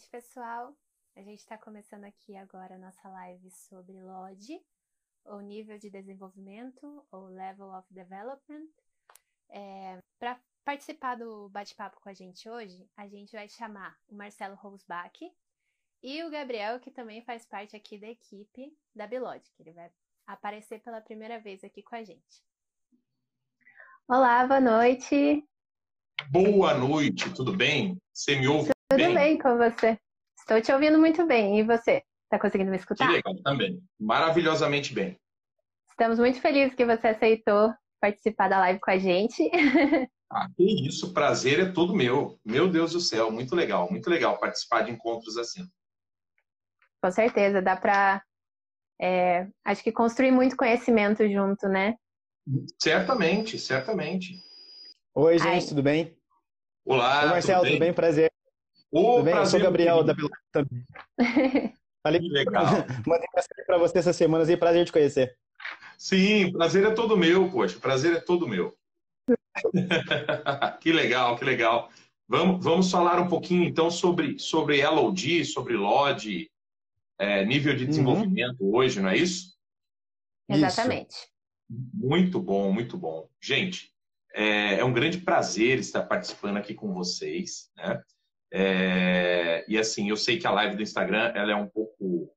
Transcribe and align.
noite, 0.00 0.08
pessoal. 0.08 0.74
A 1.14 1.20
gente 1.20 1.40
está 1.40 1.58
começando 1.58 2.04
aqui 2.04 2.34
agora 2.36 2.76
a 2.76 2.78
nossa 2.78 3.08
live 3.08 3.50
sobre 3.50 4.00
LOD, 4.00 4.58
ou 5.24 5.40
nível 5.40 5.78
de 5.78 5.90
desenvolvimento, 5.90 7.04
ou 7.10 7.26
level 7.26 7.68
of 7.74 7.86
development. 7.92 8.68
É, 9.50 9.98
Para 10.18 10.40
participar 10.64 11.16
do 11.16 11.50
bate-papo 11.50 12.00
com 12.00 12.08
a 12.08 12.14
gente 12.14 12.48
hoje, 12.48 12.88
a 12.96 13.06
gente 13.08 13.32
vai 13.32 13.48
chamar 13.48 13.98
o 14.08 14.14
Marcelo 14.14 14.54
Rosbach 14.56 15.30
e 16.02 16.22
o 16.22 16.30
Gabriel, 16.30 16.80
que 16.80 16.90
também 16.90 17.22
faz 17.22 17.44
parte 17.44 17.76
aqui 17.76 17.98
da 17.98 18.08
equipe 18.08 18.74
da 18.94 19.06
Bilod, 19.06 19.42
que 19.54 19.62
ele 19.62 19.72
vai 19.72 19.90
aparecer 20.26 20.80
pela 20.80 21.02
primeira 21.02 21.38
vez 21.38 21.62
aqui 21.62 21.82
com 21.82 21.96
a 21.96 22.02
gente. 22.02 22.42
Olá, 24.08 24.46
boa 24.46 24.60
noite. 24.60 25.46
Boa 26.30 26.74
noite, 26.74 27.32
tudo 27.34 27.54
bem? 27.54 28.00
Você 28.12 28.38
me 28.38 28.48
ouve 28.48 28.70
tudo 28.90 29.04
bem? 29.04 29.14
Bem 29.14 29.38
com 29.38 29.56
você. 29.56 29.98
Estou 30.38 30.60
te 30.60 30.72
ouvindo 30.72 30.98
muito 30.98 31.24
bem. 31.26 31.58
E 31.58 31.62
você? 31.62 32.02
Está 32.24 32.38
conseguindo 32.40 32.70
me 32.70 32.76
escutar? 32.76 33.06
Que 33.06 33.12
legal, 33.14 33.34
também. 33.42 33.80
Maravilhosamente 33.98 34.92
bem. 34.92 35.18
Estamos 35.90 36.18
muito 36.18 36.40
felizes 36.40 36.74
que 36.74 36.84
você 36.84 37.08
aceitou 37.08 37.72
participar 38.00 38.48
da 38.48 38.58
live 38.60 38.80
com 38.80 38.90
a 38.90 38.98
gente. 38.98 39.50
Ah, 40.32 40.46
que 40.56 40.86
isso, 40.86 41.12
prazer 41.12 41.58
é 41.58 41.72
todo 41.72 41.92
meu. 41.92 42.38
Meu 42.44 42.70
Deus 42.70 42.92
do 42.92 43.00
céu, 43.00 43.32
muito 43.32 43.52
legal, 43.56 43.90
muito 43.90 44.08
legal 44.08 44.38
participar 44.38 44.82
de 44.82 44.92
encontros 44.92 45.36
assim. 45.36 45.68
Com 47.02 47.10
certeza, 47.10 47.60
dá 47.60 47.76
para, 47.76 48.22
é, 49.02 49.48
acho 49.64 49.82
que 49.82 49.90
construir 49.90 50.30
muito 50.30 50.56
conhecimento 50.56 51.28
junto, 51.28 51.66
né? 51.66 51.96
Certamente, 52.80 53.58
certamente. 53.58 54.40
Oi, 55.16 55.36
gente, 55.36 55.48
Ai. 55.48 55.66
tudo 55.66 55.82
bem? 55.82 56.16
Olá, 56.84 57.24
Oi, 57.24 57.30
Marcelo, 57.30 57.58
tudo 57.58 57.64
bem? 57.64 57.72
Tudo 57.72 57.80
bem? 57.80 57.92
Prazer. 57.92 58.29
Ô, 58.90 59.14
tudo 59.14 59.24
bem? 59.24 59.34
Prazer, 59.34 59.44
Eu 59.44 59.46
sou 59.46 59.60
o 59.60 59.62
Gabriel 59.62 60.04
da 60.04 60.14
Piloto 60.14 60.36
também. 60.52 60.84
Falei 62.02 62.20
legal. 62.20 62.64
Mandei 63.06 63.28
mensagem 63.34 63.64
para 63.66 63.78
você 63.78 63.98
essas 63.98 64.16
semanas 64.16 64.48
e 64.48 64.56
prazer 64.56 64.84
te 64.86 64.92
conhecer. 64.92 65.36
Sim, 65.98 66.50
prazer 66.52 66.84
é 66.86 66.90
todo 66.92 67.16
meu, 67.16 67.50
poxa, 67.50 67.78
prazer 67.78 68.16
é 68.16 68.20
todo 68.20 68.48
meu. 68.48 68.74
que 70.80 70.92
legal, 70.92 71.36
que 71.36 71.44
legal. 71.44 71.90
Vamos, 72.26 72.64
vamos 72.64 72.90
falar 72.90 73.20
um 73.20 73.28
pouquinho 73.28 73.64
então 73.64 73.90
sobre, 73.90 74.38
sobre 74.38 74.86
LOD, 74.86 75.44
sobre 75.44 75.76
LOD, 75.76 76.50
é, 77.18 77.44
nível 77.44 77.74
de 77.76 77.84
uhum. 77.84 77.90
desenvolvimento 77.90 78.60
uhum. 78.60 78.74
hoje, 78.74 79.00
não 79.00 79.10
é 79.10 79.16
isso? 79.16 79.58
Exatamente. 80.48 81.14
Isso. 81.14 81.28
Muito 81.92 82.40
bom, 82.40 82.72
muito 82.72 82.96
bom. 82.96 83.28
Gente, 83.40 83.92
é, 84.34 84.76
é, 84.76 84.84
um 84.84 84.92
grande 84.92 85.18
prazer 85.18 85.78
estar 85.78 86.02
participando 86.02 86.56
aqui 86.56 86.72
com 86.72 86.92
vocês, 86.94 87.70
né? 87.76 88.02
É, 88.52 89.64
e 89.68 89.78
assim, 89.78 90.08
eu 90.08 90.16
sei 90.16 90.38
que 90.38 90.46
a 90.46 90.50
live 90.50 90.76
do 90.76 90.82
Instagram 90.82 91.32
ela 91.34 91.52
é 91.52 91.54
um 91.54 91.68
pouco 91.68 92.32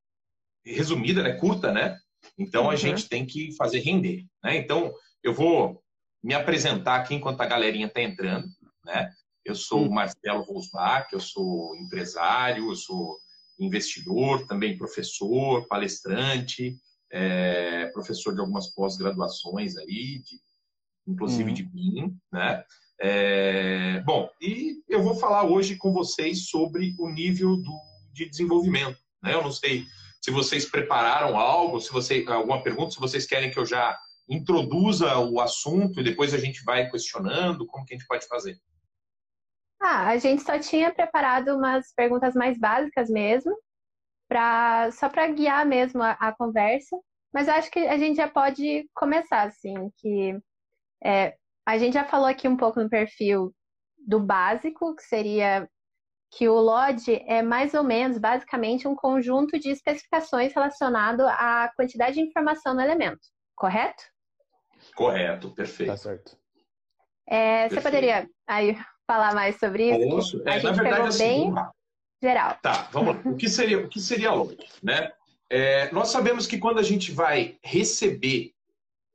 resumida, 0.65 1.19
ela 1.19 1.29
é 1.29 1.37
curta, 1.37 1.71
né? 1.71 1.97
Então 2.37 2.65
uhum. 2.65 2.69
a 2.69 2.75
gente 2.75 3.09
tem 3.09 3.25
que 3.25 3.55
fazer 3.55 3.79
render, 3.79 4.25
né? 4.43 4.57
Então 4.57 4.93
eu 5.23 5.33
vou 5.33 5.81
me 6.23 6.33
apresentar 6.33 6.95
aqui 6.95 7.15
enquanto 7.15 7.41
a 7.41 7.45
galerinha 7.45 7.87
está 7.87 8.01
entrando, 8.01 8.47
né? 8.85 9.11
Eu 9.43 9.55
sou 9.55 9.81
o 9.81 9.87
uhum. 9.87 9.93
Marcelo 9.93 10.43
Rosbach, 10.43 11.11
eu 11.11 11.19
sou 11.19 11.75
empresário, 11.75 12.69
eu 12.69 12.75
sou 12.75 13.17
investidor, 13.59 14.47
também 14.47 14.77
professor, 14.77 15.67
palestrante, 15.67 16.77
é, 17.11 17.87
professor 17.87 18.33
de 18.33 18.39
algumas 18.39 18.73
pós-graduações 18.73 19.75
aí, 19.77 20.21
de, 20.23 20.39
inclusive 21.07 21.49
uhum. 21.49 21.53
de 21.53 21.63
BIM, 21.63 22.17
né? 22.31 22.63
É, 23.01 23.99
bom, 24.01 24.29
e 24.41 24.81
eu 24.87 25.01
vou 25.01 25.15
falar 25.15 25.43
hoje 25.43 25.75
com 25.75 25.91
vocês 25.91 26.47
sobre 26.49 26.95
o 26.99 27.09
nível 27.09 27.57
do, 27.57 27.79
de 28.13 28.29
desenvolvimento. 28.29 28.97
Né? 29.21 29.33
Eu 29.33 29.43
não 29.43 29.51
sei 29.51 29.85
se 30.21 30.31
vocês 30.31 30.69
prepararam 30.69 31.37
algo, 31.37 31.81
se 31.81 31.91
você 31.91 32.23
alguma 32.27 32.63
pergunta, 32.63 32.91
se 32.91 32.99
vocês 32.99 33.25
querem 33.25 33.51
que 33.51 33.59
eu 33.59 33.65
já 33.65 33.97
introduza 34.29 35.17
o 35.17 35.39
assunto 35.41 35.99
e 35.99 36.03
depois 36.03 36.33
a 36.33 36.37
gente 36.37 36.63
vai 36.63 36.89
questionando, 36.89 37.65
como 37.67 37.85
que 37.85 37.93
a 37.93 37.97
gente 37.97 38.07
pode 38.07 38.27
fazer? 38.27 38.57
Ah, 39.81 40.07
a 40.07 40.17
gente 40.17 40.43
só 40.43 40.57
tinha 40.57 40.93
preparado 40.93 41.49
umas 41.57 41.93
perguntas 41.93 42.33
mais 42.35 42.57
básicas 42.57 43.09
mesmo, 43.09 43.53
pra, 44.29 44.89
só 44.93 45.09
para 45.09 45.27
guiar 45.27 45.65
mesmo 45.65 46.01
a, 46.01 46.11
a, 46.11 46.33
conversa. 46.33 46.97
Mas 47.33 47.49
acho 47.49 47.69
que 47.69 47.79
a 47.79 47.97
gente 47.97 48.15
já 48.15 48.29
pode 48.29 48.89
começar, 48.93 49.41
assim, 49.43 49.73
que 49.97 50.39
é, 51.03 51.35
a 51.65 51.77
gente 51.77 51.93
já 51.93 52.05
falou 52.05 52.27
aqui 52.27 52.47
um 52.47 52.57
pouco 52.57 52.81
no 52.81 52.89
perfil 52.89 53.53
do 53.97 54.19
básico, 54.19 54.95
que 54.95 55.03
seria 55.03 55.67
que 56.31 56.49
o 56.49 56.55
LOD 56.55 57.23
é 57.27 57.41
mais 57.41 57.73
ou 57.73 57.83
menos, 57.83 58.17
basicamente, 58.17 58.87
um 58.87 58.95
conjunto 58.95 59.59
de 59.59 59.69
especificações 59.69 60.53
relacionado 60.53 61.21
à 61.21 61.71
quantidade 61.75 62.15
de 62.15 62.21
informação 62.21 62.73
no 62.73 62.81
elemento, 62.81 63.21
correto? 63.55 64.03
Correto, 64.95 65.51
perfeito. 65.51 65.91
Tá 65.91 65.97
certo. 65.97 66.37
É, 67.27 67.69
você 67.69 67.79
poderia 67.79 68.27
aí 68.47 68.77
falar 69.07 69.33
mais 69.33 69.57
sobre 69.59 69.91
isso? 69.91 70.09
Posso? 70.09 70.47
É, 70.47 70.53
a 70.53 70.59
gente 70.59 70.63
na 70.65 70.71
verdade, 70.71 70.95
pegou 70.95 71.07
assim, 71.07 71.53
bem 71.53 71.53
geral. 72.21 72.57
Tá, 72.61 72.89
vamos 72.91 73.15
lá. 73.15 73.31
O 73.31 73.37
que 73.37 73.47
seria, 73.47 73.79
o 73.79 73.87
que 73.87 73.99
seria 73.99 74.31
LOD, 74.31 74.57
né? 74.81 75.11
É, 75.49 75.91
nós 75.91 76.09
sabemos 76.09 76.47
que 76.47 76.57
quando 76.57 76.79
a 76.79 76.83
gente 76.83 77.11
vai 77.11 77.57
receber 77.61 78.53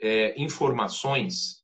é, 0.00 0.41
informações 0.41 1.57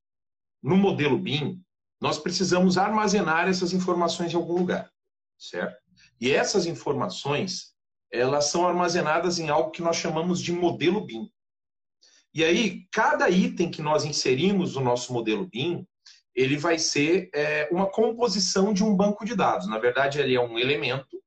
no 0.65 0.79
modelo 0.79 1.19
BIM, 1.19 1.63
nós 2.01 2.19
precisamos 2.19 2.79
armazenar 2.79 3.47
essas 3.47 3.75
informações 3.75 4.33
em 4.33 4.37
algum 4.37 4.55
lugar, 4.55 4.91
certo? 5.39 5.77
E 6.19 6.33
essas 6.33 6.65
informações, 6.65 7.75
elas 8.11 8.47
são 8.47 8.67
armazenadas 8.67 9.39
em 9.39 9.51
algo 9.51 9.71
que 9.71 9.83
nós 9.83 9.97
chamamos 9.97 10.41
de 10.41 10.53
modelo 10.53 11.05
BIM. 11.05 11.31
E 12.33 12.43
aí, 12.43 12.87
cada 12.91 13.29
item 13.29 13.71
que 13.71 13.83
nós 13.83 14.07
inserimos 14.07 14.75
no 14.75 14.81
nosso 14.81 15.13
modelo 15.13 15.47
BIM, 15.47 15.87
ele 16.35 16.57
vai 16.57 16.79
ser 16.79 17.29
é, 17.35 17.69
uma 17.71 17.87
composição 17.87 18.73
de 18.73 18.83
um 18.83 18.97
banco 18.97 19.25
de 19.25 19.37
dados. 19.37 19.69
Na 19.69 19.79
verdade, 19.79 20.19
ele 20.19 20.35
é 20.35 20.41
um 20.41 20.59
elemento, 20.59 21.23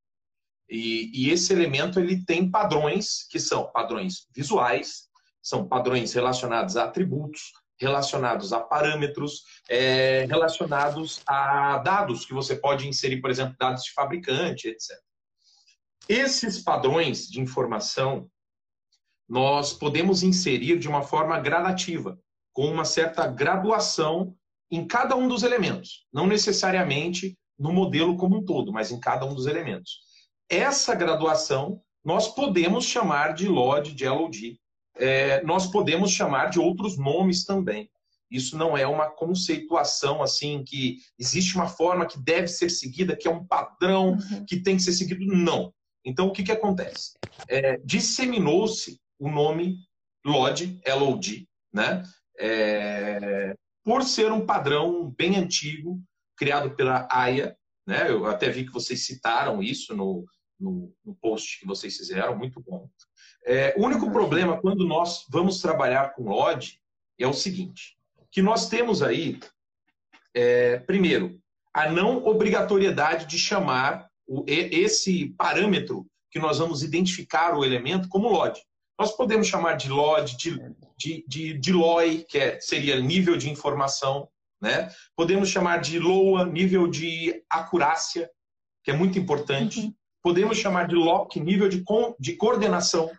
e, 0.68 1.12
e 1.14 1.30
esse 1.30 1.54
elemento 1.54 2.00
ele 2.00 2.26
tem 2.26 2.50
padrões, 2.50 3.26
que 3.30 3.40
são 3.40 3.72
padrões 3.72 4.28
visuais, 4.36 5.08
são 5.42 5.66
padrões 5.66 6.12
relacionados 6.12 6.76
a 6.76 6.86
atributos, 6.86 7.54
relacionados 7.80 8.52
a 8.54 8.60
parâmetros, 8.60 9.44
é, 9.70 10.26
relacionados 10.26 11.22
a 11.28 11.78
dados 11.80 12.26
que 12.26 12.34
você 12.34 12.56
pode 12.56 12.88
inserir, 12.88 13.22
por 13.22 13.30
exemplo, 13.30 13.56
dados 13.60 13.84
de 13.84 13.94
fabricante, 13.94 14.68
etc. 14.68 14.98
Esses 16.10 16.60
padrões 16.60 17.28
de 17.28 17.40
informação 17.40 18.30
nós 19.28 19.74
podemos 19.74 20.24
inserir 20.24 20.80
de 20.80 20.88
uma 20.88 21.02
forma 21.02 21.38
gradativa, 21.40 22.18
com 22.54 22.66
uma 22.66 22.86
certa 22.86 23.28
graduação 23.28 24.34
em 24.72 24.88
cada 24.88 25.16
um 25.16 25.28
dos 25.28 25.44
elementos, 25.44 26.06
não 26.12 26.26
necessariamente 26.26 27.38
no 27.60 27.74
modelo 27.74 28.16
como 28.16 28.38
um 28.38 28.46
todo, 28.46 28.72
mas 28.72 28.92
em 28.92 29.00
cada 29.00 29.26
um 29.26 29.34
dos 29.34 29.48
elementos. 29.48 30.00
Essa 30.50 30.96
graduação 30.96 31.82
nós 32.04 32.34
podemos 32.34 32.86
chamar 32.86 33.34
de 33.34 33.50
LOD, 33.50 33.94
de 33.94 34.08
LOD, 34.08 34.58
é, 35.00 35.44
nós 35.44 35.68
podemos 35.68 36.12
chamar 36.12 36.50
de 36.50 36.60
outros 36.60 36.98
nomes 36.98 37.46
também. 37.46 37.90
Isso 38.30 38.58
não 38.58 38.78
é 38.78 38.86
uma 38.86 39.10
conceituação 39.10 40.22
assim 40.22 40.64
que 40.64 40.98
existe 41.18 41.56
uma 41.56 41.68
forma 41.68 42.06
que 42.06 42.20
deve 42.20 42.48
ser 42.48 42.70
seguida, 42.70 43.16
que 43.16 43.28
é 43.28 43.32
um 43.32 43.46
padrão 43.46 44.12
uhum. 44.12 44.46
que 44.46 44.58
tem 44.62 44.76
que 44.76 44.84
ser 44.84 44.94
seguido. 44.94 45.26
Não. 45.26 45.74
Então, 46.06 46.28
o 46.28 46.32
que, 46.32 46.44
que 46.44 46.52
acontece? 46.52 47.14
É, 47.48 47.78
Disseminou-se 47.78 49.00
o 49.20 49.30
nome 49.30 49.78
LOD, 50.26 50.82
LOD, 50.86 51.48
né? 51.74 52.04
É, 52.40 53.56
por 53.84 54.04
ser 54.04 54.32
um 54.32 54.46
padrão 54.46 55.10
bem 55.18 55.38
antigo, 55.38 56.02
criado 56.36 56.76
pela 56.76 57.08
AIA, 57.10 57.58
né? 57.86 58.10
Eu 58.10 58.26
até 58.26 58.50
vi 58.50 58.66
que 58.66 58.74
vocês 58.74 59.06
citaram 59.06 59.64
isso 59.64 59.96
no, 59.96 60.26
no, 60.60 60.94
no 61.06 61.16
post 61.16 61.60
que 61.60 61.66
vocês 61.66 61.96
fizeram, 61.96 62.38
muito 62.38 62.62
bom. 62.62 62.90
É, 63.50 63.74
o 63.78 63.86
único 63.86 64.12
problema 64.12 64.60
quando 64.60 64.86
nós 64.86 65.26
vamos 65.30 65.62
trabalhar 65.62 66.14
com 66.14 66.30
LOD 66.30 66.82
é 67.18 67.26
o 67.26 67.32
seguinte, 67.34 67.98
que 68.30 68.42
nós 68.42 68.68
temos 68.68 69.02
aí, 69.02 69.40
é, 70.34 70.80
primeiro, 70.80 71.40
a 71.74 71.90
não 71.90 72.26
obrigatoriedade 72.26 73.26
de 73.26 73.40
chamar 73.40 74.10
o, 74.28 74.44
esse 74.46 75.34
parâmetro 75.38 76.06
que 76.30 76.40
nós 76.40 76.60
vamos 76.60 76.84
identificar 76.84 77.58
o 77.58 77.64
elemento 77.64 78.10
como 78.10 78.28
LOD. 78.28 78.60
Nós 79.00 79.16
podemos 79.16 79.48
chamar 79.48 79.78
de 79.78 79.88
LOD, 79.88 80.36
de, 80.36 80.60
de, 80.98 81.26
de, 81.26 81.54
de 81.58 81.72
LOI, 81.72 82.26
que 82.28 82.38
é, 82.38 82.60
seria 82.60 83.00
nível 83.00 83.38
de 83.38 83.50
informação, 83.50 84.28
né? 84.62 84.92
Podemos 85.16 85.48
chamar 85.48 85.78
de 85.78 85.98
LOA, 86.00 86.46
nível 86.46 86.86
de 86.86 87.42
acurácia, 87.50 88.30
que 88.84 88.92
é 88.92 88.94
muito 88.94 89.18
importante. 89.18 89.80
Uhum. 89.80 89.94
Podemos 90.22 90.58
chamar 90.58 90.88
de 90.88 90.96
LOC, 90.96 91.38
nível 91.38 91.70
de, 91.70 91.82
de 92.20 92.34
coordenação 92.34 93.10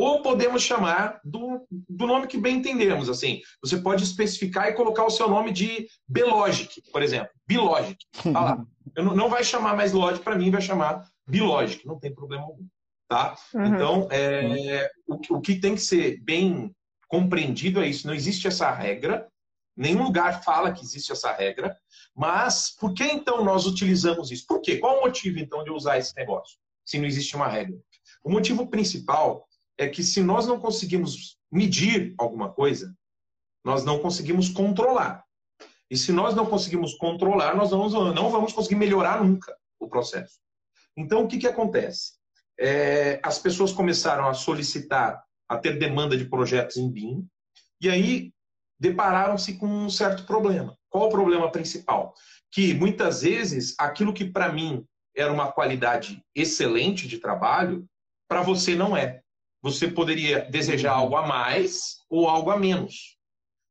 ou 0.00 0.22
podemos 0.22 0.62
chamar 0.62 1.20
do, 1.24 1.66
do 1.70 2.06
nome 2.06 2.28
que 2.28 2.38
bem 2.38 2.58
entendemos. 2.58 3.08
Assim, 3.08 3.40
você 3.60 3.78
pode 3.78 4.04
especificar 4.04 4.68
e 4.68 4.74
colocar 4.74 5.04
o 5.04 5.10
seu 5.10 5.28
nome 5.28 5.50
de 5.50 5.88
Belogic, 6.06 6.80
por 6.92 7.02
exemplo. 7.02 7.30
Bilogic. 7.44 7.98
Tá 8.32 8.40
lá. 8.40 8.64
Eu 8.94 9.04
não, 9.04 9.14
não 9.14 9.28
vai 9.28 9.42
chamar 9.42 9.76
mais 9.76 9.92
Logic 9.92 10.22
para 10.22 10.36
mim, 10.36 10.52
vai 10.52 10.60
chamar 10.60 11.04
Bilogic, 11.26 11.84
não 11.84 11.98
tem 11.98 12.14
problema 12.14 12.44
algum. 12.44 12.64
Tá? 13.08 13.36
Uhum. 13.52 13.66
Então, 13.66 14.08
é, 14.12 14.88
o, 15.06 15.36
o 15.36 15.40
que 15.40 15.56
tem 15.56 15.74
que 15.74 15.80
ser 15.80 16.20
bem 16.22 16.72
compreendido 17.08 17.82
é 17.82 17.88
isso. 17.88 18.06
Não 18.06 18.14
existe 18.14 18.46
essa 18.46 18.70
regra, 18.70 19.26
nenhum 19.76 20.04
lugar 20.04 20.44
fala 20.44 20.72
que 20.72 20.84
existe 20.84 21.10
essa 21.10 21.32
regra, 21.32 21.76
mas 22.14 22.70
por 22.78 22.94
que 22.94 23.04
então 23.04 23.44
nós 23.44 23.66
utilizamos 23.66 24.30
isso? 24.30 24.46
Por 24.46 24.60
quê? 24.60 24.76
Qual 24.76 24.98
o 24.98 25.00
motivo 25.00 25.40
então 25.40 25.64
de 25.64 25.70
usar 25.70 25.98
esse 25.98 26.14
negócio, 26.14 26.56
se 26.84 26.98
não 26.98 27.06
existe 27.06 27.34
uma 27.34 27.48
regra? 27.48 27.76
O 28.24 28.30
motivo 28.30 28.66
principal 28.68 29.47
é 29.78 29.88
que 29.88 30.02
se 30.02 30.20
nós 30.20 30.46
não 30.46 30.58
conseguimos 30.58 31.38
medir 31.50 32.14
alguma 32.18 32.52
coisa, 32.52 32.94
nós 33.64 33.84
não 33.84 34.00
conseguimos 34.00 34.48
controlar. 34.48 35.24
E 35.90 35.96
se 35.96 36.12
nós 36.12 36.34
não 36.34 36.44
conseguimos 36.44 36.94
controlar, 36.94 37.56
nós 37.56 37.70
não, 37.70 37.88
não 38.12 38.30
vamos 38.30 38.52
conseguir 38.52 38.74
melhorar 38.74 39.24
nunca 39.24 39.56
o 39.80 39.88
processo. 39.88 40.38
Então, 40.96 41.22
o 41.22 41.28
que, 41.28 41.38
que 41.38 41.46
acontece? 41.46 42.14
É, 42.58 43.20
as 43.22 43.38
pessoas 43.38 43.72
começaram 43.72 44.28
a 44.28 44.34
solicitar, 44.34 45.22
a 45.48 45.56
ter 45.56 45.78
demanda 45.78 46.16
de 46.16 46.24
projetos 46.24 46.76
em 46.76 46.90
BIM, 46.90 47.26
e 47.80 47.88
aí 47.88 48.32
depararam-se 48.78 49.56
com 49.56 49.66
um 49.66 49.88
certo 49.88 50.26
problema. 50.26 50.76
Qual 50.90 51.06
o 51.06 51.10
problema 51.10 51.50
principal? 51.50 52.14
Que 52.50 52.74
muitas 52.74 53.22
vezes 53.22 53.74
aquilo 53.78 54.12
que 54.12 54.24
para 54.24 54.52
mim 54.52 54.84
era 55.16 55.32
uma 55.32 55.50
qualidade 55.52 56.22
excelente 56.34 57.06
de 57.06 57.18
trabalho, 57.18 57.86
para 58.28 58.42
você 58.42 58.74
não 58.74 58.96
é. 58.96 59.22
Você 59.62 59.88
poderia 59.88 60.48
desejar 60.50 60.92
algo 60.92 61.16
a 61.16 61.26
mais 61.26 61.98
ou 62.08 62.28
algo 62.28 62.50
a 62.50 62.58
menos. 62.58 63.16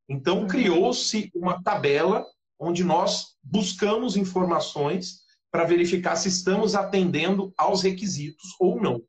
Então, 0.09 0.41
uhum. 0.41 0.47
criou-se 0.47 1.31
uma 1.33 1.61
tabela 1.61 2.25
onde 2.59 2.83
nós 2.83 3.35
buscamos 3.43 4.15
informações 4.15 5.21
para 5.51 5.65
verificar 5.65 6.15
se 6.15 6.29
estamos 6.29 6.75
atendendo 6.75 7.53
aos 7.57 7.81
requisitos 7.81 8.55
ou 8.59 8.81
não. 8.81 9.01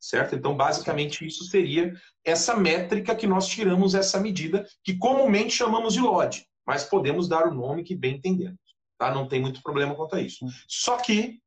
Certo? 0.00 0.34
Então, 0.34 0.56
basicamente, 0.56 1.26
isso 1.26 1.44
seria 1.44 1.92
essa 2.24 2.56
métrica 2.56 3.14
que 3.14 3.26
nós 3.26 3.46
tiramos 3.46 3.94
essa 3.94 4.18
medida, 4.18 4.66
que 4.82 4.96
comumente 4.96 5.54
chamamos 5.54 5.92
de 5.92 6.00
LOD, 6.00 6.46
mas 6.66 6.84
podemos 6.84 7.28
dar 7.28 7.46
o 7.46 7.54
nome 7.54 7.84
que 7.84 7.94
bem 7.94 8.16
entendemos. 8.16 8.58
Tá? 8.98 9.12
Não 9.12 9.28
tem 9.28 9.40
muito 9.40 9.62
problema 9.62 9.94
quanto 9.94 10.16
a 10.16 10.20
isso. 10.20 10.44
Uhum. 10.44 10.50
Só 10.66 10.96
que 10.96 11.40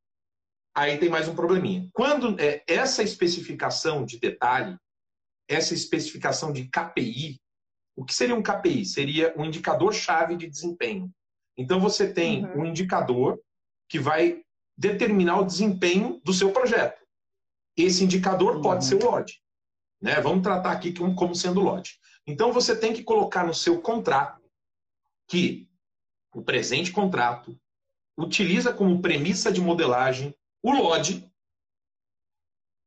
aí 0.74 0.98
tem 0.98 1.10
mais 1.10 1.28
um 1.28 1.36
probleminha. 1.36 1.88
Quando 1.94 2.40
é, 2.40 2.64
essa 2.68 3.04
especificação 3.04 4.06
de 4.06 4.20
detalhe, 4.20 4.78
essa 5.48 5.74
especificação 5.74 6.52
de 6.52 6.68
KPI, 6.70 7.40
o 7.96 8.04
que 8.04 8.14
seria 8.14 8.36
um 8.36 8.42
KPI? 8.42 8.86
Seria 8.86 9.34
um 9.38 9.46
indicador-chave 9.46 10.36
de 10.36 10.48
desempenho. 10.48 11.12
Então, 11.56 11.80
você 11.80 12.12
tem 12.12 12.46
uhum. 12.46 12.62
um 12.62 12.66
indicador 12.66 13.40
que 13.88 14.00
vai 14.00 14.42
determinar 14.75 15.40
o 15.40 15.46
desempenho 15.46 16.20
do 16.24 16.34
seu 16.34 16.52
projeto. 16.52 17.00
Esse 17.78 18.04
indicador 18.04 18.56
uhum. 18.56 18.62
pode 18.62 18.86
ser 18.86 18.96
o 18.96 19.06
LOD. 19.06 19.40
Né? 20.02 20.20
Vamos 20.20 20.42
tratar 20.42 20.72
aqui 20.72 20.92
como 20.94 21.36
sendo 21.36 21.62
LOD. 21.62 21.92
Então, 22.25 22.52
você 22.52 22.75
tem 22.75 22.94
que 22.94 23.04
colocar 23.04 23.46
no 23.46 23.54
seu 23.54 23.80
contrato 23.80 24.42
que 25.28 25.70
o 26.34 26.42
presente 26.42 26.92
contrato 26.92 27.56
utiliza 28.18 28.74
como 28.74 29.02
premissa 29.02 29.52
de 29.52 29.62
modelagem 29.62 30.36
o 30.63 30.71
LOD 30.71 31.30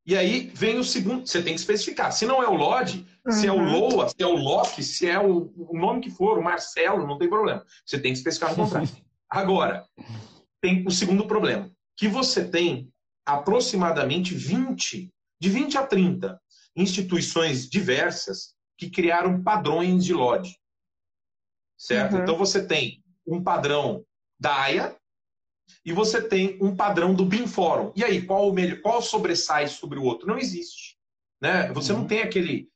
e 0.06 0.16
aí 0.16 0.52
vem 0.54 0.78
o 0.78 0.84
segundo, 0.84 1.26
você 1.26 1.42
tem 1.42 1.52
que 1.52 1.60
especificar. 1.60 2.12
Se 2.12 2.24
não 2.24 2.40
é 2.40 2.46
o 2.46 2.54
Lodge, 2.54 3.04
uhum. 3.26 3.32
se 3.32 3.46
é 3.48 3.52
o 3.52 3.56
uhum. 3.56 3.72
Loa, 3.72 4.08
se 4.08 4.14
é 4.20 4.26
o 4.26 4.36
Loki, 4.36 4.82
se 4.84 5.08
é 5.08 5.18
o, 5.18 5.52
o, 5.56 5.76
nome 5.76 6.00
que 6.00 6.10
for, 6.10 6.38
o 6.38 6.44
Marcelo, 6.44 7.04
não 7.04 7.18
tem 7.18 7.28
problema. 7.28 7.66
Você 7.84 7.98
tem 7.98 8.12
que 8.12 8.18
especificar 8.18 8.50
no 8.50 8.56
contrato. 8.56 8.96
Agora, 9.28 9.84
tem 10.60 10.86
o 10.86 10.92
segundo 10.92 11.26
problema, 11.26 11.68
que 11.96 12.06
você 12.06 12.48
tem 12.48 12.88
aproximadamente 13.26 14.32
20, 14.32 15.12
de 15.40 15.50
20 15.50 15.76
a 15.76 15.84
30 15.84 16.40
instituições 16.76 17.68
diversas 17.68 18.54
que 18.78 18.88
criaram 18.88 19.42
padrões 19.42 20.04
de 20.04 20.12
Lodge. 20.14 20.56
Certo? 21.76 22.14
Uhum. 22.14 22.22
Então 22.22 22.38
você 22.38 22.64
tem 22.64 23.02
um 23.26 23.42
padrão 23.42 24.04
da 24.38 24.56
AIA, 24.56 24.96
e 25.84 25.92
você 25.92 26.20
tem 26.20 26.58
um 26.60 26.74
padrão 26.74 27.14
do 27.14 27.24
BIM 27.24 27.46
Forum. 27.46 27.92
E 27.94 28.02
aí, 28.04 28.22
qual, 28.22 28.48
o 28.48 28.52
melhor, 28.52 28.80
qual 28.80 29.00
sobressai 29.00 29.68
sobre 29.68 29.98
o 29.98 30.02
outro? 30.02 30.26
Não 30.26 30.38
existe. 30.38 30.96
Né? 31.40 31.72
Você 31.72 31.92
uhum. 31.92 32.00
não 32.00 32.06
tem 32.06 32.22
aquele 32.22 32.68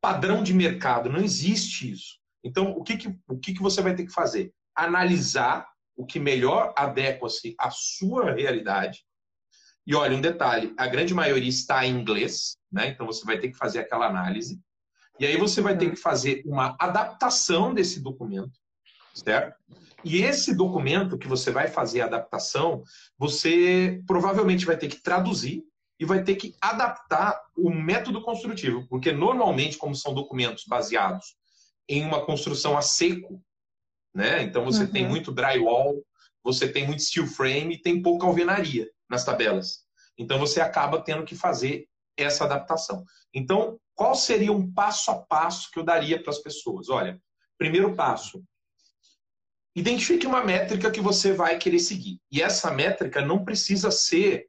padrão 0.00 0.42
de 0.42 0.52
mercado, 0.54 1.10
não 1.10 1.20
existe 1.20 1.90
isso. 1.90 2.18
Então, 2.42 2.72
o 2.72 2.82
que, 2.82 2.96
que, 2.96 3.14
o 3.28 3.38
que, 3.38 3.54
que 3.54 3.62
você 3.62 3.82
vai 3.82 3.94
ter 3.94 4.04
que 4.04 4.12
fazer? 4.12 4.52
Analisar 4.74 5.66
o 5.96 6.06
que 6.06 6.18
melhor 6.18 6.72
adequa-se 6.76 7.54
à 7.58 7.70
sua 7.70 8.32
realidade. 8.32 9.04
E 9.86 9.94
olha, 9.94 10.16
um 10.16 10.20
detalhe: 10.20 10.74
a 10.76 10.86
grande 10.86 11.12
maioria 11.12 11.48
está 11.48 11.84
em 11.84 11.98
inglês, 11.98 12.56
né? 12.72 12.88
então 12.88 13.06
você 13.06 13.24
vai 13.24 13.38
ter 13.38 13.50
que 13.50 13.56
fazer 13.56 13.80
aquela 13.80 14.06
análise. 14.06 14.60
E 15.18 15.26
aí 15.26 15.36
você 15.36 15.60
vai 15.60 15.76
ter 15.76 15.86
uhum. 15.86 15.90
que 15.92 16.00
fazer 16.00 16.42
uma 16.46 16.76
adaptação 16.78 17.74
desse 17.74 18.00
documento, 18.00 18.58
certo? 19.14 19.54
E 20.04 20.22
esse 20.22 20.54
documento 20.54 21.18
que 21.18 21.28
você 21.28 21.50
vai 21.50 21.68
fazer 21.68 22.00
a 22.00 22.06
adaptação, 22.06 22.82
você 23.18 24.02
provavelmente 24.06 24.64
vai 24.64 24.76
ter 24.76 24.88
que 24.88 25.02
traduzir 25.02 25.62
e 25.98 26.04
vai 26.04 26.22
ter 26.24 26.36
que 26.36 26.54
adaptar 26.60 27.38
o 27.54 27.70
método 27.70 28.22
construtivo, 28.22 28.86
porque 28.88 29.12
normalmente, 29.12 29.76
como 29.76 29.94
são 29.94 30.14
documentos 30.14 30.64
baseados 30.66 31.36
em 31.86 32.02
uma 32.04 32.24
construção 32.24 32.78
a 32.78 32.82
seco, 32.82 33.42
né? 34.14 34.42
Então 34.42 34.64
você 34.64 34.84
uhum. 34.84 34.90
tem 34.90 35.06
muito 35.06 35.30
drywall, 35.30 36.02
você 36.42 36.66
tem 36.66 36.86
muito 36.86 37.02
steel 37.02 37.26
frame 37.26 37.74
e 37.74 37.82
tem 37.82 38.00
pouca 38.00 38.26
alvenaria 38.26 38.88
nas 39.08 39.24
tabelas. 39.24 39.80
Então 40.16 40.38
você 40.38 40.60
acaba 40.60 41.02
tendo 41.02 41.24
que 41.24 41.34
fazer 41.34 41.86
essa 42.16 42.44
adaptação. 42.44 43.04
Então, 43.34 43.78
qual 43.94 44.14
seria 44.14 44.52
um 44.52 44.72
passo 44.72 45.10
a 45.10 45.18
passo 45.18 45.70
que 45.70 45.78
eu 45.78 45.84
daria 45.84 46.22
para 46.22 46.30
as 46.30 46.38
pessoas? 46.38 46.88
Olha, 46.88 47.20
primeiro 47.58 47.94
passo, 47.94 48.42
Identifique 49.74 50.26
uma 50.26 50.44
métrica 50.44 50.90
que 50.90 51.00
você 51.00 51.32
vai 51.32 51.58
querer 51.58 51.78
seguir. 51.78 52.20
E 52.30 52.42
essa 52.42 52.70
métrica 52.70 53.20
não 53.20 53.44
precisa 53.44 53.90
ser 53.90 54.48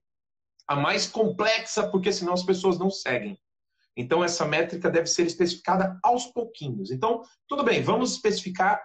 a 0.67 0.75
mais 0.75 1.05
complexa, 1.05 1.87
porque 1.89 2.11
senão 2.11 2.33
as 2.33 2.43
pessoas 2.43 2.79
não 2.79 2.89
seguem. 2.89 3.39
Então, 3.95 4.23
essa 4.23 4.45
métrica 4.45 4.89
deve 4.89 5.07
ser 5.07 5.27
especificada 5.27 5.99
aos 6.01 6.25
pouquinhos. 6.27 6.91
Então, 6.91 7.21
tudo 7.47 7.63
bem, 7.63 7.83
vamos 7.83 8.13
especificar 8.13 8.81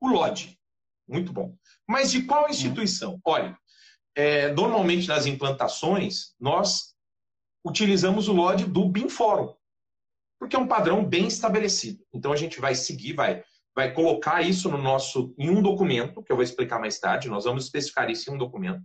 o 0.00 0.08
LOD. 0.08 0.58
Muito 1.08 1.32
bom. 1.32 1.56
Mas 1.88 2.10
de 2.10 2.22
qual 2.22 2.48
instituição? 2.48 3.18
Olha, 3.24 3.58
é, 4.14 4.52
normalmente 4.52 5.08
nas 5.08 5.26
implantações, 5.26 6.34
nós 6.38 6.94
utilizamos 7.64 8.28
o 8.28 8.32
LOD 8.32 8.66
do 8.66 8.88
BIM 8.88 9.08
Forum, 9.08 9.54
porque 10.38 10.54
é 10.54 10.58
um 10.58 10.68
padrão 10.68 11.04
bem 11.04 11.26
estabelecido. 11.26 12.06
Então, 12.12 12.32
a 12.32 12.36
gente 12.36 12.60
vai 12.60 12.74
seguir, 12.74 13.14
vai 13.14 13.42
vai 13.74 13.92
colocar 13.92 14.42
isso 14.42 14.68
no 14.68 14.78
nosso 14.78 15.34
em 15.38 15.48
um 15.50 15.62
documento, 15.62 16.22
que 16.22 16.32
eu 16.32 16.36
vou 16.36 16.42
explicar 16.42 16.78
mais 16.78 16.98
tarde, 16.98 17.28
nós 17.28 17.44
vamos 17.44 17.64
especificar 17.64 18.10
isso 18.10 18.30
em 18.30 18.34
um 18.34 18.38
documento, 18.38 18.82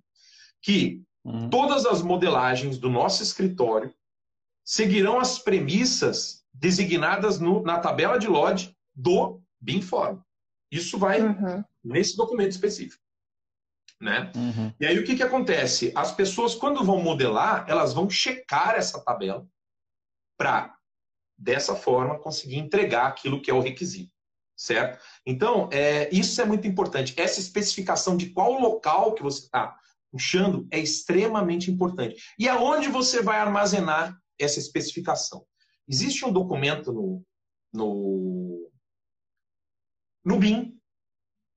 que 0.61 1.01
uhum. 1.23 1.49
todas 1.49 1.85
as 1.85 2.01
modelagens 2.01 2.77
do 2.77 2.89
nosso 2.89 3.23
escritório 3.23 3.93
seguirão 4.63 5.19
as 5.19 5.39
premissas 5.39 6.43
designadas 6.53 7.39
no, 7.39 7.61
na 7.61 7.79
tabela 7.79 8.17
de 8.17 8.27
LOD 8.27 8.75
do 8.93 9.41
BIMFORM. 9.59 10.19
Isso 10.71 10.97
vai 10.97 11.21
uhum. 11.21 11.63
nesse 11.83 12.15
documento 12.15 12.51
específico. 12.51 13.03
Né? 13.99 14.31
Uhum. 14.35 14.73
E 14.79 14.85
aí 14.85 14.99
o 14.99 15.05
que, 15.05 15.15
que 15.15 15.23
acontece? 15.23 15.91
As 15.95 16.11
pessoas, 16.11 16.53
quando 16.53 16.83
vão 16.83 17.01
modelar, 17.01 17.65
elas 17.67 17.93
vão 17.93 18.09
checar 18.09 18.75
essa 18.75 18.99
tabela 19.03 19.47
para, 20.37 20.75
dessa 21.37 21.75
forma, 21.75 22.19
conseguir 22.19 22.57
entregar 22.57 23.07
aquilo 23.07 23.41
que 23.41 23.49
é 23.49 23.53
o 23.53 23.61
requisito 23.61 24.14
certo? 24.55 25.03
Então, 25.25 25.69
é, 25.71 26.09
isso 26.13 26.41
é 26.41 26.45
muito 26.45 26.67
importante. 26.67 27.13
Essa 27.17 27.39
especificação 27.39 28.15
de 28.15 28.29
qual 28.29 28.59
local 28.59 29.13
que 29.13 29.24
você 29.24 29.43
está 29.43 29.77
puxando 30.12 30.67
é 30.71 30.79
extremamente 30.79 31.69
importante. 31.69 32.24
E 32.39 32.47
aonde 32.47 32.88
você 32.88 33.21
vai 33.21 33.38
armazenar 33.38 34.17
essa 34.39 34.59
especificação? 34.59 35.45
Existe 35.88 36.25
um 36.25 36.31
documento 36.31 36.93
no, 36.93 37.24
no, 37.74 38.71
no 40.24 40.38
BIM 40.39 40.75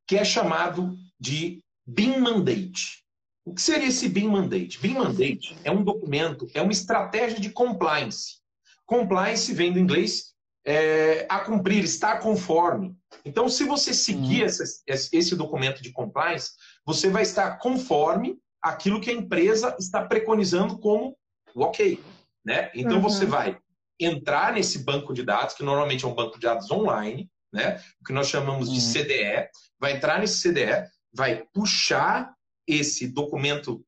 que 0.06 0.16
é 0.16 0.24
chamado 0.24 0.96
de 1.20 1.62
BIM 1.86 2.18
Mandate. 2.18 3.04
O 3.44 3.54
que 3.54 3.62
seria 3.62 3.88
esse 3.88 4.08
BIM 4.08 4.28
Mandate? 4.28 4.78
BIM 4.80 4.94
Mandate 4.94 5.56
é 5.64 5.70
um 5.70 5.84
documento, 5.84 6.48
é 6.54 6.60
uma 6.60 6.72
estratégia 6.72 7.38
de 7.38 7.50
compliance. 7.50 8.40
Compliance 8.84 9.52
vem 9.52 9.72
do 9.72 9.78
inglês 9.78 10.34
é, 10.64 11.26
a 11.28 11.40
cumprir, 11.40 11.84
estar 11.84 12.18
conforme. 12.18 12.96
Então, 13.24 13.48
se 13.48 13.64
você 13.64 13.94
seguir 13.94 14.42
uhum. 14.42 14.46
esse, 14.46 14.84
esse 14.86 15.36
documento 15.36 15.82
de 15.82 15.92
compliance, 15.92 16.52
você 16.84 17.08
vai 17.08 17.22
estar 17.22 17.58
conforme 17.58 18.38
aquilo 18.62 19.00
que 19.00 19.10
a 19.10 19.14
empresa 19.14 19.76
está 19.78 20.04
preconizando 20.04 20.78
como 20.78 21.16
o 21.54 21.62
ok. 21.62 22.02
Né? 22.44 22.70
Então, 22.74 22.96
uhum. 22.96 23.02
você 23.02 23.24
vai 23.24 23.58
entrar 24.00 24.52
nesse 24.52 24.80
banco 24.84 25.12
de 25.12 25.22
dados, 25.22 25.54
que 25.54 25.62
normalmente 25.62 26.04
é 26.04 26.08
um 26.08 26.14
banco 26.14 26.38
de 26.38 26.46
dados 26.46 26.70
online, 26.70 27.30
né? 27.52 27.82
o 28.00 28.04
que 28.04 28.12
nós 28.12 28.28
chamamos 28.28 28.70
de 28.70 28.78
uhum. 28.78 29.04
CDE, 29.04 29.48
vai 29.78 29.96
entrar 29.96 30.20
nesse 30.20 30.40
CDE, 30.40 30.86
vai 31.12 31.44
puxar 31.52 32.32
esse 32.66 33.08
documento 33.08 33.84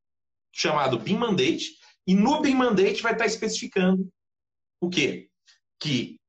chamado 0.53 0.99
BIM 0.99 1.17
Mandate, 1.17 1.77
e 2.07 2.15
no 2.15 2.41
BIM 2.41 2.55
Mandate 2.55 3.03
vai 3.03 3.13
estar 3.13 3.27
especificando 3.27 4.11
o 4.81 4.89
quê? 4.89 5.29
Que 5.79 6.20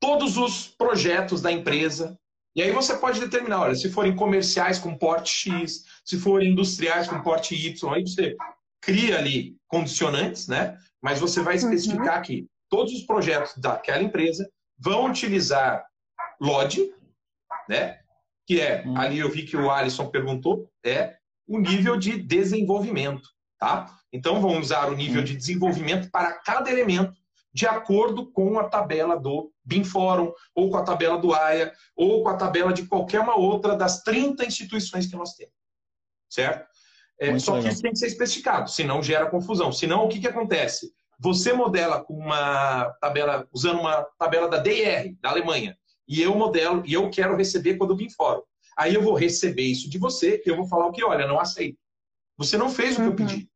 todos 0.00 0.36
os 0.36 0.68
projetos 0.68 1.40
da 1.42 1.50
empresa, 1.52 2.18
e 2.54 2.62
aí 2.62 2.72
você 2.72 2.96
pode 2.96 3.20
determinar, 3.20 3.62
olha, 3.62 3.74
se 3.74 3.90
forem 3.90 4.16
comerciais 4.16 4.78
com 4.78 4.96
porte 4.96 5.30
X, 5.30 5.84
se 6.04 6.18
forem 6.18 6.50
industriais 6.50 7.06
com 7.06 7.22
porte 7.22 7.54
Y, 7.54 7.94
aí 7.94 8.02
você 8.02 8.36
cria 8.80 9.18
ali 9.18 9.56
condicionantes, 9.68 10.48
né? 10.48 10.76
Mas 11.00 11.20
você 11.20 11.42
vai 11.42 11.56
especificar 11.56 12.16
uhum. 12.16 12.22
que 12.22 12.46
todos 12.68 12.92
os 12.92 13.02
projetos 13.02 13.56
daquela 13.58 14.02
empresa 14.02 14.48
vão 14.78 15.06
utilizar 15.06 15.84
LOD, 16.40 16.92
né? 17.68 18.00
Que 18.46 18.60
é, 18.60 18.82
uhum. 18.84 18.96
ali 18.96 19.18
eu 19.18 19.30
vi 19.30 19.44
que 19.44 19.56
o 19.56 19.70
Alisson 19.70 20.08
perguntou, 20.08 20.70
é 20.84 21.16
o 21.46 21.58
nível 21.58 21.96
de 21.96 22.20
desenvolvimento, 22.20 23.28
tá? 23.58 23.94
Então 24.12 24.40
vamos 24.40 24.66
usar 24.66 24.88
o 24.88 24.96
nível 24.96 25.22
de 25.22 25.36
desenvolvimento 25.36 26.10
para 26.10 26.32
cada 26.40 26.70
elemento 26.70 27.17
de 27.58 27.66
acordo 27.66 28.30
com 28.30 28.56
a 28.56 28.68
tabela 28.68 29.18
do 29.18 29.52
BIM 29.64 29.82
Forum, 29.82 30.32
ou 30.54 30.70
com 30.70 30.76
a 30.76 30.84
tabela 30.84 31.18
do 31.18 31.34
AIA, 31.34 31.72
ou 31.96 32.22
com 32.22 32.28
a 32.28 32.36
tabela 32.36 32.72
de 32.72 32.86
qualquer 32.86 33.18
uma 33.18 33.36
outra 33.36 33.74
das 33.74 34.00
30 34.04 34.44
instituições 34.44 35.08
que 35.08 35.16
nós 35.16 35.34
temos. 35.34 35.52
Certo? 36.30 36.68
É, 37.20 37.36
só 37.40 37.54
legal. 37.54 37.66
que 37.66 37.74
isso 37.74 37.82
tem 37.82 37.90
que 37.90 37.98
ser 37.98 38.06
especificado, 38.06 38.70
senão 38.70 39.02
gera 39.02 39.28
confusão. 39.28 39.72
Senão, 39.72 40.04
o 40.04 40.08
que, 40.08 40.20
que 40.20 40.28
acontece? 40.28 40.92
Você 41.18 41.52
modela 41.52 42.00
com 42.04 42.14
uma 42.14 42.90
tabela, 43.00 43.48
usando 43.52 43.80
uma 43.80 44.04
tabela 44.16 44.46
da 44.46 44.58
DIR, 44.58 45.16
da 45.20 45.30
Alemanha, 45.30 45.76
e 46.06 46.22
eu 46.22 46.36
modelo, 46.36 46.84
e 46.86 46.94
eu 46.94 47.10
quero 47.10 47.36
receber 47.36 47.74
quando 47.74 47.96
vim 47.96 48.08
fora. 48.08 48.40
Aí 48.78 48.94
eu 48.94 49.02
vou 49.02 49.14
receber 49.14 49.64
isso 49.64 49.90
de 49.90 49.98
você, 49.98 50.40
e 50.46 50.48
eu 50.48 50.54
vou 50.54 50.68
falar 50.68 50.86
o 50.86 50.92
que, 50.92 51.02
olha, 51.02 51.26
não 51.26 51.40
aceito. 51.40 51.76
Você 52.36 52.56
não 52.56 52.70
fez 52.70 52.92
o 52.92 52.98
que 52.98 53.02
eu 53.02 53.06
uhum. 53.08 53.16
pedi. 53.16 53.50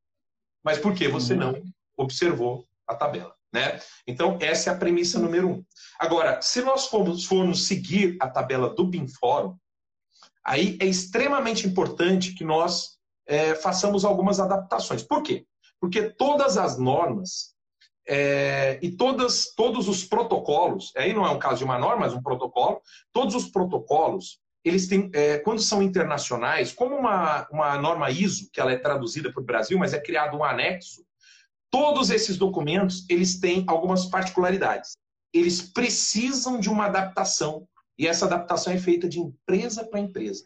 Mas 0.64 0.78
por 0.78 0.92
que 0.92 1.06
você 1.06 1.35
uhum. 1.35 1.38
não 1.38 1.62
observou 1.97 2.66
a 2.85 2.97
tabela? 2.97 3.32
Né? 3.52 3.78
Então, 4.06 4.38
essa 4.40 4.71
é 4.71 4.73
a 4.73 4.76
premissa 4.76 5.18
número 5.18 5.49
um. 5.49 5.64
Agora, 5.99 6.40
se 6.40 6.62
nós 6.62 6.87
formos, 6.87 7.25
formos 7.25 7.66
seguir 7.66 8.16
a 8.21 8.28
tabela 8.28 8.75
do 8.75 8.87
BIM 8.87 9.06
Fórum, 9.06 9.56
aí 10.44 10.78
é 10.80 10.87
extremamente 10.87 11.66
importante 11.66 12.35
que 12.35 12.44
nós 12.44 12.97
é, 13.26 13.54
façamos 13.54 14.04
algumas 14.04 14.40
adaptações. 14.40 15.02
Por 15.02 15.23
quê? 15.23 15.47
Porque 15.78 16.11
todas 16.11 16.56
as 16.56 16.78
normas 16.78 17.52
é, 18.09 18.78
e 18.82 18.90
todas, 18.90 19.52
todos 19.54 19.87
os 19.88 20.04
protocolos, 20.04 20.92
aí 20.97 21.12
não 21.12 21.26
é 21.26 21.30
um 21.30 21.38
caso 21.38 21.59
de 21.59 21.64
uma 21.64 21.78
norma, 21.78 22.00
mas 22.00 22.14
um 22.14 22.23
protocolo, 22.23 22.80
todos 23.12 23.35
os 23.35 23.49
protocolos, 23.49 24.40
eles 24.64 24.87
têm, 24.87 25.11
é, 25.12 25.38
quando 25.38 25.61
são 25.61 25.82
internacionais, 25.82 26.73
como 26.73 26.97
uma, 26.97 27.47
uma 27.50 27.78
norma 27.78 28.11
ISO, 28.11 28.49
que 28.52 28.61
ela 28.61 28.73
é 28.73 28.78
traduzida 28.78 29.32
para 29.32 29.42
o 29.42 29.44
Brasil, 29.44 29.78
mas 29.78 29.92
é 29.92 30.00
criado 30.00 30.37
um 30.37 30.44
anexo, 30.44 31.04
todos 31.73 32.11
esses 32.11 32.37
documentos, 32.37 33.07
eles 33.09 33.41
têm 33.41 33.64
algumas 33.67 34.05
particularidades. 34.05 34.93
Eles 35.33 35.62
precisam 35.62 36.61
de 36.61 36.69
uma 36.69 36.85
adaptação, 36.85 37.67
e 37.99 38.07
essa 38.07 38.26
adaptação 38.26 38.73
é 38.73 38.79
feita 38.79 39.09
de 39.09 39.19
empresa 39.19 39.83
para 39.83 39.99
empresa. 39.99 40.45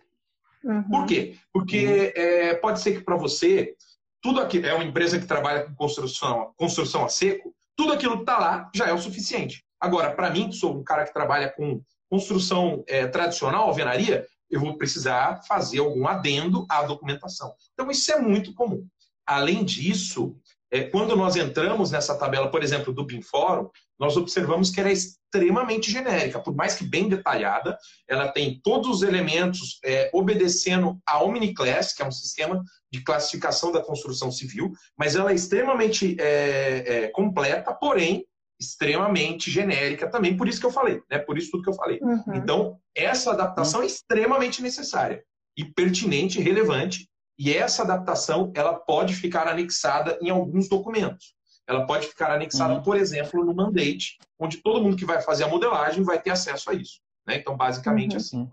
Uhum. 0.64 0.84
Por 0.84 1.06
quê? 1.06 1.36
Porque 1.52 2.12
é, 2.14 2.54
pode 2.54 2.80
ser 2.80 2.92
que 2.92 3.04
para 3.04 3.16
você, 3.16 3.74
tudo 4.22 4.40
aquilo 4.40 4.66
é 4.66 4.74
uma 4.74 4.84
empresa 4.84 5.18
que 5.18 5.26
trabalha 5.26 5.64
com 5.64 5.74
construção, 5.74 6.52
construção 6.56 7.04
a 7.04 7.08
seco, 7.08 7.52
tudo 7.76 7.92
aquilo 7.92 8.16
que 8.16 8.22
está 8.22 8.38
lá 8.38 8.70
já 8.74 8.86
é 8.86 8.92
o 8.92 8.98
suficiente. 8.98 9.64
Agora, 9.80 10.14
para 10.14 10.30
mim, 10.30 10.48
que 10.48 10.56
sou 10.56 10.78
um 10.78 10.84
cara 10.84 11.04
que 11.04 11.12
trabalha 11.12 11.52
com 11.52 11.82
construção 12.08 12.84
é, 12.86 13.06
tradicional, 13.06 13.64
alvenaria, 13.64 14.24
eu 14.48 14.60
vou 14.60 14.78
precisar 14.78 15.42
fazer 15.46 15.80
algum 15.80 16.06
adendo 16.06 16.64
à 16.68 16.82
documentação. 16.84 17.52
Então, 17.74 17.90
isso 17.90 18.12
é 18.12 18.20
muito 18.20 18.54
comum. 18.54 18.86
Além 19.26 19.64
disso, 19.64 20.36
é, 20.70 20.82
quando 20.84 21.16
nós 21.16 21.36
entramos 21.36 21.90
nessa 21.90 22.18
tabela, 22.18 22.50
por 22.50 22.62
exemplo, 22.62 22.92
do 22.92 23.04
BIM 23.04 23.22
Fórum, 23.22 23.68
nós 23.98 24.16
observamos 24.16 24.70
que 24.70 24.80
ela 24.80 24.90
é 24.90 24.92
extremamente 24.92 25.90
genérica, 25.90 26.40
por 26.40 26.54
mais 26.54 26.74
que 26.74 26.84
bem 26.84 27.08
detalhada, 27.08 27.78
ela 28.08 28.28
tem 28.28 28.60
todos 28.62 28.88
os 28.88 29.02
elementos 29.02 29.78
é, 29.84 30.10
obedecendo 30.12 30.98
a 31.06 31.22
Omniclass, 31.22 31.94
que 31.94 32.02
é 32.02 32.06
um 32.06 32.10
sistema 32.10 32.62
de 32.92 33.02
classificação 33.02 33.70
da 33.70 33.82
construção 33.82 34.30
civil, 34.30 34.72
mas 34.98 35.14
ela 35.14 35.30
é 35.30 35.34
extremamente 35.34 36.16
é, 36.18 37.04
é, 37.04 37.08
completa, 37.08 37.72
porém 37.72 38.26
extremamente 38.58 39.50
genérica 39.50 40.10
também, 40.10 40.36
por 40.36 40.48
isso 40.48 40.58
que 40.58 40.66
eu 40.66 40.72
falei, 40.72 41.02
né? 41.10 41.18
Por 41.18 41.36
isso 41.36 41.50
tudo 41.50 41.62
que 41.62 41.68
eu 41.68 41.74
falei. 41.74 41.98
Uhum. 42.00 42.34
Então, 42.36 42.78
essa 42.94 43.32
adaptação 43.32 43.82
é 43.82 43.86
extremamente 43.86 44.62
necessária 44.62 45.22
e 45.56 45.64
pertinente 45.64 46.38
e 46.38 46.42
relevante 46.42 47.06
e 47.38 47.52
essa 47.52 47.82
adaptação 47.82 48.52
ela 48.54 48.74
pode 48.74 49.14
ficar 49.14 49.46
anexada 49.46 50.18
em 50.22 50.30
alguns 50.30 50.68
documentos. 50.68 51.34
Ela 51.66 51.84
pode 51.86 52.06
ficar 52.06 52.30
anexada, 52.30 52.74
uhum. 52.74 52.82
por 52.82 52.96
exemplo, 52.96 53.44
no 53.44 53.54
mandate, 53.54 54.18
onde 54.38 54.58
todo 54.58 54.82
mundo 54.82 54.96
que 54.96 55.04
vai 55.04 55.20
fazer 55.20 55.44
a 55.44 55.48
modelagem 55.48 56.04
vai 56.04 56.20
ter 56.20 56.30
acesso 56.30 56.70
a 56.70 56.74
isso. 56.74 57.00
Né? 57.26 57.36
Então, 57.36 57.56
basicamente 57.56 58.12
uhum. 58.12 58.18
assim. 58.18 58.50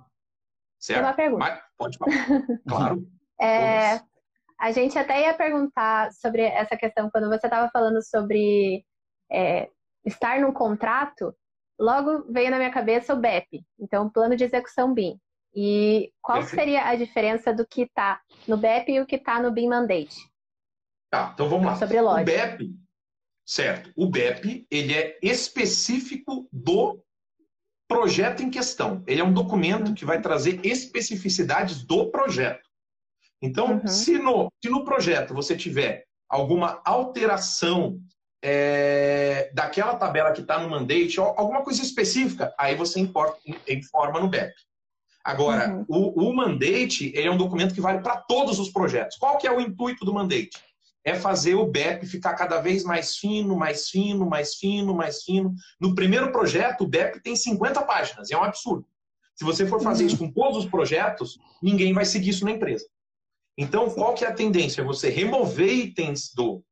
Certo? 0.79 0.99
Tem 0.99 1.07
uma 1.07 1.13
pergunta. 1.13 1.39
Mas, 1.39 1.61
pode 1.77 1.97
falar. 1.97 2.11
claro. 2.67 3.07
É, 3.39 4.01
a 4.59 4.71
gente 4.71 4.97
até 4.97 5.21
ia 5.21 5.33
perguntar 5.33 6.11
sobre 6.11 6.41
essa 6.41 6.75
questão, 6.75 7.09
quando 7.11 7.29
você 7.29 7.47
estava 7.47 7.69
falando 7.71 8.01
sobre 8.03 8.83
é, 9.31 9.69
estar 10.05 10.39
num 10.39 10.51
contrato, 10.51 11.35
logo 11.79 12.31
veio 12.31 12.49
na 12.49 12.57
minha 12.57 12.71
cabeça 12.71 13.13
o 13.13 13.19
BEP, 13.19 13.63
então 13.79 14.09
Plano 14.09 14.35
de 14.35 14.43
Execução 14.43 14.93
BIM. 14.93 15.19
E 15.55 16.11
qual 16.21 16.39
Perfeito. 16.39 16.59
seria 16.59 16.87
a 16.87 16.95
diferença 16.95 17.53
do 17.53 17.65
que 17.65 17.83
está 17.83 18.21
no 18.47 18.57
BEP 18.57 18.93
e 18.93 19.01
o 19.01 19.05
que 19.05 19.17
está 19.17 19.41
no 19.41 19.51
BIM 19.51 19.67
Mandate? 19.67 20.17
Tá, 21.11 21.31
então 21.33 21.47
vamos 21.47 21.65
lá. 21.65 21.75
Sobre. 21.75 21.99
O 21.99 22.23
BEP, 22.23 22.75
certo. 23.45 23.91
O 23.95 24.09
BEP, 24.09 24.65
ele 24.71 24.93
é 24.93 25.19
específico 25.21 26.47
do 26.51 27.03
projeto 27.87 28.41
em 28.41 28.49
questão. 28.49 29.03
Ele 29.05 29.21
é 29.21 29.23
um 29.23 29.33
documento 29.33 29.89
uhum. 29.89 29.93
que 29.93 30.05
vai 30.05 30.19
trazer 30.19 30.65
especificidades 30.65 31.83
do 31.83 32.09
projeto. 32.09 32.67
Então, 33.39 33.73
uhum. 33.73 33.87
se, 33.87 34.17
no, 34.17 34.51
se 34.63 34.71
no 34.71 34.83
projeto 34.83 35.33
você 35.33 35.55
tiver 35.55 36.05
alguma 36.27 36.81
alteração 36.83 37.99
é, 38.41 39.51
daquela 39.53 39.95
tabela 39.95 40.31
que 40.31 40.41
está 40.41 40.59
no 40.59 40.69
mandate, 40.69 41.19
alguma 41.19 41.61
coisa 41.61 41.83
específica, 41.83 42.53
aí 42.57 42.75
você 42.75 42.99
importa, 42.99 43.39
informa 43.69 44.19
no 44.19 44.27
BEP. 44.27 44.51
Agora, 45.23 45.73
uhum. 45.73 45.85
o, 45.87 46.29
o 46.29 46.35
mandate 46.35 47.17
é 47.17 47.31
um 47.31 47.37
documento 47.37 47.73
que 47.73 47.81
vale 47.81 48.01
para 48.01 48.17
todos 48.17 48.59
os 48.59 48.69
projetos. 48.69 49.17
Qual 49.17 49.37
que 49.37 49.47
é 49.47 49.51
o 49.51 49.61
intuito 49.61 50.03
do 50.03 50.13
mandate? 50.13 50.51
É 51.05 51.15
fazer 51.15 51.55
o 51.55 51.65
BEP 51.65 52.05
ficar 52.05 52.33
cada 52.33 52.59
vez 52.59 52.83
mais 52.83 53.17
fino, 53.17 53.55
mais 53.55 53.89
fino, 53.89 54.25
mais 54.25 54.55
fino, 54.55 54.93
mais 54.93 55.23
fino. 55.23 55.53
No 55.79 55.95
primeiro 55.95 56.31
projeto, 56.31 56.81
o 56.81 56.87
BEP 56.87 57.21
tem 57.21 57.35
50 57.35 57.81
páginas, 57.83 58.31
é 58.31 58.37
um 58.37 58.43
absurdo. 58.43 58.85
Se 59.35 59.43
você 59.43 59.65
for 59.65 59.81
fazer 59.81 60.03
uhum. 60.03 60.07
isso 60.07 60.17
com 60.17 60.31
todos 60.31 60.65
os 60.65 60.69
projetos, 60.69 61.39
ninguém 61.61 61.93
vai 61.93 62.05
seguir 62.05 62.29
isso 62.29 62.45
na 62.45 62.51
empresa. 62.51 62.85
Então, 63.57 63.89
qual 63.89 64.13
que 64.13 64.25
é 64.25 64.27
a 64.27 64.33
tendência? 64.33 64.83
Você 64.83 65.09
remover 65.09 65.71
itens 65.71 66.33
do, 66.33 66.63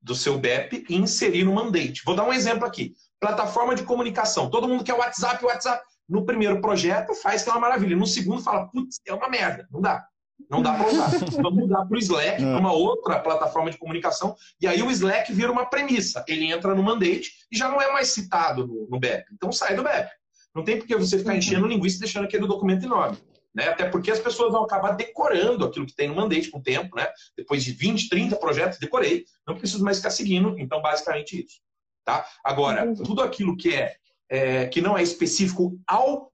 do 0.00 0.14
seu 0.14 0.38
BEP 0.38 0.84
e 0.88 0.96
inserir 0.96 1.44
no 1.44 1.54
mandate. 1.54 2.02
Vou 2.04 2.14
dar 2.14 2.24
um 2.24 2.32
exemplo 2.32 2.64
aqui. 2.64 2.94
Plataforma 3.18 3.74
de 3.74 3.82
comunicação. 3.82 4.50
Todo 4.50 4.68
mundo 4.68 4.84
quer 4.84 4.94
WhatsApp, 4.94 5.44
WhatsApp. 5.44 5.82
No 6.08 6.24
primeiro 6.24 6.60
projeto, 6.60 7.14
faz 7.14 7.42
que 7.42 7.48
é 7.48 7.52
uma 7.52 7.60
maravilha. 7.60 7.96
No 7.96 8.06
segundo, 8.06 8.42
fala, 8.42 8.68
putz, 8.68 9.00
é 9.06 9.12
uma 9.12 9.28
merda. 9.28 9.66
Não 9.70 9.80
dá. 9.80 10.06
Não 10.50 10.62
dá 10.62 10.74
para 10.74 10.88
usar. 10.88 11.10
Vamos 11.42 11.54
mudar 11.54 11.84
para 11.86 11.96
o 11.96 11.98
Slack, 11.98 12.42
para 12.42 12.58
uma 12.58 12.72
outra 12.72 13.18
plataforma 13.18 13.70
de 13.70 13.78
comunicação. 13.78 14.36
E 14.60 14.66
aí 14.66 14.82
o 14.82 14.90
Slack 14.90 15.32
vira 15.32 15.50
uma 15.50 15.66
premissa. 15.66 16.24
Ele 16.28 16.52
entra 16.52 16.74
no 16.74 16.82
mandate 16.82 17.32
e 17.50 17.56
já 17.56 17.68
não 17.68 17.80
é 17.80 17.92
mais 17.92 18.08
citado 18.08 18.66
no, 18.66 18.86
no 18.88 19.00
BEP. 19.00 19.24
Então 19.32 19.50
sai 19.50 19.74
do 19.74 19.82
BEP. 19.82 20.08
Não 20.54 20.64
tem 20.64 20.78
por 20.78 20.86
que 20.86 20.96
você 20.96 21.18
ficar 21.18 21.36
enchendo 21.36 21.66
linguiça 21.66 21.96
e 21.96 22.00
deixando 22.00 22.24
aquele 22.24 22.46
documento 22.46 22.84
enorme. 22.84 23.18
Né? 23.54 23.68
Até 23.68 23.88
porque 23.88 24.10
as 24.10 24.18
pessoas 24.18 24.52
vão 24.52 24.64
acabar 24.64 24.92
decorando 24.92 25.64
aquilo 25.64 25.86
que 25.86 25.94
tem 25.94 26.08
no 26.08 26.14
mandate 26.14 26.50
com 26.50 26.58
o 26.58 26.62
tempo. 26.62 26.94
Né? 26.96 27.06
Depois 27.36 27.64
de 27.64 27.72
20, 27.72 28.08
30 28.08 28.36
projetos, 28.36 28.78
decorei. 28.78 29.24
Não 29.46 29.56
preciso 29.56 29.82
mais 29.82 29.96
ficar 29.96 30.10
seguindo. 30.10 30.54
Então, 30.58 30.80
basicamente 30.80 31.44
isso. 31.44 31.60
Tá? 32.04 32.24
Agora, 32.44 32.94
tudo 32.94 33.22
aquilo 33.22 33.56
que 33.56 33.74
é 33.74 33.96
é, 34.28 34.66
que 34.66 34.80
não 34.80 34.96
é 34.96 35.02
específico 35.02 35.78
ao, 35.86 36.32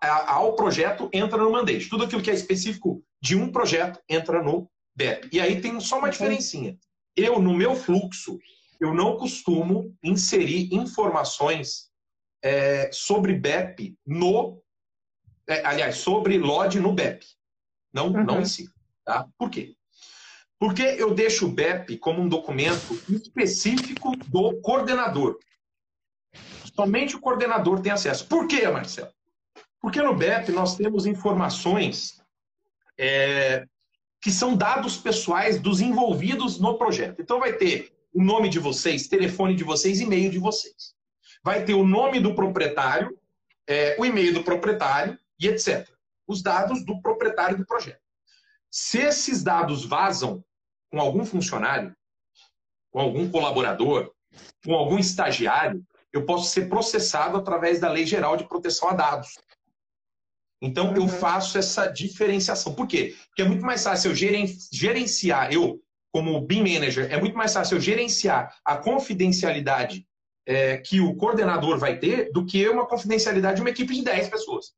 ao 0.00 0.54
projeto 0.54 1.08
entra 1.12 1.38
no 1.38 1.50
mandate. 1.50 1.88
Tudo 1.88 2.04
aquilo 2.04 2.22
que 2.22 2.30
é 2.30 2.34
específico 2.34 3.02
de 3.20 3.36
um 3.36 3.50
projeto 3.50 4.00
entra 4.08 4.42
no 4.42 4.70
BEP. 4.96 5.28
E 5.32 5.40
aí 5.40 5.60
tem 5.60 5.78
só 5.80 5.98
uma 5.98 6.10
diferencinha. 6.10 6.78
Eu, 7.16 7.40
no 7.40 7.54
meu 7.54 7.74
fluxo, 7.74 8.38
eu 8.80 8.94
não 8.94 9.16
costumo 9.16 9.94
inserir 10.02 10.74
informações 10.74 11.90
é, 12.42 12.90
sobre 12.92 13.34
BEP 13.34 13.96
no. 14.06 14.62
É, 15.46 15.64
aliás, 15.66 15.96
sobre 15.96 16.38
LOD 16.38 16.80
no 16.80 16.92
BEP. 16.92 17.24
Não, 17.92 18.08
uhum. 18.08 18.24
não 18.24 18.40
insiro. 18.40 18.72
Tá? 19.04 19.26
Por 19.36 19.50
quê? 19.50 19.74
Porque 20.58 20.82
eu 20.82 21.14
deixo 21.14 21.46
o 21.46 21.50
BEP 21.50 21.98
como 21.98 22.20
um 22.20 22.28
documento 22.28 22.94
específico 23.08 24.14
do 24.28 24.60
coordenador. 24.60 25.38
Somente 26.74 27.16
o 27.16 27.20
coordenador 27.20 27.80
tem 27.80 27.92
acesso. 27.92 28.26
Por 28.26 28.46
quê, 28.46 28.68
Marcelo? 28.68 29.10
Porque 29.80 30.02
no 30.02 30.14
BEP 30.14 30.50
nós 30.50 30.76
temos 30.76 31.06
informações 31.06 32.20
é, 32.98 33.66
que 34.20 34.30
são 34.30 34.54
dados 34.54 34.96
pessoais 34.96 35.60
dos 35.60 35.80
envolvidos 35.80 36.60
no 36.60 36.76
projeto. 36.76 37.20
Então 37.20 37.40
vai 37.40 37.54
ter 37.54 37.92
o 38.12 38.22
nome 38.22 38.48
de 38.48 38.58
vocês, 38.58 39.08
telefone 39.08 39.54
de 39.54 39.64
vocês, 39.64 40.00
e-mail 40.00 40.30
de 40.30 40.38
vocês. 40.38 40.94
Vai 41.42 41.64
ter 41.64 41.74
o 41.74 41.86
nome 41.86 42.20
do 42.20 42.34
proprietário, 42.34 43.18
é, 43.66 43.96
o 43.98 44.04
e-mail 44.04 44.34
do 44.34 44.42
proprietário 44.42 45.18
e 45.38 45.48
etc. 45.48 45.88
Os 46.26 46.42
dados 46.42 46.84
do 46.84 47.00
proprietário 47.00 47.56
do 47.56 47.64
projeto. 47.64 48.00
Se 48.70 48.98
esses 48.98 49.42
dados 49.42 49.84
vazam 49.84 50.44
com 50.90 51.00
algum 51.00 51.24
funcionário, 51.24 51.96
com 52.90 53.00
algum 53.00 53.30
colaborador, 53.30 54.12
com 54.64 54.74
algum 54.74 54.98
estagiário, 54.98 55.84
eu 56.12 56.24
posso 56.24 56.50
ser 56.50 56.68
processado 56.68 57.36
através 57.36 57.78
da 57.78 57.90
Lei 57.90 58.06
Geral 58.06 58.36
de 58.36 58.48
Proteção 58.48 58.88
a 58.88 58.94
Dados. 58.94 59.38
Então, 60.62 60.94
eu 60.94 61.02
uhum. 61.02 61.08
faço 61.08 61.56
essa 61.56 61.86
diferenciação. 61.86 62.74
Por 62.74 62.86
quê? 62.86 63.16
Porque 63.28 63.42
é 63.42 63.44
muito 63.46 63.64
mais 63.64 63.82
fácil 63.82 64.10
eu 64.10 64.14
gerenciar, 64.14 65.52
eu, 65.52 65.80
como 66.12 66.40
BIM 66.40 66.62
Manager, 66.62 67.10
é 67.10 67.18
muito 67.18 67.36
mais 67.36 67.52
fácil 67.54 67.76
eu 67.76 67.80
gerenciar 67.80 68.54
a 68.64 68.76
confidencialidade 68.76 70.06
é, 70.46 70.76
que 70.78 71.00
o 71.00 71.14
coordenador 71.14 71.78
vai 71.78 71.98
ter 71.98 72.30
do 72.32 72.44
que 72.44 72.68
uma 72.68 72.86
confidencialidade 72.86 73.56
de 73.56 73.62
uma 73.62 73.70
equipe 73.70 73.94
de 73.94 74.02
10 74.02 74.28
pessoas. 74.28 74.72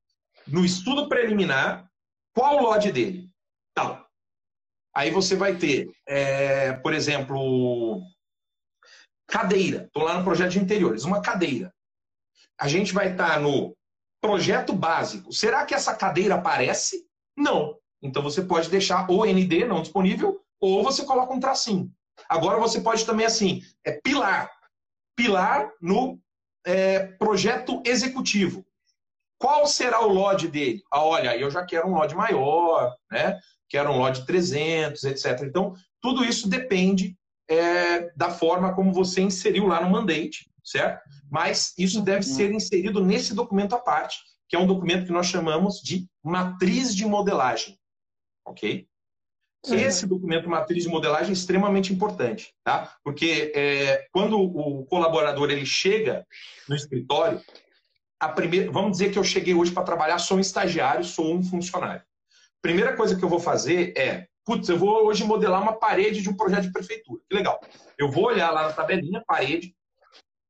No 0.46 0.64
estudo 0.64 1.08
preliminar, 1.08 1.88
qual 2.34 2.58
o 2.58 2.62
LOD 2.62 2.92
dele? 2.92 3.28
Tal. 3.74 4.06
Aí 4.94 5.10
você 5.10 5.34
vai 5.34 5.56
ter, 5.56 5.90
é, 6.06 6.74
por 6.74 6.92
exemplo, 6.92 8.02
cadeira. 9.26 9.84
Estou 9.84 10.02
lá 10.02 10.18
no 10.18 10.24
projeto 10.24 10.52
de 10.52 10.58
interiores, 10.60 11.04
uma 11.04 11.22
cadeira. 11.22 11.72
A 12.60 12.68
gente 12.68 12.92
vai 12.92 13.12
estar 13.12 13.34
tá 13.34 13.40
no 13.40 13.76
projeto 14.20 14.72
básico. 14.72 15.32
Será 15.32 15.64
que 15.66 15.74
essa 15.74 15.94
cadeira 15.94 16.36
aparece? 16.36 17.04
Não. 17.36 17.76
Então 18.00 18.22
você 18.22 18.42
pode 18.42 18.68
deixar 18.68 19.10
o 19.10 19.24
ND 19.24 19.64
não 19.64 19.82
disponível 19.82 20.40
ou 20.60 20.82
você 20.82 21.04
coloca 21.04 21.32
um 21.32 21.40
tracinho. 21.40 21.90
Agora 22.28 22.58
você 22.58 22.80
pode 22.80 23.04
também 23.04 23.26
assim, 23.26 23.62
é 23.84 23.92
pilar. 23.92 24.50
Pilar 25.16 25.70
no 25.80 26.20
é, 26.64 27.06
projeto 27.18 27.82
executivo. 27.84 28.64
Qual 29.38 29.66
será 29.66 30.00
o 30.06 30.12
LOD 30.12 30.48
dele? 30.48 30.82
Ah, 30.90 31.04
olha, 31.04 31.36
eu 31.36 31.50
já 31.50 31.64
quero 31.64 31.88
um 31.88 31.94
LOD 31.94 32.14
maior, 32.14 32.94
né? 33.10 33.38
Quero 33.68 33.90
um 33.90 33.98
LOD 33.98 34.24
300, 34.24 35.02
etc. 35.04 35.40
Então, 35.42 35.74
tudo 36.00 36.24
isso 36.24 36.48
depende 36.48 37.16
é, 37.48 38.10
da 38.16 38.30
forma 38.30 38.74
como 38.74 38.92
você 38.92 39.20
inseriu 39.20 39.66
lá 39.66 39.80
no 39.80 39.90
mandate, 39.90 40.50
certo? 40.64 41.02
Mas 41.30 41.74
isso 41.78 42.02
deve 42.02 42.26
uhum. 42.26 42.34
ser 42.34 42.52
inserido 42.52 43.04
nesse 43.04 43.34
documento 43.34 43.74
à 43.74 43.78
parte, 43.78 44.18
que 44.48 44.56
é 44.56 44.58
um 44.58 44.66
documento 44.66 45.06
que 45.06 45.12
nós 45.12 45.26
chamamos 45.26 45.80
de 45.80 46.06
matriz 46.22 46.94
de 46.94 47.04
modelagem, 47.04 47.78
ok? 48.46 48.86
Uhum. 49.66 49.74
Esse 49.76 50.06
documento 50.06 50.48
matriz 50.48 50.82
de 50.84 50.88
modelagem 50.88 51.30
é 51.30 51.32
extremamente 51.32 51.92
importante, 51.92 52.52
tá? 52.64 52.96
Porque 53.04 53.52
é, 53.54 54.06
quando 54.12 54.38
o 54.38 54.84
colaborador 54.86 55.50
ele 55.50 55.64
chega 55.64 56.26
no 56.68 56.74
escritório, 56.74 57.40
a 58.18 58.28
primeira, 58.28 58.70
vamos 58.70 58.92
dizer 58.92 59.12
que 59.12 59.18
eu 59.18 59.24
cheguei 59.24 59.54
hoje 59.54 59.72
para 59.72 59.84
trabalhar, 59.84 60.18
sou 60.18 60.36
um 60.36 60.40
estagiário, 60.40 61.04
sou 61.04 61.34
um 61.34 61.42
funcionário. 61.42 62.02
Primeira 62.60 62.96
coisa 62.96 63.16
que 63.16 63.24
eu 63.24 63.28
vou 63.28 63.40
fazer 63.40 63.92
é 63.96 64.28
putz, 64.44 64.68
eu 64.68 64.78
vou 64.78 65.06
hoje 65.06 65.24
modelar 65.24 65.62
uma 65.62 65.78
parede 65.78 66.22
de 66.22 66.28
um 66.28 66.36
projeto 66.36 66.64
de 66.64 66.72
prefeitura. 66.72 67.20
Que 67.28 67.36
legal. 67.36 67.60
Eu 67.98 68.10
vou 68.10 68.24
olhar 68.24 68.50
lá 68.50 68.64
na 68.64 68.72
tabelinha, 68.72 69.22
parede, 69.26 69.74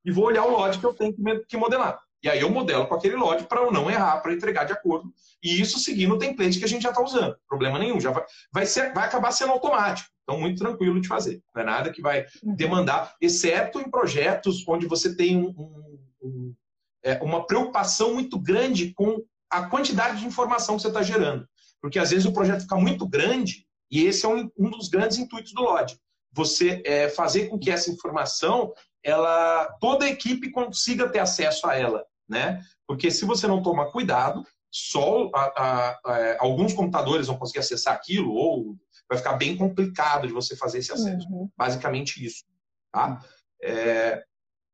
e 0.05 0.11
vou 0.11 0.25
olhar 0.25 0.45
o 0.45 0.51
lote 0.51 0.79
que 0.79 0.85
eu 0.85 0.93
tenho 0.93 1.13
que 1.47 1.57
modelar. 1.57 1.99
E 2.23 2.29
aí 2.29 2.39
eu 2.39 2.49
modelo 2.49 2.87
com 2.87 2.95
aquele 2.95 3.17
lote 3.17 3.43
para 3.43 3.61
eu 3.61 3.71
não 3.71 3.91
errar, 3.91 4.21
para 4.21 4.33
entregar 4.33 4.63
de 4.63 4.71
acordo. 4.71 5.13
E 5.43 5.59
isso 5.59 5.77
seguindo 5.77 6.15
o 6.15 6.17
template 6.17 6.57
que 6.57 6.63
a 6.63 6.67
gente 6.67 6.83
já 6.83 6.89
está 6.89 7.03
usando. 7.03 7.35
Problema 7.49 7.77
nenhum. 7.77 7.99
Já 7.99 8.11
vai, 8.11 8.23
vai, 8.51 8.65
ser, 8.65 8.93
vai 8.93 9.05
acabar 9.05 9.31
sendo 9.33 9.51
automático. 9.51 10.09
Então, 10.23 10.39
muito 10.39 10.57
tranquilo 10.57 11.01
de 11.01 11.07
fazer. 11.07 11.43
Não 11.53 11.61
é 11.61 11.65
nada 11.65 11.91
que 11.91 12.01
vai 12.01 12.25
uhum. 12.41 12.55
demandar, 12.55 13.13
exceto 13.19 13.81
em 13.81 13.91
projetos 13.91 14.65
onde 14.65 14.87
você 14.87 15.13
tem 15.13 15.35
um, 15.35 15.49
um, 15.49 15.99
um, 16.21 16.55
é, 17.03 17.21
uma 17.21 17.45
preocupação 17.45 18.13
muito 18.13 18.39
grande 18.39 18.93
com 18.93 19.21
a 19.49 19.63
quantidade 19.63 20.21
de 20.21 20.25
informação 20.25 20.77
que 20.77 20.81
você 20.81 20.87
está 20.87 21.03
gerando. 21.03 21.45
Porque 21.81 21.99
às 21.99 22.11
vezes 22.11 22.25
o 22.25 22.31
projeto 22.31 22.61
fica 22.61 22.77
muito 22.77 23.05
grande 23.05 23.67
e 23.93 24.07
esse 24.07 24.25
é 24.25 24.29
um, 24.29 24.49
um 24.57 24.71
dos 24.71 24.89
grandes 24.89 25.19
intuitos 25.19 25.53
do 25.53 25.61
LOD. 25.61 25.95
Você 26.31 26.81
é, 26.83 27.09
fazer 27.09 27.47
com 27.47 27.59
que 27.59 27.69
essa 27.69 27.91
informação, 27.91 28.73
ela, 29.03 29.67
toda 29.79 30.05
a 30.05 30.09
equipe 30.09 30.49
consiga 30.49 31.07
ter 31.07 31.19
acesso 31.19 31.67
a 31.67 31.77
ela, 31.77 32.03
né? 32.27 32.59
Porque 32.87 33.11
se 33.11 33.23
você 33.23 33.45
não 33.45 33.61
tomar 33.61 33.91
cuidado, 33.91 34.43
só 34.71 35.29
a, 35.35 35.41
a, 35.41 35.99
a, 36.05 36.37
alguns 36.39 36.73
computadores 36.73 37.27
vão 37.27 37.37
conseguir 37.37 37.59
acessar 37.59 37.93
aquilo 37.93 38.33
ou 38.33 38.75
vai 39.07 39.19
ficar 39.19 39.33
bem 39.33 39.55
complicado 39.55 40.25
de 40.25 40.33
você 40.33 40.55
fazer 40.55 40.79
esse 40.79 40.91
acesso. 40.91 41.27
Uhum. 41.29 41.47
Basicamente 41.55 42.25
isso, 42.25 42.43
tá? 42.91 43.23
É, 43.61 44.23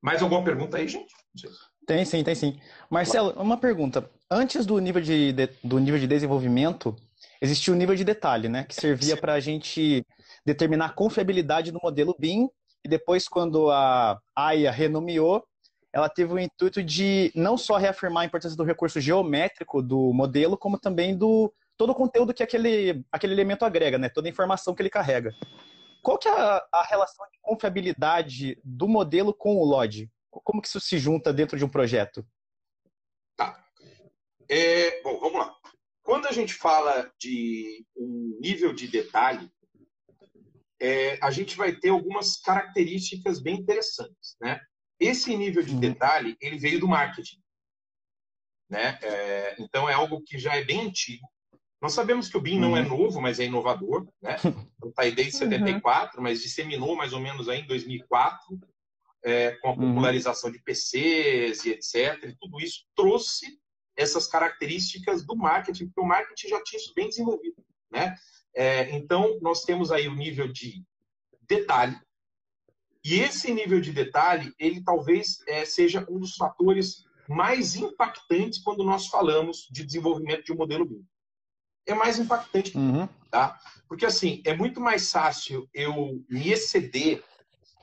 mais 0.02 0.22
alguma 0.22 0.46
pergunta 0.46 0.78
aí, 0.78 0.88
gente? 0.88 1.14
Tem 1.86 2.06
sim, 2.06 2.24
tem 2.24 2.36
sim. 2.36 2.58
Marcelo, 2.90 3.32
uma 3.32 3.58
pergunta. 3.58 4.10
Antes 4.32 4.66
do 4.66 4.80
nível 4.80 5.02
de, 5.02 5.34
de 5.34 5.48
do 5.62 5.78
nível 5.78 6.00
de 6.00 6.08
desenvolvimento, 6.08 6.96
existia 7.42 7.74
um 7.74 7.78
nível 7.78 7.96
de 7.96 8.04
detalhe, 8.04 8.50
né? 8.50 8.64
Que 8.64 8.76
servia 8.76 9.18
para 9.18 9.34
a 9.34 9.40
gente 9.40 10.06
determinar 10.46 10.86
a 10.88 10.94
confiabilidade 10.94 11.72
do 11.72 11.80
modelo 11.82 12.16
BIM. 12.18 12.50
E 12.84 12.90
depois, 12.90 13.28
quando 13.28 13.70
a 13.72 14.20
AIA 14.36 14.72
renomeou, 14.72 15.44
ela 15.92 16.08
teve 16.08 16.34
o 16.34 16.40
intuito 16.40 16.84
de 16.84 17.32
não 17.36 17.58
só 17.58 17.78
reafirmar 17.78 18.24
a 18.24 18.26
importância 18.26 18.56
do 18.56 18.64
recurso 18.64 19.02
geométrico 19.02 19.82
do 19.82 20.14
modelo, 20.14 20.58
como 20.58 20.80
também 20.80 21.18
do 21.18 21.52
todo 21.76 21.92
o 21.92 21.96
conteúdo 21.96 22.34
que 22.34 22.44
aquele, 22.44 23.06
aquele 23.12 23.34
elemento 23.34 23.64
agrega, 23.64 23.98
né? 23.98 24.10
Toda 24.10 24.28
a 24.28 24.32
informação 24.32 24.76
que 24.76 24.82
ele 24.82 24.90
carrega. 24.90 25.34
Qual 26.04 26.18
que 26.18 26.28
é 26.28 26.32
a, 26.32 26.62
a 26.74 26.84
relação 26.84 27.26
de 27.32 27.40
confiabilidade 27.42 28.60
do 28.64 28.88
modelo 28.88 29.34
com 29.34 29.56
o 29.58 29.64
LOD? 29.64 30.10
Como 30.30 30.62
que 30.62 30.68
isso 30.68 30.80
se 30.80 30.98
junta 30.98 31.34
dentro 31.34 31.58
de 31.58 31.66
um 31.66 31.70
projeto? 31.70 32.26
Tá. 33.36 33.64
É, 34.50 35.02
bom, 35.02 35.20
vamos 35.20 35.40
lá. 35.40 35.59
Quando 36.10 36.26
a 36.26 36.32
gente 36.32 36.56
fala 36.56 37.14
de 37.20 37.86
um 37.96 38.40
nível 38.42 38.74
de 38.74 38.88
detalhe, 38.88 39.48
é, 40.82 41.20
a 41.22 41.30
gente 41.30 41.56
vai 41.56 41.72
ter 41.76 41.90
algumas 41.90 42.38
características 42.38 43.40
bem 43.40 43.58
interessantes, 43.58 44.36
né? 44.42 44.60
Esse 45.00 45.38
nível 45.38 45.62
de 45.62 45.72
uhum. 45.72 45.80
detalhe, 45.80 46.36
ele 46.42 46.58
veio 46.58 46.80
do 46.80 46.88
marketing, 46.88 47.38
né? 48.68 48.98
É, 49.04 49.56
então 49.60 49.88
é 49.88 49.94
algo 49.94 50.24
que 50.24 50.40
já 50.40 50.56
é 50.56 50.64
bem 50.64 50.82
antigo. 50.88 51.28
Nós 51.80 51.94
sabemos 51.94 52.28
que 52.28 52.38
o 52.38 52.42
BIM 52.42 52.60
não 52.60 52.76
é 52.76 52.82
uhum. 52.82 52.90
novo, 52.90 53.22
mas 53.22 53.40
é 53.40 53.46
inovador, 53.46 54.12
né? 54.20 54.36
Está 54.84 55.04
aí 55.04 55.12
desde 55.12 55.34
74, 55.34 56.18
uhum. 56.18 56.24
mas 56.24 56.42
disseminou 56.42 56.96
mais 56.96 57.14
ou 57.14 57.20
menos 57.20 57.48
aí 57.48 57.60
em 57.60 57.68
2004, 57.68 58.60
é, 59.24 59.52
com 59.58 59.70
a 59.70 59.76
popularização 59.76 60.52
de 60.52 60.60
PCs 60.64 61.66
e 61.66 61.70
etc. 61.70 62.24
E 62.24 62.36
tudo 62.40 62.60
isso 62.60 62.84
trouxe 62.96 63.59
essas 64.00 64.28
características 64.28 65.26
do 65.26 65.36
marketing, 65.36 65.88
porque 65.88 66.02
o 66.02 66.08
marketing 66.08 66.48
já 66.48 66.64
tinha 66.64 66.80
isso 66.80 66.94
bem 66.96 67.10
desenvolvido. 67.10 67.58
Né? 67.92 68.16
É, 68.56 68.96
então, 68.96 69.38
nós 69.42 69.64
temos 69.64 69.92
aí 69.92 70.08
o 70.08 70.16
nível 70.16 70.48
de 70.48 70.84
detalhe, 71.44 72.00
e 73.04 73.20
esse 73.20 73.54
nível 73.54 73.80
de 73.80 73.92
detalhe, 73.92 74.54
ele 74.60 74.84
talvez 74.84 75.42
é, 75.48 75.66
seja 75.66 76.06
um 76.10 76.20
dos 76.20 76.36
fatores 76.36 77.06
mais 77.28 77.76
impactantes 77.76 78.60
quando 78.60 78.84
nós 78.84 79.08
falamos 79.08 79.68
de 79.72 79.86
desenvolvimento 79.86 80.44
de 80.44 80.52
um 80.52 80.58
modelo 80.58 80.86
BIM. 80.86 81.06
É 81.86 81.94
mais 81.94 82.20
impactante, 82.20 82.78
uhum. 82.78 83.08
tá? 83.32 83.58
Porque 83.88 84.06
assim, 84.06 84.42
é 84.46 84.56
muito 84.56 84.82
mais 84.82 85.12
fácil 85.12 85.68
eu 85.74 86.24
me 86.30 86.52
exceder 86.52 87.24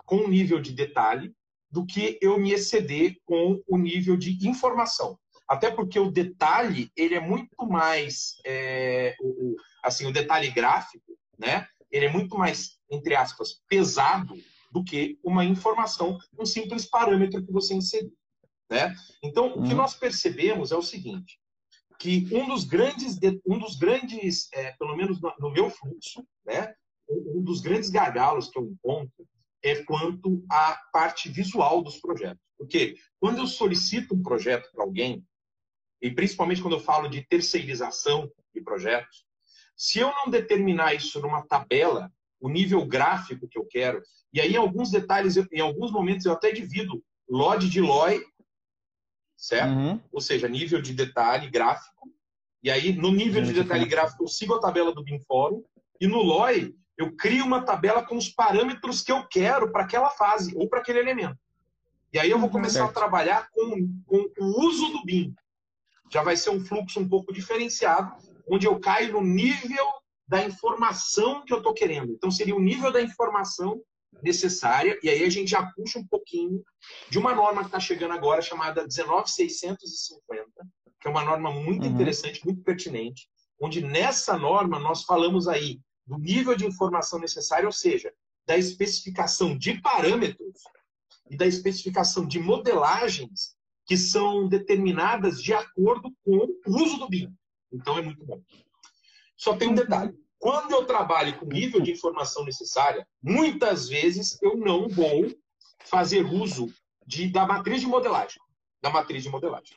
com 0.04 0.18
o 0.18 0.28
nível 0.28 0.60
de 0.60 0.72
detalhe 0.72 1.34
do 1.70 1.84
que 1.84 2.18
eu 2.20 2.38
me 2.38 2.52
exceder 2.52 3.16
com 3.24 3.60
o 3.66 3.76
nível 3.76 4.16
de 4.16 4.46
informação. 4.48 5.18
Até 5.48 5.70
porque 5.70 5.98
o 5.98 6.10
detalhe, 6.10 6.90
ele 6.96 7.14
é 7.14 7.20
muito 7.20 7.66
mais, 7.66 8.36
é, 8.44 9.14
o, 9.20 9.54
assim, 9.82 10.06
o 10.06 10.12
detalhe 10.12 10.50
gráfico, 10.50 11.16
né? 11.38 11.68
Ele 11.90 12.06
é 12.06 12.12
muito 12.12 12.36
mais, 12.36 12.78
entre 12.90 13.14
aspas, 13.14 13.62
pesado 13.68 14.34
do 14.72 14.82
que 14.82 15.18
uma 15.22 15.44
informação, 15.44 16.18
um 16.38 16.44
simples 16.44 16.84
parâmetro 16.84 17.44
que 17.44 17.52
você 17.52 17.74
inseriu, 17.74 18.12
né? 18.68 18.94
Então, 19.22 19.50
o 19.50 19.62
que 19.62 19.70
uhum. 19.70 19.76
nós 19.76 19.94
percebemos 19.94 20.72
é 20.72 20.76
o 20.76 20.82
seguinte, 20.82 21.38
que 21.98 22.28
um 22.32 22.48
dos 22.48 22.64
grandes, 22.64 23.18
um 23.46 23.58
dos 23.58 23.76
grandes, 23.76 24.48
é, 24.52 24.72
pelo 24.72 24.96
menos 24.96 25.20
no 25.38 25.50
meu 25.50 25.70
fluxo, 25.70 26.26
né? 26.44 26.74
Um 27.08 27.42
dos 27.42 27.60
grandes 27.60 27.88
gargalos 27.88 28.50
que 28.50 28.58
eu 28.58 28.64
encontro 28.64 29.26
é 29.62 29.82
quanto 29.84 30.44
à 30.50 30.76
parte 30.92 31.28
visual 31.28 31.82
dos 31.82 31.98
projetos. 31.98 32.42
Porque 32.58 32.96
quando 33.20 33.38
eu 33.38 33.46
solicito 33.46 34.14
um 34.14 34.22
projeto 34.22 34.70
para 34.72 34.84
alguém, 34.84 35.24
e 36.00 36.10
principalmente 36.10 36.60
quando 36.60 36.74
eu 36.74 36.80
falo 36.80 37.08
de 37.08 37.22
terceirização 37.22 38.30
de 38.54 38.60
projetos, 38.60 39.24
se 39.76 39.98
eu 39.98 40.08
não 40.08 40.30
determinar 40.30 40.94
isso 40.94 41.20
numa 41.20 41.42
tabela, 41.46 42.10
o 42.40 42.48
nível 42.48 42.84
gráfico 42.84 43.48
que 43.48 43.58
eu 43.58 43.66
quero, 43.66 44.02
e 44.32 44.40
aí 44.40 44.54
em 44.54 44.56
alguns 44.56 44.90
detalhes, 44.90 45.36
em 45.36 45.60
alguns 45.60 45.90
momentos 45.90 46.24
eu 46.24 46.32
até 46.32 46.50
divido 46.50 47.02
LOD 47.28 47.68
de 47.68 47.80
LOI, 47.80 48.24
certo? 49.36 49.70
Uhum. 49.70 50.00
Ou 50.12 50.20
seja, 50.20 50.48
nível 50.48 50.80
de 50.80 50.94
detalhe 50.94 51.50
gráfico. 51.50 52.10
E 52.62 52.70
aí, 52.70 52.92
no 52.92 53.12
nível 53.12 53.42
de 53.42 53.52
detalhe 53.52 53.84
gráfico, 53.84 54.24
eu 54.24 54.28
sigo 54.28 54.54
a 54.54 54.60
tabela 54.60 54.92
do 54.92 55.04
BIM 55.04 55.20
Fórum, 55.20 55.62
E 56.00 56.06
no 56.06 56.20
LOI, 56.22 56.74
eu 56.96 57.14
crio 57.14 57.44
uma 57.44 57.62
tabela 57.62 58.02
com 58.02 58.16
os 58.16 58.28
parâmetros 58.28 59.02
que 59.02 59.12
eu 59.12 59.26
quero 59.28 59.70
para 59.70 59.84
aquela 59.84 60.10
fase 60.10 60.56
ou 60.56 60.68
para 60.68 60.80
aquele 60.80 60.98
elemento. 60.98 61.38
E 62.12 62.18
aí 62.18 62.30
eu 62.30 62.38
vou 62.38 62.46
uhum. 62.46 62.52
começar 62.52 62.80
certo. 62.80 62.90
a 62.90 63.00
trabalhar 63.00 63.48
com, 63.50 64.02
com 64.06 64.30
o 64.40 64.66
uso 64.66 64.88
do 64.92 65.04
BIM. 65.04 65.34
Já 66.10 66.22
vai 66.22 66.36
ser 66.36 66.50
um 66.50 66.64
fluxo 66.64 67.00
um 67.00 67.08
pouco 67.08 67.32
diferenciado, 67.32 68.12
onde 68.48 68.66
eu 68.66 68.78
caio 68.78 69.12
no 69.12 69.22
nível 69.22 69.86
da 70.28 70.44
informação 70.44 71.44
que 71.44 71.52
eu 71.52 71.58
estou 71.58 71.72
querendo. 71.72 72.12
Então, 72.12 72.30
seria 72.30 72.54
o 72.54 72.60
nível 72.60 72.92
da 72.92 73.00
informação 73.00 73.80
necessária, 74.22 74.98
e 75.02 75.08
aí 75.08 75.24
a 75.24 75.30
gente 75.30 75.50
já 75.50 75.64
puxa 75.72 75.98
um 75.98 76.06
pouquinho 76.06 76.62
de 77.10 77.18
uma 77.18 77.34
norma 77.34 77.60
que 77.60 77.68
está 77.68 77.80
chegando 77.80 78.14
agora, 78.14 78.40
chamada 78.40 78.86
19650, 78.86 80.50
que 81.00 81.08
é 81.08 81.10
uma 81.10 81.24
norma 81.24 81.50
muito 81.50 81.84
uhum. 81.84 81.92
interessante, 81.92 82.44
muito 82.44 82.62
pertinente, 82.62 83.28
onde 83.60 83.82
nessa 83.82 84.36
norma 84.38 84.78
nós 84.78 85.04
falamos 85.04 85.48
aí 85.48 85.80
do 86.06 86.18
nível 86.18 86.56
de 86.56 86.66
informação 86.66 87.18
necessária, 87.18 87.66
ou 87.66 87.72
seja, 87.72 88.12
da 88.46 88.56
especificação 88.56 89.56
de 89.56 89.80
parâmetros 89.80 90.60
e 91.30 91.36
da 91.36 91.46
especificação 91.46 92.26
de 92.26 92.38
modelagens 92.38 93.55
que 93.86 93.96
são 93.96 94.48
determinadas 94.48 95.40
de 95.42 95.54
acordo 95.54 96.12
com 96.24 96.36
o 96.66 96.82
uso 96.82 96.98
do 96.98 97.08
BIM. 97.08 97.32
Então 97.72 97.96
é 97.98 98.02
muito 98.02 98.24
bom. 98.24 98.42
Só 99.36 99.56
tem 99.56 99.68
um 99.68 99.74
detalhe. 99.74 100.12
Quando 100.38 100.72
eu 100.72 100.84
trabalho 100.84 101.38
com 101.38 101.46
nível 101.46 101.80
de 101.80 101.92
informação 101.92 102.44
necessária, 102.44 103.06
muitas 103.22 103.88
vezes 103.88 104.38
eu 104.42 104.56
não 104.56 104.88
vou 104.88 105.26
fazer 105.84 106.24
uso 106.24 106.72
de, 107.06 107.28
da 107.28 107.46
matriz 107.46 107.80
de 107.80 107.86
modelagem. 107.86 108.40
Da 108.82 108.90
matriz 108.90 109.22
de 109.22 109.28
modelagem. 109.28 109.76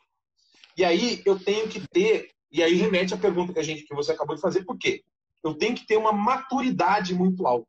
E 0.76 0.84
aí 0.84 1.22
eu 1.24 1.38
tenho 1.38 1.68
que 1.68 1.86
ter, 1.88 2.30
e 2.50 2.62
aí 2.62 2.74
remete 2.74 3.14
à 3.14 3.16
pergunta 3.16 3.52
que 3.52 3.58
a 3.58 3.62
gente 3.62 3.84
que 3.84 3.94
você 3.94 4.12
acabou 4.12 4.34
de 4.34 4.42
fazer, 4.42 4.64
por 4.64 4.76
quê? 4.76 5.04
Eu 5.42 5.54
tenho 5.54 5.74
que 5.74 5.86
ter 5.86 5.96
uma 5.96 6.12
maturidade 6.12 7.14
muito 7.14 7.46
alta 7.46 7.66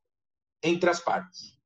entre 0.63 0.89
as 0.89 0.99
partes. 0.99 1.57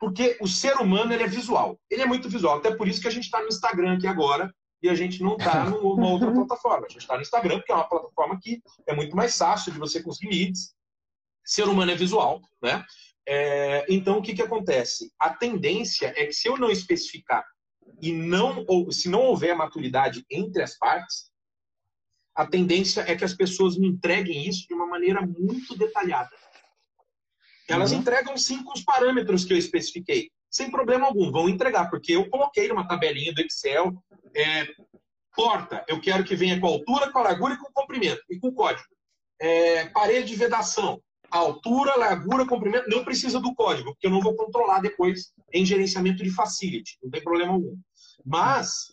Porque 0.00 0.38
o 0.40 0.48
ser 0.48 0.76
humano 0.78 1.12
ele 1.12 1.22
é 1.22 1.28
visual. 1.28 1.78
Ele 1.90 2.00
é 2.02 2.06
muito 2.06 2.28
visual. 2.28 2.56
Até 2.56 2.74
por 2.74 2.88
isso 2.88 3.02
que 3.02 3.08
a 3.08 3.10
gente 3.10 3.24
está 3.24 3.40
no 3.40 3.48
Instagram 3.48 3.96
aqui 3.96 4.06
agora 4.06 4.52
e 4.82 4.88
a 4.88 4.94
gente 4.94 5.22
não 5.22 5.36
está 5.36 5.68
numa 5.68 6.08
outra 6.08 6.32
plataforma. 6.32 6.86
A 6.86 6.88
gente 6.88 7.02
está 7.02 7.16
no 7.16 7.22
Instagram, 7.22 7.58
porque 7.58 7.70
é 7.70 7.74
uma 7.74 7.88
plataforma 7.88 8.38
que 8.40 8.62
é 8.86 8.94
muito 8.94 9.14
mais 9.14 9.36
fácil 9.36 9.70
de 9.70 9.78
você 9.78 10.02
conseguir 10.02 10.34
leads. 10.34 10.74
Ser 11.44 11.68
humano 11.68 11.92
é 11.92 11.94
visual, 11.94 12.40
né? 12.62 12.82
É, 13.28 13.84
então, 13.88 14.18
o 14.18 14.22
que, 14.22 14.34
que 14.34 14.42
acontece? 14.42 15.12
A 15.18 15.30
tendência 15.30 16.12
é 16.16 16.24
que 16.24 16.32
se 16.32 16.48
eu 16.48 16.56
não 16.56 16.70
especificar 16.70 17.44
e 18.00 18.10
não, 18.10 18.64
ou 18.66 18.90
se 18.90 19.08
não 19.10 19.20
houver 19.20 19.54
maturidade 19.54 20.24
entre 20.30 20.62
as 20.62 20.78
partes, 20.78 21.30
a 22.34 22.46
tendência 22.46 23.02
é 23.02 23.14
que 23.14 23.24
as 23.24 23.34
pessoas 23.34 23.76
me 23.76 23.86
entreguem 23.86 24.48
isso 24.48 24.66
de 24.66 24.72
uma 24.72 24.86
maneira 24.86 25.20
muito 25.20 25.76
detalhada. 25.76 26.30
Elas 27.72 27.92
uhum. 27.92 27.98
entregam 27.98 28.36
sim 28.36 28.62
com 28.62 28.72
os 28.72 28.82
parâmetros 28.82 29.44
que 29.44 29.52
eu 29.52 29.58
especifiquei, 29.58 30.30
sem 30.50 30.70
problema 30.70 31.06
algum, 31.06 31.30
vão 31.30 31.48
entregar, 31.48 31.88
porque 31.88 32.12
eu 32.12 32.28
coloquei 32.28 32.68
numa 32.68 32.86
tabelinha 32.86 33.32
do 33.32 33.40
Excel, 33.40 33.92
é, 34.34 34.66
porta, 35.34 35.84
eu 35.88 36.00
quero 36.00 36.24
que 36.24 36.34
venha 36.34 36.60
com 36.60 36.66
altura, 36.66 37.10
com 37.10 37.18
a 37.18 37.22
largura 37.22 37.54
e 37.54 37.58
com 37.58 37.72
comprimento, 37.72 38.22
e 38.28 38.38
com 38.38 38.52
código. 38.52 38.88
É, 39.40 39.86
parede 39.90 40.28
de 40.28 40.36
vedação, 40.36 41.00
altura, 41.30 41.96
largura, 41.96 42.46
comprimento, 42.46 42.88
não 42.88 43.04
precisa 43.04 43.38
do 43.38 43.54
código, 43.54 43.92
porque 43.92 44.06
eu 44.06 44.10
não 44.10 44.20
vou 44.20 44.34
controlar 44.34 44.80
depois 44.80 45.32
em 45.52 45.64
gerenciamento 45.64 46.22
de 46.22 46.30
facility, 46.30 46.98
não 47.02 47.10
tem 47.10 47.22
problema 47.22 47.52
algum. 47.52 47.76
Mas 48.24 48.92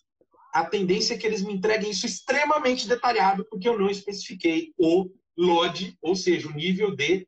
a 0.53 0.63
tendência 0.63 1.15
é 1.15 1.17
que 1.17 1.25
eles 1.25 1.41
me 1.41 1.53
entreguem 1.53 1.89
isso 1.89 2.05
extremamente 2.05 2.87
detalhado, 2.87 3.45
porque 3.49 3.67
eu 3.67 3.77
não 3.77 3.89
especifiquei 3.89 4.73
o 4.77 5.09
LOD, 5.37 5.97
ou 6.01 6.15
seja, 6.15 6.47
o 6.47 6.53
nível 6.53 6.95
de 6.95 7.27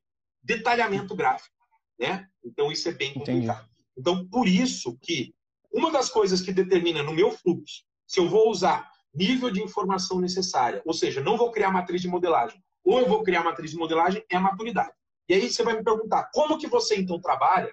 detalhamento 0.49 1.15
gráfico. 1.15 1.55
Né? 1.99 2.27
Então, 2.43 2.71
isso 2.71 2.89
é 2.89 2.91
bem 2.91 3.13
complicado. 3.13 3.63
Entendi. 3.63 3.79
Então, 3.97 4.27
por 4.27 4.47
isso 4.47 4.97
que 5.01 5.33
uma 5.71 5.91
das 5.91 6.09
coisas 6.09 6.41
que 6.41 6.51
determina 6.51 7.03
no 7.03 7.13
meu 7.13 7.31
fluxo 7.31 7.83
se 8.07 8.19
eu 8.19 8.27
vou 8.27 8.49
usar 8.49 8.89
nível 9.13 9.51
de 9.51 9.61
informação 9.61 10.19
necessária, 10.19 10.81
ou 10.85 10.93
seja, 10.93 11.21
não 11.21 11.37
vou 11.37 11.51
criar 11.51 11.69
matriz 11.69 12.01
de 12.01 12.07
modelagem, 12.07 12.59
ou 12.83 12.99
eu 12.99 13.07
vou 13.07 13.21
criar 13.21 13.43
matriz 13.43 13.71
de 13.71 13.77
modelagem, 13.77 14.23
é 14.31 14.35
a 14.35 14.39
maturidade. 14.39 14.93
E 15.27 15.33
aí 15.35 15.49
você 15.49 15.61
vai 15.63 15.75
me 15.75 15.83
perguntar, 15.83 16.29
como 16.33 16.57
que 16.57 16.67
você 16.67 16.95
então 16.95 17.21
trabalha 17.21 17.71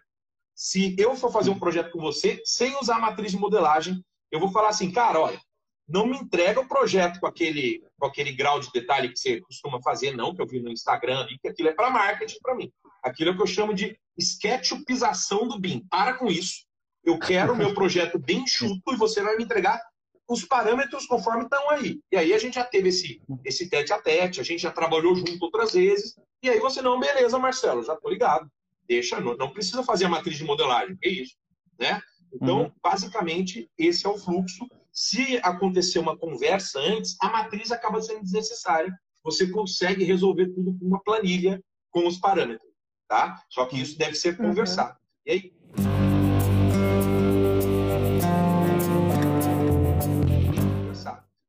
se 0.54 0.94
eu 0.98 1.16
for 1.16 1.32
fazer 1.32 1.48
um 1.48 1.58
projeto 1.58 1.90
com 1.90 2.00
você 2.00 2.42
sem 2.44 2.76
usar 2.78 2.98
matriz 2.98 3.32
de 3.32 3.38
modelagem? 3.38 4.04
Eu 4.30 4.40
vou 4.40 4.50
falar 4.50 4.68
assim, 4.68 4.92
cara, 4.92 5.20
olha, 5.20 5.40
não 5.88 6.06
me 6.06 6.16
entrega 6.16 6.60
o 6.60 6.68
projeto 6.68 7.20
com 7.20 7.26
aquele, 7.26 7.82
com 7.98 8.06
aquele 8.06 8.32
grau 8.32 8.58
de 8.58 8.70
detalhe 8.72 9.08
que 9.08 9.18
você 9.18 9.40
costuma 9.40 9.80
fazer, 9.80 10.16
não, 10.16 10.34
que 10.34 10.42
eu 10.42 10.46
vi 10.46 10.60
no 10.60 10.70
Instagram 10.70 11.26
que 11.40 11.48
aquilo 11.48 11.68
é 11.68 11.72
para 11.72 11.90
marketing 11.90 12.38
para 12.42 12.54
mim. 12.54 12.72
Aquilo 13.02 13.30
é 13.30 13.32
o 13.32 13.36
que 13.36 13.42
eu 13.42 13.46
chamo 13.46 13.72
de 13.72 13.96
sketchupização 14.18 15.46
do 15.46 15.60
BIM. 15.60 15.86
Para 15.88 16.14
com 16.14 16.26
isso. 16.26 16.66
Eu 17.04 17.18
quero 17.18 17.52
o 17.52 17.56
meu 17.56 17.72
projeto 17.74 18.18
bem 18.18 18.38
enxuto 18.38 18.92
e 18.92 18.96
você 18.96 19.22
vai 19.22 19.36
me 19.36 19.44
entregar 19.44 19.80
os 20.28 20.44
parâmetros 20.44 21.06
conforme 21.06 21.44
estão 21.44 21.70
aí. 21.70 22.00
E 22.10 22.16
aí 22.16 22.34
a 22.34 22.38
gente 22.38 22.54
já 22.54 22.64
teve 22.64 22.88
esse, 22.88 23.22
esse 23.44 23.70
tete 23.70 23.92
a 23.92 24.02
tete, 24.02 24.40
a 24.40 24.44
gente 24.44 24.62
já 24.62 24.72
trabalhou 24.72 25.14
junto 25.14 25.38
outras 25.40 25.74
vezes. 25.74 26.16
E 26.42 26.50
aí 26.50 26.58
você, 26.58 26.82
não, 26.82 26.98
beleza, 26.98 27.38
Marcelo, 27.38 27.84
já 27.84 27.94
tô 27.94 28.08
ligado. 28.08 28.50
Deixa, 28.88 29.20
não, 29.20 29.36
não 29.36 29.52
precisa 29.52 29.84
fazer 29.84 30.06
a 30.06 30.08
matriz 30.08 30.36
de 30.36 30.44
modelagem, 30.44 30.98
é 31.02 31.08
isso. 31.08 31.36
Né? 31.78 32.00
Então, 32.32 32.62
uhum. 32.62 32.72
basicamente, 32.82 33.70
esse 33.78 34.04
é 34.04 34.08
o 34.08 34.18
fluxo 34.18 34.66
se 34.96 35.38
acontecer 35.42 35.98
uma 35.98 36.16
conversa 36.16 36.80
antes, 36.80 37.16
a 37.20 37.28
matriz 37.28 37.70
acaba 37.70 38.00
sendo 38.00 38.22
desnecessária. 38.22 38.90
Você 39.22 39.50
consegue 39.50 40.04
resolver 40.04 40.46
tudo 40.54 40.74
com 40.78 40.86
uma 40.86 41.02
planilha 41.02 41.62
com 41.90 42.06
os 42.06 42.16
parâmetros, 42.16 42.72
tá? 43.06 43.42
Só 43.50 43.66
que 43.66 43.78
isso 43.78 43.98
deve 43.98 44.14
ser 44.14 44.40
uhum. 44.40 44.48
conversado. 44.48 44.92
Uhum. 44.92 44.96
E 45.26 45.30
aí? 45.30 45.56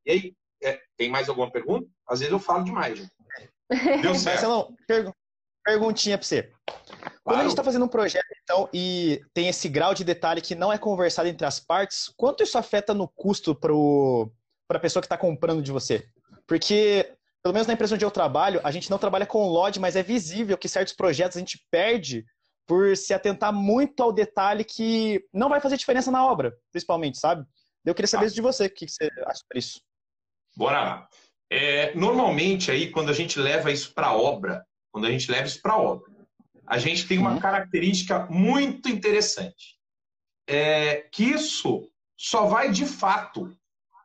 E 0.04 0.10
aí, 0.10 0.36
é, 0.62 0.80
tem 0.96 1.10
mais 1.10 1.28
alguma 1.28 1.50
pergunta? 1.50 1.88
Às 2.06 2.20
vezes 2.20 2.32
eu 2.32 2.38
falo 2.38 2.64
demais, 2.64 2.98
gente. 2.98 3.12
Deu 4.02 4.14
certo. 4.14 4.46
Marcelão, 4.46 4.76
perguntinha 5.68 6.16
para 6.16 6.26
você. 6.26 6.50
Quando 7.22 7.40
a 7.40 7.42
gente 7.42 7.50
está 7.50 7.62
fazendo 7.62 7.84
um 7.84 7.88
projeto, 7.88 8.24
então, 8.42 8.68
e 8.72 9.20
tem 9.34 9.48
esse 9.48 9.68
grau 9.68 9.92
de 9.92 10.02
detalhe 10.02 10.40
que 10.40 10.54
não 10.54 10.72
é 10.72 10.78
conversado 10.78 11.28
entre 11.28 11.46
as 11.46 11.60
partes, 11.60 12.10
quanto 12.16 12.42
isso 12.42 12.56
afeta 12.56 12.94
no 12.94 13.06
custo 13.06 13.54
para 13.54 14.78
a 14.78 14.80
pessoa 14.80 15.02
que 15.02 15.06
está 15.06 15.18
comprando 15.18 15.62
de 15.62 15.70
você? 15.70 16.06
Porque, 16.46 17.12
pelo 17.42 17.52
menos 17.52 17.66
na 17.66 17.74
empresa 17.74 17.94
onde 17.94 18.04
eu 18.04 18.10
trabalho, 18.10 18.60
a 18.64 18.70
gente 18.70 18.90
não 18.90 18.98
trabalha 18.98 19.26
com 19.26 19.46
LOD, 19.46 19.78
mas 19.78 19.94
é 19.94 20.02
visível 20.02 20.56
que 20.56 20.68
certos 20.68 20.94
projetos 20.94 21.36
a 21.36 21.40
gente 21.40 21.62
perde 21.70 22.24
por 22.66 22.96
se 22.96 23.12
atentar 23.12 23.52
muito 23.52 24.02
ao 24.02 24.12
detalhe 24.12 24.64
que 24.64 25.22
não 25.32 25.50
vai 25.50 25.60
fazer 25.60 25.76
diferença 25.76 26.10
na 26.10 26.26
obra, 26.26 26.54
principalmente, 26.70 27.18
sabe? 27.18 27.44
Eu 27.84 27.94
queria 27.94 28.08
saber 28.08 28.24
ah. 28.24 28.26
isso 28.26 28.36
de 28.36 28.42
você, 28.42 28.66
o 28.66 28.70
que 28.70 28.88
você 28.88 29.08
acha 29.26 29.40
sobre 29.40 29.58
isso? 29.58 29.80
Bora. 30.56 31.06
É, 31.50 31.94
normalmente, 31.94 32.70
aí, 32.70 32.90
quando 32.90 33.08
a 33.08 33.14
gente 33.14 33.38
leva 33.38 33.70
isso 33.70 33.94
para 33.94 34.08
a 34.08 34.16
obra, 34.16 34.66
quando 34.90 35.06
a 35.06 35.10
gente 35.10 35.30
leva 35.30 35.46
isso 35.46 35.60
para 35.60 35.74
a 35.74 35.80
obra, 35.80 36.10
a 36.66 36.78
gente 36.78 37.06
tem 37.06 37.18
uma 37.18 37.32
uhum. 37.32 37.40
característica 37.40 38.26
muito 38.26 38.88
interessante. 38.88 39.78
É 40.46 41.08
que 41.12 41.24
isso 41.24 41.90
só 42.16 42.46
vai 42.46 42.70
de 42.70 42.84
fato 42.84 43.56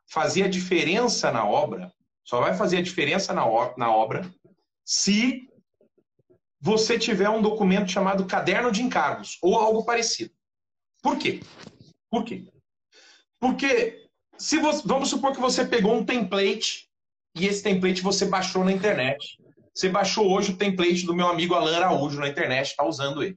fazer 0.06 0.44
a 0.44 0.48
diferença 0.48 1.30
na 1.30 1.46
obra, 1.46 1.92
só 2.24 2.40
vai 2.40 2.54
fazer 2.54 2.78
a 2.78 2.82
diferença 2.82 3.32
na, 3.32 3.44
na 3.76 3.90
obra 3.90 4.30
se 4.84 5.48
você 6.60 6.98
tiver 6.98 7.28
um 7.28 7.42
documento 7.42 7.90
chamado 7.90 8.26
caderno 8.26 8.70
de 8.70 8.82
encargos 8.82 9.38
ou 9.42 9.56
algo 9.56 9.84
parecido. 9.84 10.32
Por 11.02 11.18
quê? 11.18 11.40
Por 12.10 12.24
quê? 12.24 12.44
Porque 13.38 14.08
se 14.38 14.58
você, 14.58 14.82
vamos 14.86 15.10
supor 15.10 15.32
que 15.32 15.40
você 15.40 15.66
pegou 15.66 15.94
um 15.94 16.04
template 16.04 16.88
e 17.34 17.46
esse 17.46 17.62
template 17.62 18.00
você 18.00 18.24
baixou 18.24 18.64
na 18.64 18.72
internet 18.72 19.38
você 19.74 19.88
baixou 19.88 20.30
hoje 20.30 20.52
o 20.52 20.56
template 20.56 21.04
do 21.04 21.14
meu 21.14 21.26
amigo 21.26 21.54
Alan 21.54 21.76
Araújo 21.76 22.20
na 22.20 22.28
internet, 22.28 22.68
está 22.68 22.84
usando 22.84 23.22
ele. 23.22 23.36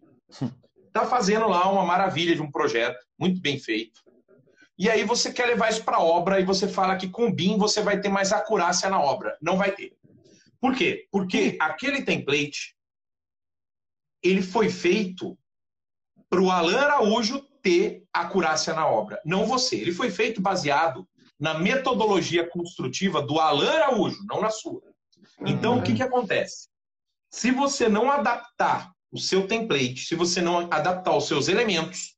Está 0.86 1.06
fazendo 1.10 1.48
lá 1.48 1.70
uma 1.70 1.84
maravilha 1.84 2.36
de 2.36 2.42
um 2.42 2.52
projeto, 2.52 3.04
muito 3.18 3.42
bem 3.42 3.60
feito. 3.60 4.02
E 4.78 4.90
aí 4.90 5.04
você 5.04 5.34
quer 5.34 5.48
levar 5.48 5.72
isso 5.72 5.84
para 5.84 5.98
a 5.98 6.04
obra 6.04 6.40
e 6.40 6.46
você 6.46 6.68
fala 6.68 6.96
que 6.96 7.10
com 7.10 7.34
BIM 7.34 7.58
você 7.58 7.82
vai 7.82 8.00
ter 8.00 8.10
mais 8.10 8.32
acurácia 8.32 8.88
na 8.88 9.02
obra. 9.02 9.36
Não 9.42 9.58
vai 9.58 9.72
ter. 9.72 9.98
Por 10.62 10.76
quê? 10.76 11.08
Porque 11.12 11.58
aquele 11.60 12.04
template 12.04 12.76
ele 14.22 14.42
foi 14.44 14.70
feito 14.70 15.38
para 16.30 16.42
o 16.42 16.52
Alan 16.52 16.78
Araújo 16.78 17.42
ter 17.62 18.04
acurácia 18.14 18.74
na 18.74 18.88
obra, 18.88 19.20
não 19.26 19.46
você. 19.46 19.78
Ele 19.78 19.92
foi 19.92 20.12
feito 20.12 20.42
baseado 20.42 21.08
na 21.40 21.56
metodologia 21.56 22.48
construtiva 22.48 23.22
do 23.22 23.40
Alan 23.40 23.70
Araújo, 23.70 24.24
não 24.28 24.42
na 24.42 24.50
sua. 24.50 24.82
Então, 25.46 25.74
uhum. 25.74 25.80
o 25.80 25.84
que, 25.84 25.94
que 25.94 26.04
acontece? 26.04 26.68
Se 27.32 27.52
você 27.52 27.88
não 27.88 28.10
adaptar 28.10 28.92
o 29.12 29.20
seu 29.20 29.48
template, 29.48 30.06
se 30.06 30.16
você 30.16 30.42
não 30.42 30.60
adaptar 30.72 31.16
os 31.16 31.28
seus 31.28 31.48
elementos 31.48 32.16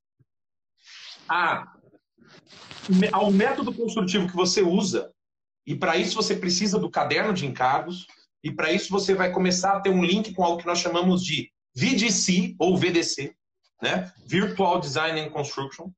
a, 1.27 1.71
ao 3.12 3.32
método 3.32 3.73
construtivo 3.73 4.27
que 4.27 4.36
você 4.36 4.62
usa, 4.62 5.12
e 5.65 5.75
para 5.75 5.97
isso 5.97 6.15
você 6.15 6.36
precisa 6.36 6.79
do 6.79 6.89
caderno 6.89 7.34
de 7.34 7.45
encargos, 7.45 8.08
e 8.43 8.51
para 8.51 8.71
isso 8.71 8.89
você 8.89 9.13
vai 9.13 9.32
começar 9.32 9.73
a 9.73 9.79
ter 9.82 9.89
um 9.89 10.03
link 10.03 10.34
com 10.34 10.43
algo 10.43 10.60
que 10.60 10.65
nós 10.65 10.79
chamamos 10.79 11.23
de 11.23 11.51
VDC 11.75 12.55
ou 12.58 12.77
VDC, 12.77 13.36
né? 13.82 14.12
Virtual 14.25 14.79
Design 14.79 15.19
and 15.19 15.29
Construction. 15.29 15.91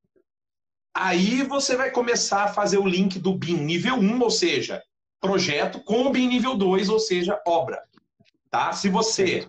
Aí 0.94 1.44
você 1.44 1.78
vai 1.78 1.92
começar 1.92 2.46
a 2.46 2.54
fazer 2.54 2.78
o 2.78 2.88
link 2.88 3.18
do 3.20 3.34
BIM 3.34 3.58
nível 3.58 3.96
1, 3.96 4.22
ou 4.22 4.30
seja, 4.30 4.84
projeto, 5.22 5.80
com 5.80 6.08
o 6.08 6.10
BIM 6.10 6.28
nível 6.28 6.58
2, 6.58 6.90
ou 6.90 7.00
seja, 7.00 7.40
obra. 7.48 7.82
Tá? 8.50 8.74
Se 8.74 8.90
você 8.90 9.48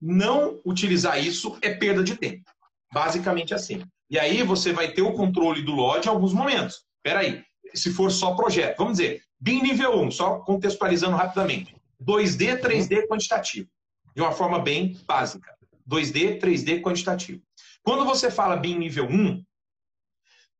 não 0.00 0.60
utilizar 0.64 1.22
isso, 1.22 1.58
é 1.60 1.74
perda 1.74 2.02
de 2.02 2.16
tempo. 2.16 2.50
Basicamente 2.92 3.52
assim. 3.52 3.82
E 4.08 4.18
aí 4.18 4.42
você 4.42 4.72
vai 4.72 4.92
ter 4.92 5.02
o 5.02 5.12
controle 5.12 5.62
do 5.62 5.72
LOD 5.72 6.06
em 6.06 6.08
alguns 6.08 6.32
momentos. 6.32 6.84
Espera 6.96 7.20
aí, 7.20 7.42
se 7.74 7.92
for 7.92 8.10
só 8.10 8.34
projeto, 8.34 8.78
vamos 8.78 8.96
dizer, 8.96 9.22
BIM 9.38 9.60
nível 9.60 10.00
1, 10.00 10.10
só 10.12 10.38
contextualizando 10.38 11.16
rapidamente. 11.16 11.76
2D, 12.02 12.60
3D 12.60 13.06
quantitativo. 13.06 13.68
De 14.14 14.22
uma 14.22 14.32
forma 14.32 14.58
bem 14.58 14.98
básica. 15.06 15.52
2D, 15.88 16.40
3D 16.40 16.80
quantitativo. 16.80 17.42
Quando 17.82 18.04
você 18.04 18.30
fala 18.30 18.56
BIM 18.56 18.78
nível 18.78 19.06
1, 19.06 19.44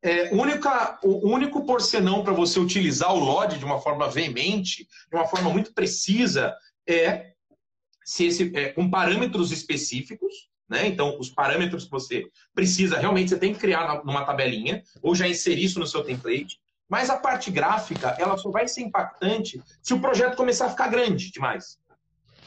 é, 0.02 0.32
única, 0.32 0.98
o 1.02 1.28
único 1.28 1.64
porcenão 1.64 2.22
para 2.22 2.32
você 2.32 2.60
utilizar 2.60 3.12
o 3.12 3.18
LOD 3.18 3.58
de 3.58 3.64
uma 3.64 3.80
forma 3.80 4.08
veemente, 4.08 4.88
de 5.10 5.16
uma 5.16 5.26
forma 5.26 5.50
muito 5.50 5.72
precisa, 5.72 6.54
é, 6.86 7.32
se 8.04 8.26
esse, 8.26 8.56
é 8.56 8.68
com 8.70 8.88
parâmetros 8.88 9.50
específicos, 9.50 10.48
né? 10.68 10.86
Então, 10.86 11.18
os 11.18 11.30
parâmetros 11.30 11.84
que 11.84 11.90
você 11.90 12.26
precisa, 12.54 12.98
realmente 12.98 13.30
você 13.30 13.38
tem 13.38 13.54
que 13.54 13.58
criar 13.58 14.04
numa 14.04 14.24
tabelinha, 14.24 14.82
ou 15.02 15.14
já 15.14 15.26
inserir 15.26 15.64
isso 15.64 15.80
no 15.80 15.86
seu 15.86 16.04
template. 16.04 16.60
Mas 16.88 17.10
a 17.10 17.16
parte 17.16 17.50
gráfica, 17.50 18.16
ela 18.18 18.36
só 18.36 18.50
vai 18.50 18.68
ser 18.68 18.82
impactante 18.82 19.62
se 19.82 19.94
o 19.94 20.00
projeto 20.00 20.36
começar 20.36 20.66
a 20.66 20.70
ficar 20.70 20.88
grande 20.88 21.30
demais. 21.30 21.78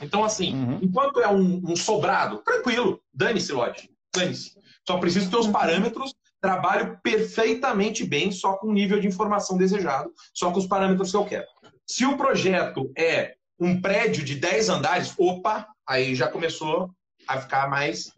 Então, 0.02 0.24
assim, 0.24 0.54
uhum. 0.56 0.80
enquanto 0.82 1.20
é 1.20 1.28
um, 1.28 1.62
um, 1.64 1.76
sobrado, 1.76 2.40
tranquilo, 2.40 3.02
dane-se, 3.14 3.52
Lodge, 3.52 3.90
dane-se. 4.14 4.58
Só 4.88 4.98
preciso 4.98 5.30
ter 5.30 5.38
os 5.38 5.46
uhum. 5.46 5.52
parâmetros, 5.52 6.16
trabalho 6.42 7.00
perfeitamente 7.04 8.04
bem, 8.04 8.32
só 8.32 8.54
com 8.58 8.68
o 8.68 8.74
nível 8.74 9.00
de 9.00 9.08
informação 9.08 9.58
desejado, 9.58 10.12
só 10.34 10.52
com 10.52 10.58
os 10.58 10.66
parâmetros 10.66 11.12
que 11.12 11.18
eu 11.18 11.26
quero. 11.26 11.46
Se 11.86 12.06
o 12.06 12.18
projeto 12.18 12.92
é 12.98 13.36
um 13.60 13.80
prédio 13.80 14.26
de 14.26 14.36
10 14.36 14.70
andares, 14.70 15.14
opa, 15.18 15.68
aí 15.88 16.16
já 16.16 16.28
começou 16.28 16.90
a 17.28 17.40
ficar 17.40 17.70
mais. 17.70 18.12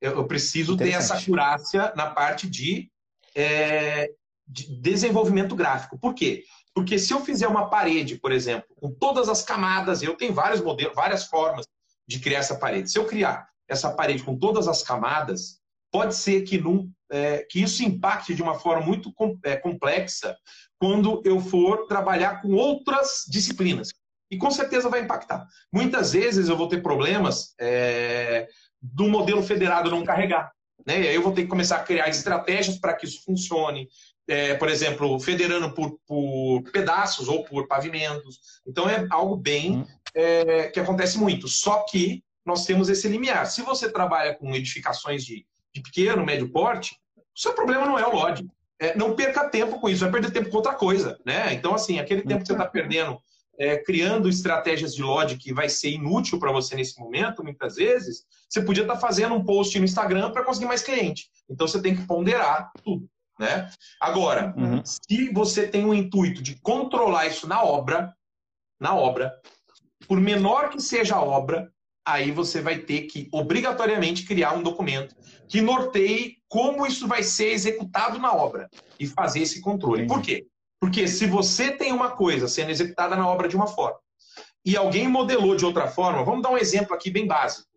Eu, 0.00 0.12
eu 0.12 0.26
preciso 0.26 0.76
ter 0.76 0.90
essa 0.90 1.16
acurácia 1.16 1.92
na 1.96 2.10
parte 2.10 2.48
de, 2.48 2.88
é, 3.34 4.08
de 4.46 4.80
desenvolvimento 4.80 5.56
gráfico. 5.56 5.98
Por 5.98 6.14
quê? 6.14 6.44
Porque 6.72 6.96
se 6.96 7.12
eu 7.12 7.20
fizer 7.24 7.48
uma 7.48 7.68
parede, 7.68 8.16
por 8.16 8.30
exemplo, 8.30 8.68
com 8.76 8.88
todas 8.92 9.28
as 9.28 9.42
camadas, 9.42 10.00
eu 10.00 10.16
tenho 10.16 10.32
vários 10.32 10.60
modelos, 10.60 10.94
várias 10.94 11.24
formas 11.24 11.66
de 12.06 12.20
criar 12.20 12.38
essa 12.38 12.56
parede. 12.56 12.88
Se 12.88 12.98
eu 12.98 13.04
criar 13.04 13.48
essa 13.66 13.90
parede 13.90 14.22
com 14.22 14.38
todas 14.38 14.68
as 14.68 14.82
camadas, 14.82 15.60
pode 15.90 16.14
ser 16.14 16.42
que, 16.42 16.58
num, 16.58 16.90
é, 17.10 17.46
que 17.48 17.62
isso 17.62 17.82
impacte 17.82 18.34
de 18.34 18.42
uma 18.42 18.58
forma 18.58 18.84
muito 18.84 19.12
com, 19.12 19.38
é, 19.44 19.56
complexa 19.56 20.36
quando 20.78 21.22
eu 21.24 21.40
for 21.40 21.86
trabalhar 21.86 22.40
com 22.40 22.52
outras 22.52 23.24
disciplinas. 23.28 23.88
E 24.30 24.36
com 24.36 24.50
certeza 24.50 24.90
vai 24.90 25.00
impactar. 25.00 25.46
Muitas 25.72 26.12
vezes 26.12 26.48
eu 26.48 26.56
vou 26.56 26.68
ter 26.68 26.82
problemas 26.82 27.54
é, 27.58 28.46
do 28.80 29.08
modelo 29.08 29.42
federado 29.42 29.90
não 29.90 30.04
carregar. 30.04 30.52
Né? 30.86 31.00
E 31.00 31.08
aí 31.08 31.14
eu 31.14 31.22
vou 31.22 31.32
ter 31.32 31.42
que 31.42 31.48
começar 31.48 31.76
a 31.76 31.82
criar 31.82 32.08
estratégias 32.08 32.78
para 32.78 32.94
que 32.94 33.06
isso 33.06 33.22
funcione. 33.24 33.88
É, 34.30 34.54
por 34.54 34.68
exemplo, 34.68 35.18
federando 35.18 35.72
por, 35.72 35.98
por, 36.06 36.62
pedaços 36.70 37.28
ou 37.28 37.44
por 37.44 37.66
pavimentos. 37.66 38.38
Então 38.66 38.88
é 38.88 39.06
algo 39.10 39.36
bem 39.36 39.86
é, 40.14 40.68
que 40.68 40.78
acontece 40.78 41.16
muito. 41.16 41.48
Só 41.48 41.86
que 41.88 42.22
nós 42.44 42.66
temos 42.66 42.90
esse 42.90 43.08
limiar. 43.08 43.46
Se 43.46 43.62
você 43.62 43.90
trabalha 43.90 44.34
com 44.34 44.54
edificações 44.54 45.24
de, 45.24 45.46
de 45.74 45.82
pequeno, 45.82 46.24
médio 46.24 46.50
porte, 46.50 46.96
o 47.16 47.40
seu 47.40 47.54
problema 47.54 47.86
não 47.86 47.98
é 47.98 48.06
o 48.06 48.14
LOD. 48.14 48.46
É, 48.80 48.96
não 48.96 49.16
perca 49.16 49.48
tempo 49.48 49.80
com 49.80 49.88
isso, 49.88 50.02
vai 50.02 50.12
perder 50.12 50.30
tempo 50.30 50.50
com 50.50 50.56
outra 50.56 50.74
coisa. 50.74 51.18
Né? 51.26 51.52
Então, 51.52 51.74
assim, 51.74 51.98
aquele 51.98 52.22
tempo 52.22 52.42
que 52.42 52.46
você 52.46 52.52
está 52.52 52.66
perdendo 52.66 53.18
é, 53.58 53.76
criando 53.76 54.28
estratégias 54.28 54.94
de 54.94 55.02
LOD 55.02 55.36
que 55.36 55.52
vai 55.52 55.68
ser 55.68 55.90
inútil 55.90 56.38
para 56.38 56.52
você 56.52 56.76
nesse 56.76 56.98
momento, 56.98 57.42
muitas 57.42 57.74
vezes, 57.74 58.24
você 58.48 58.62
podia 58.62 58.84
estar 58.84 58.94
tá 58.94 59.00
fazendo 59.00 59.34
um 59.34 59.44
post 59.44 59.76
no 59.78 59.84
Instagram 59.84 60.30
para 60.30 60.44
conseguir 60.44 60.66
mais 60.66 60.82
cliente. 60.82 61.28
Então 61.50 61.66
você 61.66 61.82
tem 61.82 61.96
que 61.96 62.06
ponderar 62.06 62.70
tudo. 62.84 63.08
Né? 63.38 63.68
Agora, 64.00 64.54
uhum. 64.56 64.82
se 64.84 65.30
você 65.32 65.66
tem 65.66 65.84
o 65.84 65.94
intuito 65.94 66.40
de 66.40 66.58
controlar 66.60 67.26
isso 67.26 67.48
na 67.48 67.62
obra, 67.62 68.14
na 68.80 68.94
obra, 68.94 69.34
por 70.06 70.20
menor 70.20 70.70
que 70.70 70.80
seja 70.80 71.16
a 71.16 71.22
obra, 71.22 71.70
aí 72.08 72.30
você 72.30 72.62
vai 72.62 72.78
ter 72.78 73.02
que 73.02 73.28
obrigatoriamente 73.30 74.24
criar 74.24 74.54
um 74.54 74.62
documento 74.62 75.14
que 75.46 75.60
norteie 75.60 76.38
como 76.48 76.86
isso 76.86 77.06
vai 77.06 77.22
ser 77.22 77.52
executado 77.52 78.18
na 78.18 78.34
obra 78.34 78.68
e 78.98 79.06
fazer 79.06 79.40
esse 79.40 79.60
controle. 79.60 80.06
Por 80.06 80.22
quê? 80.22 80.46
Porque 80.80 81.06
se 81.06 81.26
você 81.26 81.70
tem 81.70 81.92
uma 81.92 82.10
coisa 82.10 82.48
sendo 82.48 82.70
executada 82.70 83.14
na 83.14 83.28
obra 83.28 83.46
de 83.46 83.56
uma 83.56 83.66
forma 83.66 83.98
e 84.64 84.74
alguém 84.74 85.06
modelou 85.06 85.54
de 85.54 85.66
outra 85.66 85.86
forma, 85.86 86.24
vamos 86.24 86.42
dar 86.42 86.50
um 86.50 86.56
exemplo 86.56 86.94
aqui 86.94 87.10
bem 87.10 87.26
básico. 87.26 87.68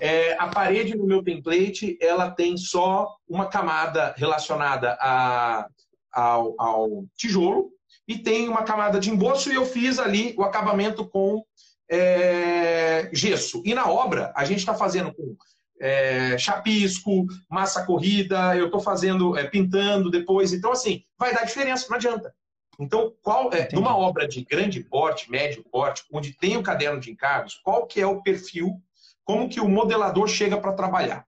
É, 0.00 0.36
a 0.38 0.48
parede 0.48 0.96
no 0.96 1.06
meu 1.06 1.22
template 1.22 1.96
ela 2.00 2.30
tem 2.30 2.56
só 2.56 3.14
uma 3.28 3.46
camada 3.46 4.14
relacionada 4.16 4.96
a, 5.00 5.68
ao, 6.12 6.54
ao, 6.58 7.04
tijolo 7.16 7.70
e 8.08 8.18
tem 8.18 8.48
uma 8.48 8.62
camada 8.62 8.98
de 8.98 9.10
emboço 9.10 9.50
e 9.50 9.54
eu 9.54 9.64
fiz 9.64 9.98
ali 9.98 10.34
o 10.36 10.42
acabamento 10.42 11.06
com 11.08 11.44
é, 11.90 13.08
gesso. 13.12 13.62
E 13.64 13.74
na 13.74 13.88
obra 13.88 14.32
a 14.34 14.44
gente 14.44 14.58
está 14.58 14.74
fazendo 14.74 15.12
com 15.14 15.36
é, 15.80 16.38
chapisco, 16.38 17.26
massa 17.50 17.84
corrida, 17.84 18.56
eu 18.56 18.66
estou 18.66 18.80
fazendo, 18.80 19.36
é, 19.36 19.44
pintando 19.44 20.10
depois. 20.10 20.52
Então, 20.52 20.72
assim, 20.72 21.04
vai 21.18 21.34
dar 21.34 21.44
diferença, 21.44 21.86
não 21.88 21.96
adianta. 21.96 22.34
Então, 22.78 23.14
qual 23.22 23.52
é, 23.52 23.68
numa 23.72 23.96
obra 23.96 24.28
de 24.28 24.44
grande 24.44 24.80
porte, 24.80 25.30
médio 25.30 25.64
porte, 25.70 26.04
onde 26.12 26.36
tem 26.36 26.56
o 26.56 26.62
caderno 26.62 27.00
de 27.00 27.10
encargos, 27.10 27.54
qual 27.62 27.86
que 27.86 28.00
é 28.00 28.06
o 28.06 28.22
perfil, 28.22 28.80
como 29.24 29.48
que 29.48 29.60
o 29.60 29.68
modelador 29.68 30.28
chega 30.28 30.58
para 30.58 30.72
trabalhar? 30.72 31.26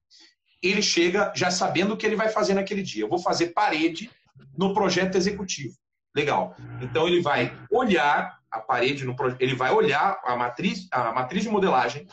Ele 0.62 0.82
chega 0.82 1.32
já 1.34 1.50
sabendo 1.50 1.94
o 1.94 1.96
que 1.96 2.04
ele 2.04 2.16
vai 2.16 2.28
fazer 2.28 2.54
naquele 2.54 2.82
dia. 2.82 3.04
Eu 3.04 3.08
vou 3.08 3.18
fazer 3.18 3.48
parede 3.48 4.10
no 4.56 4.74
projeto 4.74 5.16
executivo. 5.16 5.74
Legal. 6.14 6.56
Então 6.80 7.06
ele 7.06 7.20
vai 7.20 7.56
olhar 7.70 8.38
a 8.50 8.60
parede 8.60 9.04
no 9.04 9.14
projeto, 9.14 9.40
ele 9.40 9.54
vai 9.54 9.72
olhar 9.72 10.20
a 10.24 10.36
matriz, 10.36 10.88
a 10.90 11.12
matriz 11.12 11.42
de 11.42 11.50
modelagem, 11.50 12.06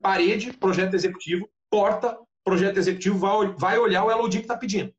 parede, 0.00 0.52
projeto 0.52 0.94
executivo, 0.94 1.48
porta, 1.70 2.18
projeto 2.44 2.76
executivo, 2.76 3.18
vai, 3.18 3.54
vai 3.56 3.78
olhar 3.78 4.04
o 4.04 4.16
LOD 4.16 4.38
que 4.38 4.44
está 4.44 4.56
pedindo. 4.56 4.92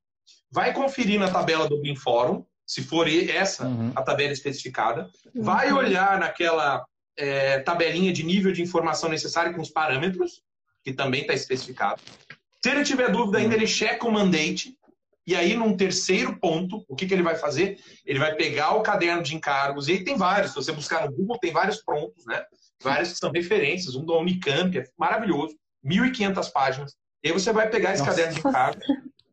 Vai 0.51 0.73
conferir 0.73 1.19
na 1.19 1.29
tabela 1.29 1.67
do 1.67 1.81
BIM 1.81 1.95
Forum 1.95 2.45
se 2.67 2.83
for 2.83 3.07
essa 3.07 3.65
uhum. 3.65 3.93
a 3.95 4.03
tabela 4.03 4.33
especificada, 4.33 5.09
uhum. 5.33 5.41
vai 5.41 5.71
olhar 5.71 6.19
naquela 6.19 6.85
é, 7.15 7.59
tabelinha 7.59 8.11
de 8.11 8.23
nível 8.23 8.51
de 8.51 8.61
informação 8.61 9.09
necessária 9.09 9.53
com 9.53 9.61
os 9.61 9.69
parâmetros, 9.69 10.41
que 10.83 10.91
também 10.91 11.21
está 11.21 11.33
especificado. 11.33 12.01
Se 12.61 12.69
ele 12.69 12.83
tiver 12.83 13.09
dúvida 13.09 13.37
ainda, 13.37 13.55
uhum. 13.55 13.61
ele 13.61 13.67
checa 13.67 14.05
o 14.05 14.11
mandate, 14.11 14.77
e 15.27 15.35
aí, 15.35 15.55
num 15.55 15.75
terceiro 15.75 16.39
ponto, 16.39 16.85
o 16.87 16.95
que, 16.95 17.05
que 17.05 17.13
ele 17.13 17.21
vai 17.21 17.35
fazer? 17.35 17.77
Ele 18.05 18.17
vai 18.17 18.33
pegar 18.33 18.71
o 18.75 18.81
caderno 18.81 19.21
de 19.21 19.35
encargos, 19.35 19.89
e 19.89 19.91
aí 19.91 20.03
tem 20.03 20.15
vários, 20.15 20.51
se 20.51 20.55
você 20.55 20.71
buscar 20.71 21.05
no 21.05 21.13
Google, 21.13 21.37
tem 21.37 21.51
vários 21.51 21.83
prontos, 21.83 22.25
né? 22.25 22.45
Vários 22.81 23.11
que 23.11 23.17
são 23.17 23.29
referências, 23.29 23.93
um 23.93 24.05
do 24.05 24.17
Unicamp, 24.17 24.77
é 24.77 24.85
maravilhoso, 24.97 25.53
1.500 25.85 26.51
páginas. 26.51 26.95
E 27.21 27.27
aí 27.27 27.33
você 27.33 27.51
vai 27.51 27.69
pegar 27.69 27.93
esse 27.93 28.03
Nossa. 28.03 28.15
caderno 28.15 28.41
de 28.41 28.47
encargos, 28.47 28.87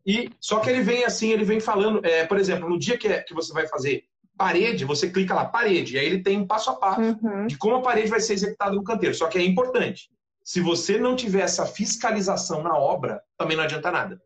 e 0.04 0.30
só 0.40 0.58
que 0.58 0.68
ele 0.68 0.82
vem 0.82 1.04
assim, 1.04 1.30
ele 1.30 1.44
vem 1.44 1.60
falando, 1.60 2.04
é, 2.04 2.26
por 2.26 2.38
exemplo, 2.38 2.68
no 2.68 2.78
dia 2.78 2.98
que, 2.98 3.06
é, 3.06 3.22
que 3.22 3.32
você 3.32 3.52
vai 3.52 3.68
fazer 3.68 4.02
parede, 4.36 4.84
você 4.84 5.08
clica 5.08 5.32
lá, 5.32 5.44
parede, 5.44 5.94
e 5.94 5.98
aí 5.98 6.06
ele 6.06 6.24
tem 6.24 6.38
um 6.38 6.46
passo 6.46 6.70
a 6.70 6.74
passo 6.74 7.00
uhum. 7.00 7.46
de 7.46 7.56
como 7.56 7.76
a 7.76 7.82
parede 7.82 8.10
vai 8.10 8.20
ser 8.20 8.32
executada 8.32 8.74
no 8.74 8.82
canteiro. 8.82 9.14
Só 9.14 9.28
que 9.28 9.38
é 9.38 9.44
importante. 9.44 10.10
Se 10.42 10.60
você 10.60 10.98
não 10.98 11.14
tiver 11.14 11.42
essa 11.42 11.64
fiscalização 11.64 12.62
na 12.62 12.76
obra, 12.76 13.22
também 13.38 13.56
não 13.56 13.64
adianta 13.64 13.92
nada. 13.92 14.20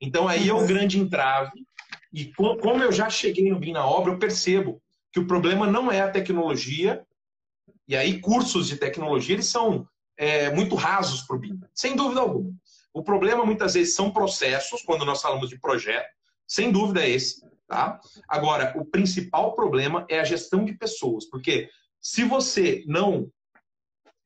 Então 0.00 0.28
aí 0.28 0.50
uhum. 0.50 0.58
é 0.58 0.62
um 0.62 0.66
grande 0.66 0.98
entrave. 0.98 1.64
E 2.12 2.32
como 2.32 2.82
eu 2.82 2.90
já 2.92 3.10
cheguei 3.10 3.50
no 3.50 3.58
BIM 3.58 3.72
na 3.72 3.86
obra, 3.86 4.12
eu 4.12 4.18
percebo 4.18 4.80
que 5.12 5.20
o 5.20 5.26
problema 5.26 5.66
não 5.66 5.90
é 5.90 6.00
a 6.00 6.10
tecnologia, 6.10 7.04
e 7.86 7.96
aí 7.96 8.20
cursos 8.20 8.68
de 8.68 8.76
tecnologia 8.76 9.34
eles 9.34 9.46
são 9.46 9.86
é, 10.16 10.50
muito 10.50 10.74
rasos 10.74 11.22
para 11.22 11.36
o 11.36 11.38
BIM, 11.38 11.60
sem 11.74 11.96
dúvida 11.96 12.20
alguma. 12.20 12.52
O 12.92 13.02
problema 13.02 13.44
muitas 13.44 13.74
vezes 13.74 13.94
são 13.94 14.10
processos, 14.10 14.82
quando 14.82 15.04
nós 15.04 15.22
falamos 15.22 15.48
de 15.48 15.58
projeto, 15.58 16.08
sem 16.46 16.72
dúvida 16.72 17.02
é 17.02 17.10
esse. 17.10 17.46
Tá? 17.66 18.00
Agora, 18.26 18.72
o 18.76 18.84
principal 18.84 19.54
problema 19.54 20.06
é 20.08 20.18
a 20.18 20.24
gestão 20.24 20.64
de 20.64 20.72
pessoas, 20.72 21.26
porque 21.26 21.68
se 22.00 22.24
você 22.24 22.82
não 22.86 23.30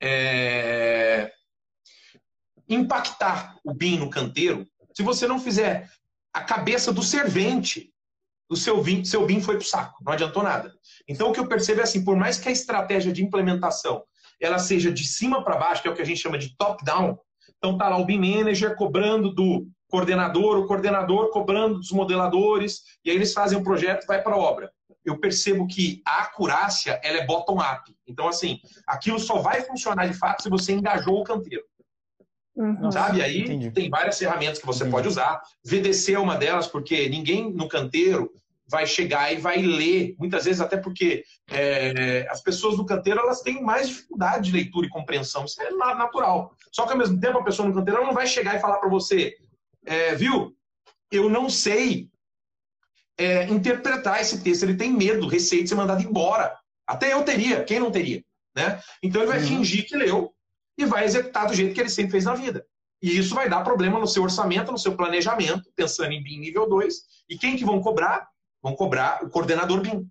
é, 0.01 1.33
impactar 2.69 3.59
o 3.65 3.75
BIM 3.75 3.99
no 3.99 4.09
canteiro, 4.09 4.67
se 5.03 5.05
você 5.05 5.27
não 5.27 5.41
fizer 5.41 5.91
a 6.33 6.41
cabeça 6.41 6.93
do 6.93 7.03
servente, 7.03 7.93
o 8.49 8.57
seu 8.57 8.81
BIM, 8.81 9.05
seu 9.05 9.27
foi 9.41 9.57
para 9.57 9.65
o 9.65 9.69
saco, 9.69 9.99
não 10.05 10.13
adiantou 10.13 10.45
nada. 10.45 10.73
Então, 11.09 11.29
o 11.29 11.33
que 11.33 11.41
eu 11.41 11.49
percebo 11.49 11.81
é 11.81 11.83
assim, 11.83 12.05
por 12.05 12.17
mais 12.17 12.39
que 12.39 12.49
a 12.49 12.53
estratégia 12.53 13.13
de 13.13 13.25
implementação 13.25 14.05
ela 14.41 14.59
seja 14.59 14.93
de 14.93 15.05
cima 15.05 15.43
para 15.43 15.57
baixo, 15.57 15.83
que 15.83 15.89
é 15.89 15.91
o 15.91 15.95
que 15.95 16.03
a 16.03 16.07
gente 16.07 16.21
chama 16.21 16.39
de 16.39 16.57
top-down. 16.57 17.19
Então 17.59 17.77
tá 17.77 17.89
lá 17.89 17.97
o 17.97 18.05
BIM 18.05 18.19
Manager 18.19 18.77
cobrando 18.77 19.33
do 19.33 19.69
coordenador, 19.89 20.59
o 20.59 20.67
coordenador 20.67 21.31
cobrando 21.31 21.79
dos 21.79 21.91
modeladores, 21.91 22.83
e 23.05 23.11
aí 23.11 23.17
eles 23.17 23.33
fazem 23.33 23.59
um 23.59 23.63
projeto 23.63 24.07
vai 24.07 24.23
para 24.23 24.35
a 24.35 24.39
obra. 24.39 24.73
Eu 25.05 25.19
percebo 25.19 25.67
que 25.67 26.01
a 26.07 26.23
acurácia 26.23 27.01
ela 27.03 27.19
é 27.19 27.27
bottom-up. 27.27 27.95
Então, 28.07 28.29
assim, 28.29 28.61
aquilo 28.87 29.19
só 29.19 29.39
vai 29.39 29.63
funcionar 29.63 30.07
de 30.07 30.15
fato 30.15 30.43
se 30.43 30.49
você 30.49 30.73
engajou 30.73 31.21
o 31.21 31.25
canteiro. 31.25 31.65
Uhum. 32.55 32.91
Sabe? 32.91 33.23
Aí 33.23 33.43
Entendi. 33.43 33.71
tem 33.71 33.89
várias 33.89 34.19
ferramentas 34.19 34.59
que 34.59 34.67
você 34.67 34.81
Entendi. 34.81 34.93
pode 34.93 35.09
usar. 35.09 35.41
VDC 35.65 36.15
é 36.15 36.19
uma 36.19 36.37
delas, 36.37 36.67
porque 36.67 37.09
ninguém 37.09 37.53
no 37.53 37.69
canteiro 37.69 38.31
vai 38.69 38.87
chegar 38.87 39.33
e 39.33 39.37
vai 39.37 39.59
ler, 39.59 40.15
muitas 40.19 40.45
vezes 40.45 40.61
até 40.61 40.77
porque 40.77 41.25
é, 41.51 42.27
as 42.31 42.41
pessoas 42.41 42.79
no 42.79 42.87
canteiro 42.87 43.21
elas 43.21 43.43
têm 43.43 43.63
mais 43.63 43.89
dificuldade 43.89 44.47
de 44.47 44.57
leitura 44.57 44.87
e 44.87 44.91
compreensão, 44.91 45.45
isso 45.45 45.61
é 45.61 45.71
natural. 45.71 46.55
Só 46.71 46.87
que 46.87 46.93
ao 46.93 46.99
mesmo 46.99 47.21
tempo 47.21 47.39
a 47.39 47.45
pessoa 47.45 47.69
no 47.69 47.75
canteiro 47.75 48.03
não 48.03 48.15
vai 48.15 48.27
chegar 48.27 48.57
e 48.57 48.61
falar 48.61 48.79
para 48.79 48.89
você, 48.89 49.37
é, 49.85 50.15
viu? 50.15 50.57
Eu 51.11 51.29
não 51.29 51.51
sei 51.51 52.09
é, 53.19 53.45
interpretar 53.45 54.21
esse 54.21 54.43
texto. 54.43 54.63
Ele 54.63 54.77
tem 54.77 54.93
medo, 54.93 55.29
receio 55.29 55.63
de 55.63 55.69
ser 55.69 55.75
mandado 55.75 56.03
embora. 56.03 56.57
Até 56.87 57.13
eu 57.13 57.23
teria, 57.25 57.65
quem 57.65 57.79
não 57.79 57.91
teria? 57.91 58.25
Né? 58.57 58.81
Então 59.03 59.23
ele 59.23 59.31
vai 59.31 59.41
uhum. 59.41 59.47
fingir 59.47 59.87
que 59.87 59.97
leu 59.97 60.32
e 60.83 60.87
vai 60.87 61.05
executar 61.05 61.47
do 61.47 61.55
jeito 61.55 61.75
que 61.75 61.81
ele 61.81 61.89
sempre 61.89 62.13
fez 62.13 62.25
na 62.25 62.35
vida. 62.35 62.65
E 63.03 63.19
isso 63.19 63.35
vai 63.35 63.49
dar 63.49 63.65
problema 63.65 63.99
no 63.99 64.07
seu 64.07 64.23
orçamento, 64.23 64.71
no 64.71 64.79
seu 64.79 64.97
planejamento, 64.97 65.71
pensando 65.75 66.13
em 66.13 66.23
BIM 66.23 66.39
nível 66.39 66.69
2. 66.69 66.95
E 67.29 67.37
quem 67.37 67.57
que 67.57 67.65
vão 67.65 67.81
cobrar? 67.81 68.29
Vão 68.63 68.77
cobrar 68.77 69.25
o 69.25 69.29
coordenador 69.29 69.81
BIM. 69.81 70.07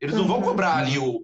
Eles 0.00 0.14
não 0.14 0.26
vão 0.26 0.38
uhum. 0.38 0.42
cobrar 0.42 0.76
ali 0.76 0.98
o. 0.98 1.22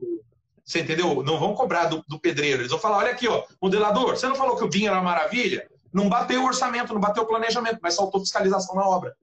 Você 0.65 0.81
entendeu? 0.81 1.23
Não 1.23 1.39
vão 1.39 1.55
cobrar 1.55 1.87
do, 1.87 2.03
do 2.09 2.19
pedreiro. 2.19 2.63
Eles 2.63 2.71
vão 2.71 2.81
falar: 2.81 2.99
olha 2.99 3.13
aqui, 3.13 3.29
ó, 3.29 3.45
modelador, 3.61 4.17
você 4.17 4.27
não 4.27 4.35
falou 4.35 4.57
que 4.57 4.65
o 4.65 4.69
BIM 4.69 4.87
era 4.87 4.97
uma 4.97 5.03
maravilha? 5.03 5.69
Não 5.93 6.09
bateu 6.09 6.43
o 6.43 6.47
orçamento, 6.47 6.95
não 6.95 7.01
bateu 7.01 7.25
o 7.25 7.27
planejamento, 7.27 7.79
mas 7.83 7.97
faltou 7.97 8.21
fiscalização 8.21 8.75
na 8.75 8.89
obra. 8.89 9.15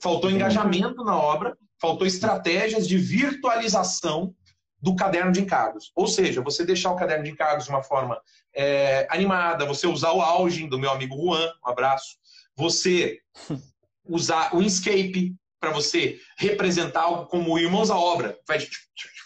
Faltou 0.00 0.28
engajamento 0.28 1.04
na 1.04 1.16
obra, 1.16 1.56
faltou 1.80 2.04
estratégias 2.04 2.88
de 2.88 2.98
virtualização 2.98 4.34
do 4.80 4.96
caderno 4.96 5.30
de 5.30 5.40
encargos. 5.40 5.92
Ou 5.94 6.08
seja, 6.08 6.42
você 6.42 6.64
deixar 6.64 6.90
o 6.90 6.96
caderno 6.96 7.22
de 7.22 7.30
encargos 7.30 7.66
de 7.66 7.70
uma 7.70 7.84
forma 7.84 8.20
é, 8.54 9.06
animada, 9.10 9.66
você 9.66 9.86
usar 9.86 10.12
o 10.12 10.20
auge 10.20 10.66
do 10.66 10.78
meu 10.78 10.90
amigo 10.90 11.16
Juan, 11.16 11.52
um 11.64 11.68
abraço, 11.68 12.16
você 12.56 13.20
usar 14.04 14.54
o 14.54 14.62
Inkscape 14.62 15.34
para 15.60 15.70
você 15.70 16.20
representar 16.38 17.02
algo 17.02 17.26
como 17.26 17.58
Irmãos 17.58 17.90
à 17.90 17.96
Obra, 17.98 18.38
vai 18.46 18.58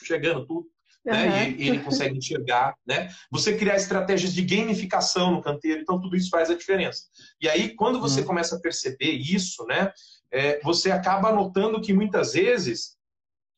chegando 0.04 0.46
tudo 0.46 0.68
né? 1.06 1.50
E 1.50 1.68
ele 1.68 1.78
consegue 1.78 2.18
enxergar, 2.18 2.74
né? 2.84 3.08
Você 3.30 3.56
criar 3.56 3.76
estratégias 3.76 4.34
de 4.34 4.42
gamificação 4.42 5.30
no 5.30 5.40
canteiro, 5.40 5.80
então 5.80 6.00
tudo 6.00 6.16
isso 6.16 6.28
faz 6.28 6.50
a 6.50 6.56
diferença. 6.56 7.04
E 7.40 7.48
aí, 7.48 7.74
quando 7.74 8.00
você 8.00 8.20
uhum. 8.20 8.26
começa 8.26 8.56
a 8.56 8.60
perceber 8.60 9.12
isso, 9.12 9.64
né? 9.66 9.92
É, 10.32 10.60
você 10.62 10.90
acaba 10.90 11.30
notando 11.30 11.80
que 11.80 11.92
muitas 11.92 12.32
vezes 12.32 12.96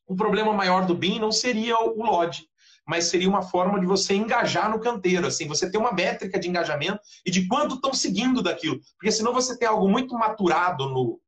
o 0.07 0.15
problema 0.15 0.53
maior 0.53 0.85
do 0.85 0.93
BIM 0.93 1.19
não 1.19 1.31
seria 1.31 1.77
o 1.79 2.03
LOD, 2.03 2.47
mas 2.89 3.05
seria 3.05 3.29
uma 3.29 3.43
forma 3.43 3.79
de 3.79 3.85
você 3.85 4.15
engajar 4.15 4.67
no 4.67 4.79
canteiro, 4.79 5.27
assim, 5.27 5.47
você 5.47 5.69
ter 5.69 5.77
uma 5.77 5.93
métrica 5.93 6.39
de 6.39 6.49
engajamento 6.49 6.99
e 7.23 7.29
de 7.29 7.47
quanto 7.47 7.75
estão 7.75 7.93
seguindo 7.93 8.41
daquilo. 8.41 8.79
Porque 8.97 9.11
senão 9.11 9.31
você 9.31 9.55
tem 9.55 9.67
algo 9.67 9.87
muito 9.87 10.15
maturado 10.15 10.89
no, 10.89 11.21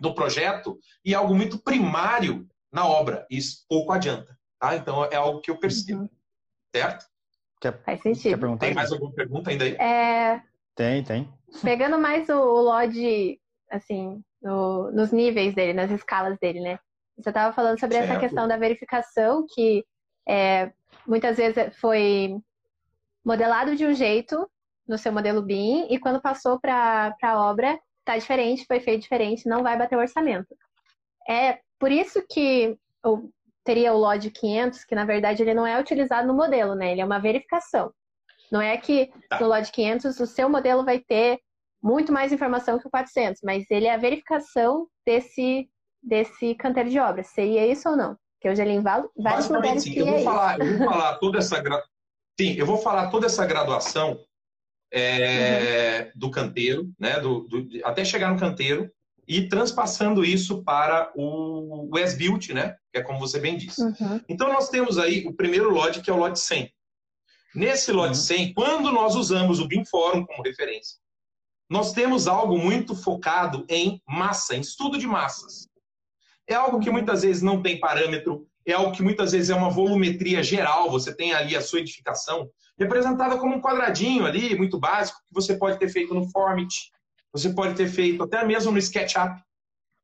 no 0.00 0.14
projeto 0.14 0.78
e 1.04 1.14
algo 1.14 1.34
muito 1.34 1.58
primário 1.58 2.48
na 2.72 2.86
obra. 2.88 3.26
Isso 3.30 3.66
pouco 3.68 3.92
adianta. 3.92 4.34
Tá? 4.58 4.74
Então 4.74 5.04
é 5.04 5.16
algo 5.16 5.42
que 5.42 5.50
eu 5.50 5.58
percebo. 5.58 6.00
Uhum. 6.00 6.08
Certo? 6.74 7.04
Quer, 7.60 7.82
Faz 7.84 8.00
sentido. 8.00 8.38
Quer 8.38 8.58
tem 8.58 8.74
mais 8.74 8.90
alguma 8.90 9.12
pergunta 9.12 9.50
ainda 9.50 9.64
aí? 9.64 9.74
É... 9.74 10.40
Tem, 10.74 11.04
tem. 11.04 11.30
Pegando 11.62 11.98
mais 11.98 12.26
o, 12.30 12.38
o 12.38 12.62
LOD, 12.62 13.38
assim, 13.70 14.22
no, 14.40 14.90
nos 14.92 15.12
níveis 15.12 15.54
dele, 15.54 15.74
nas 15.74 15.90
escalas 15.90 16.38
dele, 16.38 16.60
né? 16.60 16.78
Você 17.18 17.28
estava 17.28 17.54
falando 17.54 17.78
sobre 17.78 17.98
certo. 17.98 18.10
essa 18.10 18.20
questão 18.20 18.48
da 18.48 18.56
verificação, 18.56 19.46
que 19.54 19.84
é, 20.26 20.72
muitas 21.06 21.36
vezes 21.36 21.76
foi 21.78 22.36
modelado 23.24 23.74
de 23.74 23.86
um 23.86 23.94
jeito 23.94 24.48
no 24.86 24.96
seu 24.96 25.12
modelo 25.12 25.42
BIM, 25.42 25.86
e 25.90 25.98
quando 25.98 26.20
passou 26.20 26.60
para 26.60 27.14
a 27.20 27.50
obra, 27.50 27.78
está 28.00 28.16
diferente, 28.16 28.66
foi 28.66 28.78
feito 28.78 29.02
diferente, 29.02 29.48
não 29.48 29.62
vai 29.62 29.76
bater 29.76 29.96
o 29.96 30.00
orçamento. 30.00 30.56
É 31.28 31.58
por 31.78 31.90
isso 31.90 32.24
que 32.30 32.78
teria 33.64 33.92
o 33.92 33.98
LOD 33.98 34.30
500, 34.30 34.84
que 34.84 34.94
na 34.94 35.04
verdade 35.04 35.42
ele 35.42 35.54
não 35.54 35.66
é 35.66 35.78
utilizado 35.80 36.26
no 36.28 36.34
modelo, 36.34 36.76
né? 36.76 36.92
Ele 36.92 37.00
é 37.00 37.04
uma 37.04 37.18
verificação. 37.18 37.92
Não 38.50 38.60
é 38.60 38.76
que 38.76 39.10
tá. 39.28 39.40
no 39.40 39.48
LOD 39.48 39.72
500 39.72 40.20
o 40.20 40.26
seu 40.26 40.48
modelo 40.48 40.84
vai 40.84 41.00
ter 41.00 41.40
muito 41.82 42.12
mais 42.12 42.32
informação 42.32 42.78
que 42.78 42.86
o 42.86 42.90
400, 42.90 43.42
mas 43.42 43.68
ele 43.70 43.86
é 43.86 43.94
a 43.94 43.98
verificação 43.98 44.86
desse, 45.04 45.68
desse 46.00 46.54
canteiro 46.54 46.88
de 46.88 46.98
obras. 46.98 47.26
Seria 47.28 47.66
isso 47.66 47.88
ou 47.88 47.96
não? 47.96 48.16
Que 48.46 48.50
hoje 48.50 48.62
ele 48.62 48.74
em 48.74 48.80
vários 48.80 49.10
lugares 49.48 49.82
sim. 49.82 49.98
eu 49.98 50.06
vou 50.06 50.18
é 50.18 50.22
falar, 50.22 50.60
isso. 50.60 50.70
Eu 50.70 50.78
vou 50.78 50.86
falar 50.86 51.18
toda 51.18 51.38
essa 51.38 51.60
gra... 51.60 51.82
Sim, 52.40 52.52
eu 52.52 52.64
vou 52.64 52.78
falar 52.78 53.10
toda 53.10 53.26
essa 53.26 53.44
graduação 53.44 54.20
é, 54.92 56.02
uhum. 56.02 56.10
do 56.14 56.30
canteiro, 56.30 56.88
né? 56.96 57.18
Do, 57.18 57.40
do, 57.40 57.68
até 57.82 58.04
chegar 58.04 58.32
no 58.32 58.38
canteiro, 58.38 58.88
e 59.26 59.48
transpassando 59.48 60.24
isso 60.24 60.62
para 60.62 61.10
o, 61.16 61.88
o 61.92 61.98
S-Built, 61.98 62.50
né? 62.50 62.76
Que 62.92 63.00
é 63.00 63.02
como 63.02 63.18
você 63.18 63.40
bem 63.40 63.56
disse. 63.56 63.82
Uhum. 63.82 64.20
Então, 64.28 64.46
nós 64.46 64.68
temos 64.68 64.96
aí 64.96 65.26
o 65.26 65.32
primeiro 65.32 65.68
lote, 65.68 66.00
que 66.00 66.08
é 66.08 66.12
o 66.12 66.18
lote 66.18 66.38
100. 66.38 66.72
Nesse 67.52 67.90
lote 67.90 68.10
uhum. 68.10 68.14
100, 68.14 68.54
quando 68.54 68.92
nós 68.92 69.16
usamos 69.16 69.58
o 69.58 69.66
BIM 69.66 69.84
Forum 69.84 70.24
como 70.24 70.44
referência, 70.44 70.98
nós 71.68 71.92
temos 71.92 72.28
algo 72.28 72.56
muito 72.56 72.94
focado 72.94 73.66
em 73.68 74.00
massa, 74.06 74.54
em 74.54 74.60
estudo 74.60 74.96
de 74.96 75.06
massas. 75.08 75.66
É 76.48 76.54
algo 76.54 76.80
que 76.80 76.90
muitas 76.90 77.22
vezes 77.22 77.42
não 77.42 77.62
tem 77.62 77.80
parâmetro, 77.80 78.46
é 78.64 78.72
algo 78.72 78.92
que 78.92 79.02
muitas 79.02 79.32
vezes 79.32 79.50
é 79.50 79.54
uma 79.54 79.70
volumetria 79.70 80.42
geral, 80.42 80.90
você 80.90 81.14
tem 81.14 81.32
ali 81.32 81.56
a 81.56 81.60
sua 81.60 81.80
edificação 81.80 82.50
representada 82.78 83.38
como 83.38 83.56
um 83.56 83.60
quadradinho 83.60 84.26
ali, 84.26 84.56
muito 84.56 84.78
básico, 84.78 85.18
que 85.26 85.32
você 85.32 85.56
pode 85.56 85.78
ter 85.78 85.88
feito 85.88 86.12
no 86.12 86.28
Formit, 86.30 86.90
você 87.32 87.50
pode 87.50 87.74
ter 87.74 87.88
feito 87.88 88.22
até 88.22 88.44
mesmo 88.44 88.72
no 88.72 88.78
SketchUp, 88.78 89.40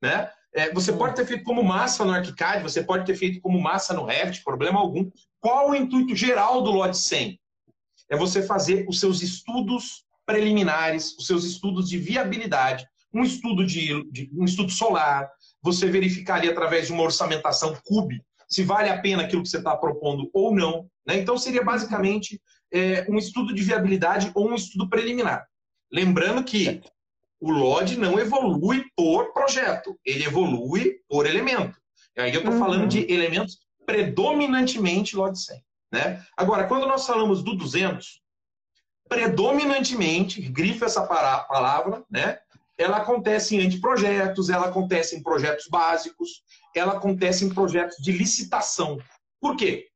né? 0.01 0.31
É, 0.55 0.71
você 0.73 0.93
pode 0.93 1.17
ter 1.17 1.27
feito 1.27 1.45
como 1.45 1.63
massa 1.63 2.05
no 2.05 2.13
ArchiCAD, 2.13 2.63
você 2.63 2.83
pode 2.83 3.07
ter 3.07 3.17
feito 3.17 3.41
como 3.41 3.59
massa 3.59 3.95
no 3.95 4.05
Revit, 4.05 4.45
problema 4.45 4.79
algum. 4.79 5.11
Qual 5.41 5.71
o 5.71 5.75
intuito 5.75 6.15
geral 6.15 6.63
do 6.63 6.71
lote 6.71 6.99
100? 6.99 7.41
É 8.11 8.17
você 8.17 8.43
fazer 8.43 8.85
os 8.87 9.01
seus 9.01 9.23
estudos 9.23 10.05
preliminares, 10.27 11.17
os 11.17 11.27
seus 11.27 11.45
estudos 11.45 11.89
de 11.89 11.97
viabilidade, 11.97 12.87
um 13.15 13.25
estudo 13.25 13.65
de, 13.65 14.05
de 14.11 14.31
um 14.35 14.45
estudo 14.45 14.71
solar, 14.71 15.31
você 15.63 15.89
verificaria 15.89 16.51
através 16.51 16.87
de 16.87 16.93
uma 16.93 17.05
orçamentação 17.05 17.77
CUB 17.85 18.21
se 18.49 18.63
vale 18.63 18.91
a 18.91 19.01
pena 19.01 19.23
aquilo 19.23 19.43
que 19.43 19.49
você 19.49 19.59
está 19.59 19.75
propondo 19.77 20.29
ou 20.35 20.55
não. 20.55 20.87
Né? 21.07 21.19
Então 21.19 21.39
seria 21.39 21.65
basicamente 21.65 22.41
é, 22.73 23.07
um 23.09 23.17
estudo 23.17 23.55
de 23.55 23.63
viabilidade 23.63 24.31
ou 24.35 24.51
um 24.51 24.55
estudo 24.55 24.91
preliminar. 24.91 25.47
Lembrando 25.91 26.45
que 26.45 26.83
o 27.41 27.51
LOD 27.51 27.97
não 27.97 28.19
evolui 28.19 28.85
por 28.97 29.33
projeto, 29.33 29.99
ele 30.05 30.25
evolui 30.25 30.99
por 31.09 31.27
elemento. 31.27 31.77
E 32.17 32.21
aí 32.21 32.33
eu 32.33 32.41
estou 32.41 32.53
uhum. 32.53 32.59
falando 32.59 32.87
de 32.87 33.11
elementos 33.11 33.59
predominantemente 33.87 35.17
LOD 35.17 35.39
100. 35.39 35.63
Né? 35.93 36.25
Agora, 36.37 36.67
quando 36.67 36.87
nós 36.87 37.07
falamos 37.07 37.43
do 37.43 37.55
200, 37.55 38.23
predominantemente, 39.09 40.41
grifa 40.41 40.87
essa 40.87 41.07
palavra, 41.07 42.03
né? 42.11 42.39
Ela 42.83 42.99
acontece 42.99 43.57
em 43.57 43.67
anteprojetos, 43.67 44.51
ela 44.51 44.67
acontece 44.67 45.17
em 45.17 45.23
projetos 45.23 45.67
básicos, 45.69 46.43
ela 46.75 46.95
acontece 46.95 47.45
em 47.45 47.53
projetos 47.53 47.97
de 47.99 48.13
licitação. 48.13 48.99
Por 49.41 49.57
quê? 49.57 49.87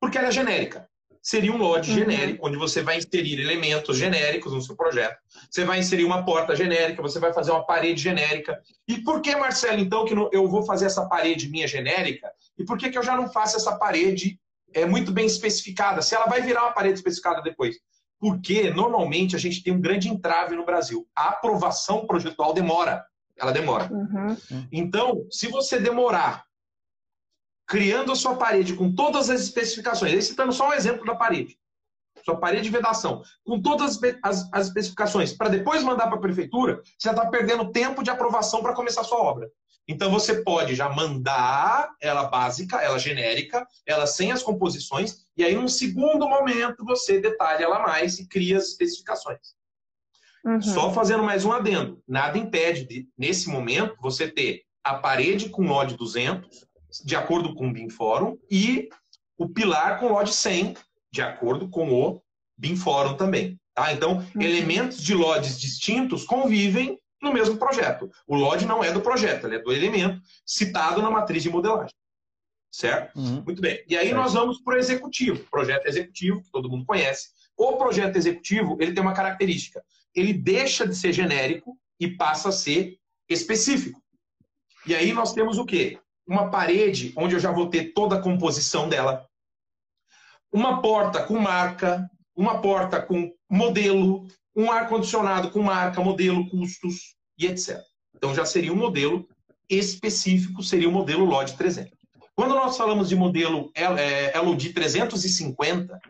Porque 0.00 0.18
ela 0.18 0.28
é 0.28 0.32
genérica 0.32 0.90
seria 1.22 1.52
um 1.52 1.58
lote 1.58 1.90
uhum. 1.90 1.98
genérico, 1.98 2.46
onde 2.46 2.56
você 2.56 2.82
vai 2.82 2.96
inserir 2.96 3.40
elementos 3.40 3.96
genéricos 3.96 4.52
no 4.52 4.62
seu 4.62 4.74
projeto. 4.74 5.18
Você 5.50 5.64
vai 5.64 5.78
inserir 5.78 6.04
uma 6.04 6.24
porta 6.24 6.56
genérica, 6.56 7.02
você 7.02 7.18
vai 7.18 7.32
fazer 7.32 7.50
uma 7.50 7.64
parede 7.64 8.00
genérica. 8.02 8.60
E 8.88 8.98
por 9.02 9.20
que, 9.20 9.34
Marcelo, 9.36 9.80
então, 9.80 10.04
que 10.04 10.14
eu 10.32 10.48
vou 10.48 10.62
fazer 10.64 10.86
essa 10.86 11.06
parede 11.06 11.48
minha 11.48 11.68
genérica? 11.68 12.30
E 12.58 12.64
por 12.64 12.78
que, 12.78 12.90
que 12.90 12.98
eu 12.98 13.02
já 13.02 13.16
não 13.16 13.30
faço 13.30 13.56
essa 13.56 13.76
parede 13.76 14.38
é, 14.72 14.86
muito 14.86 15.12
bem 15.12 15.26
especificada? 15.26 16.00
Se 16.00 16.14
ela 16.14 16.26
vai 16.26 16.40
virar 16.40 16.62
uma 16.62 16.72
parede 16.72 16.94
especificada 16.94 17.42
depois. 17.42 17.76
Porque, 18.20 18.70
normalmente, 18.70 19.34
a 19.34 19.38
gente 19.38 19.62
tem 19.62 19.72
um 19.72 19.80
grande 19.80 20.08
entrave 20.08 20.54
no 20.54 20.64
Brasil. 20.64 21.08
A 21.16 21.30
aprovação 21.30 22.06
projetual 22.06 22.52
demora. 22.52 23.04
Ela 23.36 23.50
demora. 23.50 23.90
Uhum. 23.90 24.36
Então, 24.70 25.26
se 25.30 25.48
você 25.48 25.80
demorar 25.80 26.44
criando 27.70 28.10
a 28.10 28.16
sua 28.16 28.34
parede 28.34 28.74
com 28.74 28.92
todas 28.92 29.30
as 29.30 29.40
especificações. 29.42 30.12
Aí 30.12 30.20
citando 30.20 30.52
só 30.52 30.70
um 30.70 30.72
exemplo 30.72 31.06
da 31.06 31.14
parede. 31.14 31.56
Sua 32.24 32.36
parede 32.36 32.64
de 32.64 32.70
vedação, 32.70 33.22
com 33.44 33.62
todas 33.62 33.96
as, 34.24 34.52
as 34.52 34.66
especificações, 34.66 35.32
para 35.32 35.48
depois 35.48 35.84
mandar 35.84 36.08
para 36.08 36.16
a 36.16 36.20
prefeitura, 36.20 36.82
você 36.98 37.08
já 37.08 37.12
está 37.12 37.26
perdendo 37.26 37.70
tempo 37.70 38.02
de 38.02 38.10
aprovação 38.10 38.60
para 38.60 38.74
começar 38.74 39.02
a 39.02 39.04
sua 39.04 39.18
obra. 39.18 39.48
Então 39.90 40.08
você 40.08 40.40
pode 40.42 40.76
já 40.76 40.88
mandar 40.88 41.90
ela 42.00 42.22
básica, 42.22 42.76
ela 42.76 42.96
genérica, 42.96 43.66
ela 43.84 44.06
sem 44.06 44.30
as 44.30 44.40
composições, 44.40 45.24
e 45.36 45.42
aí 45.42 45.56
num 45.56 45.66
segundo 45.66 46.28
momento 46.28 46.84
você 46.84 47.20
detalha 47.20 47.64
ela 47.64 47.80
mais 47.80 48.20
e 48.20 48.28
cria 48.28 48.56
as 48.56 48.68
especificações. 48.68 49.56
Uhum. 50.44 50.62
Só 50.62 50.92
fazendo 50.92 51.24
mais 51.24 51.44
um 51.44 51.50
adendo, 51.50 52.00
nada 52.06 52.38
impede 52.38 52.86
de, 52.86 53.08
nesse 53.18 53.48
momento, 53.48 53.96
você 54.00 54.28
ter 54.28 54.62
a 54.84 54.94
parede 54.94 55.48
com 55.48 55.66
LOD 55.66 55.96
200, 55.96 56.66
de 57.04 57.16
acordo 57.16 57.52
com 57.56 57.68
o 57.68 57.72
BIM 57.72 57.90
Forum, 57.90 58.38
e 58.48 58.88
o 59.36 59.48
pilar 59.48 59.98
com 59.98 60.12
LOD 60.12 60.32
100, 60.32 60.76
de 61.12 61.20
acordo 61.20 61.68
com 61.68 61.92
o 61.92 62.22
BIM 62.56 62.76
Forum 62.76 63.16
também. 63.16 63.58
Tá? 63.74 63.92
Então, 63.92 64.18
uhum. 64.18 64.40
elementos 64.40 65.02
de 65.02 65.14
LODs 65.14 65.58
distintos 65.58 66.24
convivem 66.24 66.96
no 67.20 67.32
mesmo 67.32 67.56
projeto. 67.56 68.10
O 68.26 68.34
LOD 68.34 68.66
não 68.66 68.82
é 68.82 68.92
do 68.92 69.00
projeto, 69.00 69.46
ele 69.46 69.56
é 69.56 69.58
do 69.58 69.72
elemento 69.72 70.20
citado 70.44 71.02
na 71.02 71.10
matriz 71.10 71.42
de 71.42 71.50
modelagem. 71.50 71.94
Certo? 72.72 73.18
Uhum. 73.18 73.42
Muito 73.42 73.60
bem. 73.60 73.84
E 73.88 73.96
aí 73.96 74.08
certo. 74.08 74.16
nós 74.16 74.32
vamos 74.32 74.60
para 74.62 74.76
o 74.76 74.78
executivo. 74.78 75.44
Projeto 75.50 75.86
executivo, 75.86 76.42
que 76.42 76.50
todo 76.50 76.70
mundo 76.70 76.86
conhece. 76.86 77.30
O 77.56 77.76
projeto 77.76 78.16
executivo, 78.16 78.76
ele 78.80 78.92
tem 78.92 79.02
uma 79.02 79.12
característica. 79.12 79.84
Ele 80.14 80.32
deixa 80.32 80.86
de 80.86 80.94
ser 80.94 81.12
genérico 81.12 81.76
e 81.98 82.08
passa 82.08 82.48
a 82.48 82.52
ser 82.52 82.98
específico. 83.28 84.00
E 84.86 84.94
aí 84.94 85.12
nós 85.12 85.32
temos 85.32 85.58
o 85.58 85.66
quê? 85.66 85.98
Uma 86.26 86.48
parede 86.50 87.12
onde 87.16 87.34
eu 87.34 87.40
já 87.40 87.50
vou 87.50 87.68
ter 87.68 87.92
toda 87.92 88.16
a 88.16 88.22
composição 88.22 88.88
dela. 88.88 89.28
Uma 90.52 90.80
porta 90.80 91.22
com 91.22 91.38
marca, 91.38 92.08
uma 92.34 92.60
porta 92.60 93.00
com 93.00 93.32
modelo, 93.48 94.26
um 94.60 94.70
ar-condicionado 94.70 95.50
com 95.50 95.62
marca, 95.62 96.00
modelo, 96.00 96.48
custos 96.48 97.16
e 97.38 97.46
etc. 97.46 97.80
Então 98.14 98.34
já 98.34 98.44
seria 98.44 98.72
um 98.72 98.76
modelo 98.76 99.28
específico, 99.68 100.62
seria 100.62 100.88
o 100.88 100.92
modelo 100.92 101.24
LOD 101.24 101.56
300. 101.56 101.92
Quando 102.34 102.54
nós 102.54 102.76
falamos 102.76 103.08
de 103.08 103.16
modelo 103.16 103.70
LOD 104.42 104.72
350, 104.72 106.00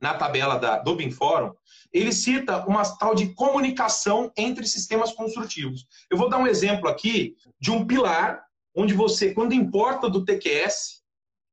na 0.00 0.14
tabela 0.14 0.58
da, 0.58 0.78
do 0.78 0.94
BIMFórum, 0.94 1.54
ele 1.92 2.12
cita 2.12 2.66
uma 2.66 2.84
tal 2.98 3.14
de 3.14 3.32
comunicação 3.34 4.30
entre 4.36 4.66
sistemas 4.66 5.12
construtivos. 5.12 5.86
Eu 6.10 6.18
vou 6.18 6.28
dar 6.28 6.38
um 6.38 6.46
exemplo 6.46 6.88
aqui 6.88 7.36
de 7.58 7.70
um 7.70 7.86
pilar 7.86 8.44
onde 8.74 8.92
você, 8.92 9.32
quando 9.32 9.54
importa 9.54 10.10
do 10.10 10.24
TQS, 10.24 11.02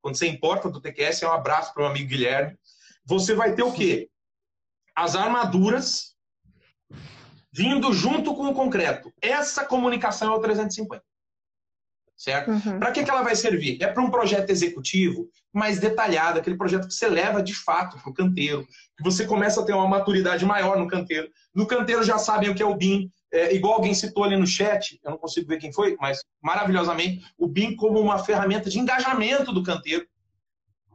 quando 0.02 0.18
você 0.18 0.28
importa 0.28 0.70
do 0.70 0.82
TQS, 0.82 1.22
é 1.22 1.28
um 1.28 1.32
abraço 1.32 1.74
para 1.74 1.84
o 1.84 1.86
amigo 1.86 2.10
Guilherme, 2.10 2.58
você 3.06 3.34
vai 3.34 3.54
ter 3.54 3.64
o 3.64 3.72
quê? 3.72 4.10
As 4.96 5.16
armaduras 5.16 6.11
vindo 7.52 7.94
junto 7.94 8.34
com 8.34 8.48
o 8.48 8.54
concreto. 8.54 9.12
Essa 9.22 9.66
comunicação 9.66 10.34
é 10.34 10.38
o 10.38 10.40
350. 10.40 11.04
Certo? 12.16 12.52
Uhum. 12.52 12.80
Para 12.80 12.92
que, 12.92 13.04
que 13.04 13.10
ela 13.10 13.24
vai 13.24 13.36
servir? 13.36 13.82
É 13.82 13.88
para 13.88 14.04
um 14.04 14.12
projeto 14.12 14.52
executivo 14.52 15.28
mais 15.52 15.80
detalhado, 15.80 16.38
aquele 16.38 16.56
projeto 16.56 16.88
que 16.88 16.94
você 16.94 17.10
leva 17.10 17.42
de 17.42 17.56
fato 17.56 17.98
para 17.98 18.12
o 18.12 18.14
canteiro, 18.14 18.66
que 18.96 19.04
você 19.04 19.26
começa 19.26 19.60
a 19.60 19.66
ter 19.66 19.74
uma 19.74 19.88
maturidade 19.88 20.46
maior 20.46 20.78
no 20.78 20.88
canteiro. 20.88 21.28
No 21.54 21.66
canteiro 21.66 22.04
já 22.04 22.20
sabem 22.20 22.50
o 22.50 22.56
que 22.56 22.62
é 22.62 22.66
o 22.66 22.76
BIM, 22.76 23.12
é, 23.34 23.56
igual 23.56 23.74
alguém 23.74 23.94
citou 23.96 24.24
ali 24.24 24.38
no 24.38 24.46
chat, 24.46 25.00
eu 25.04 25.12
não 25.12 25.18
consigo 25.18 25.48
ver 25.48 25.58
quem 25.58 25.74
foi, 25.74 25.98
mas 26.00 26.24
maravilhosamente, 26.44 27.26
o 27.40 27.48
BIM 27.48 27.76
como 27.76 28.00
uma 28.00 28.24
ferramenta 28.24 28.70
de 28.70 28.78
engajamento 28.78 29.52
do 29.52 29.64
canteiro. 29.64 30.06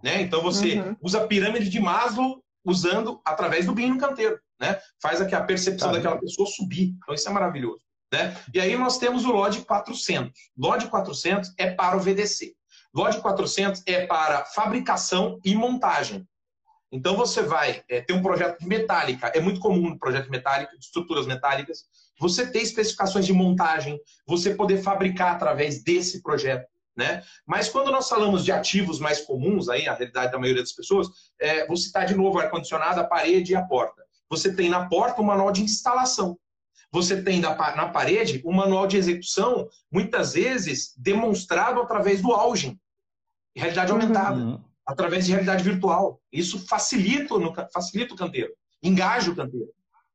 Né? 0.05 0.23
Então 0.23 0.41
você 0.41 0.79
uhum. 0.79 0.97
usa 1.03 1.25
a 1.25 1.27
pirâmide 1.27 1.69
de 1.69 1.81
Maslow 1.81 2.41
usando 2.65 3.21
através 3.25 3.67
do 3.67 3.75
BIM 3.75 3.91
no 3.91 3.99
canteiro 3.99 4.39
né? 4.61 4.79
Faz 5.01 5.21
aqui 5.21 5.35
a 5.35 5.43
percepção 5.43 5.89
tá. 5.89 5.97
daquela 5.97 6.19
pessoa 6.19 6.49
subir. 6.49 6.95
Então 6.97 7.15
isso 7.15 7.29
é 7.29 7.33
maravilhoso, 7.33 7.83
né? 8.13 8.37
E 8.53 8.61
aí 8.61 8.77
nós 8.77 8.99
temos 8.99 9.25
o 9.25 9.33
LOD 9.33 9.63
400. 9.63 10.33
LOD 10.57 10.89
400 10.89 11.53
é 11.59 11.71
para 11.71 11.97
o 11.97 12.01
VDC. 12.01 12.55
LOD 12.95 13.21
400 13.21 13.83
é 13.87 14.07
para 14.07 14.45
fabricação 14.47 15.39
e 15.45 15.55
montagem. 15.55 16.27
Então 16.91 17.17
você 17.17 17.43
vai 17.43 17.83
é, 17.89 18.01
ter 18.01 18.13
um 18.13 18.23
projeto 18.23 18.59
de 18.59 18.67
metálica, 18.67 19.27
é 19.35 19.41
muito 19.41 19.61
comum 19.61 19.91
no 19.91 19.99
projeto 19.99 20.31
metálico, 20.31 20.79
de 20.79 20.85
estruturas 20.85 21.27
metálicas, 21.27 21.85
você 22.19 22.51
ter 22.51 22.61
especificações 22.61 23.27
de 23.27 23.33
montagem, 23.33 24.01
você 24.27 24.55
poder 24.55 24.83
fabricar 24.83 25.35
através 25.35 25.83
desse 25.83 26.23
projeto. 26.23 26.67
Né? 26.97 27.23
Mas 27.45 27.69
quando 27.69 27.93
nós 27.93 28.09
falamos 28.09 28.43
de 28.43 28.51
ativos 28.51 28.99
mais 28.99 29.21
comuns, 29.21 29.69
aí 29.69 29.87
a 29.87 29.95
realidade 29.95 30.33
da 30.33 30.39
maioria 30.39 30.63
das 30.63 30.73
pessoas, 30.73 31.09
é, 31.39 31.67
vou 31.67 31.77
citar 31.77 32.07
de 32.07 32.15
novo 32.15 32.39
o 32.39 32.41
ar-condicionado, 32.41 33.01
a 33.01 33.05
parede 33.05 33.53
e 33.53 33.57
a 33.57 33.63
porta. 33.63 34.06
Você 34.29 34.53
tem 34.53 34.69
na 34.69 34.89
porta 34.89 35.21
um 35.21 35.25
manual 35.25 35.53
de 35.53 35.63
instalação. 35.63 36.39
Você 36.93 37.23
tem 37.23 37.41
na, 37.41 37.55
parede 37.89 38.43
um 38.45 38.53
manual 38.53 38.87
de 38.87 38.97
execução, 38.97 39.69
muitas 39.91 40.35
vezes 40.35 40.95
demonstrado 40.97 41.81
através 41.81 42.23
do 42.23 42.33
Algin, 42.33 42.79
realidade 43.55 43.93
uhum. 43.93 44.01
aumentada, 44.01 44.37
uhum. 44.37 44.65
através 44.87 45.27
de 45.27 45.33
realidade 45.33 45.63
virtual. 45.63 46.21
Isso 46.33 46.65
facilita, 46.67 47.39
no, 47.39 47.53
facilita 47.73 48.15
o 48.15 48.17
canteiro, 48.17 48.53
engaja 48.83 49.31
o 49.31 49.37
canteiro. 49.37 49.69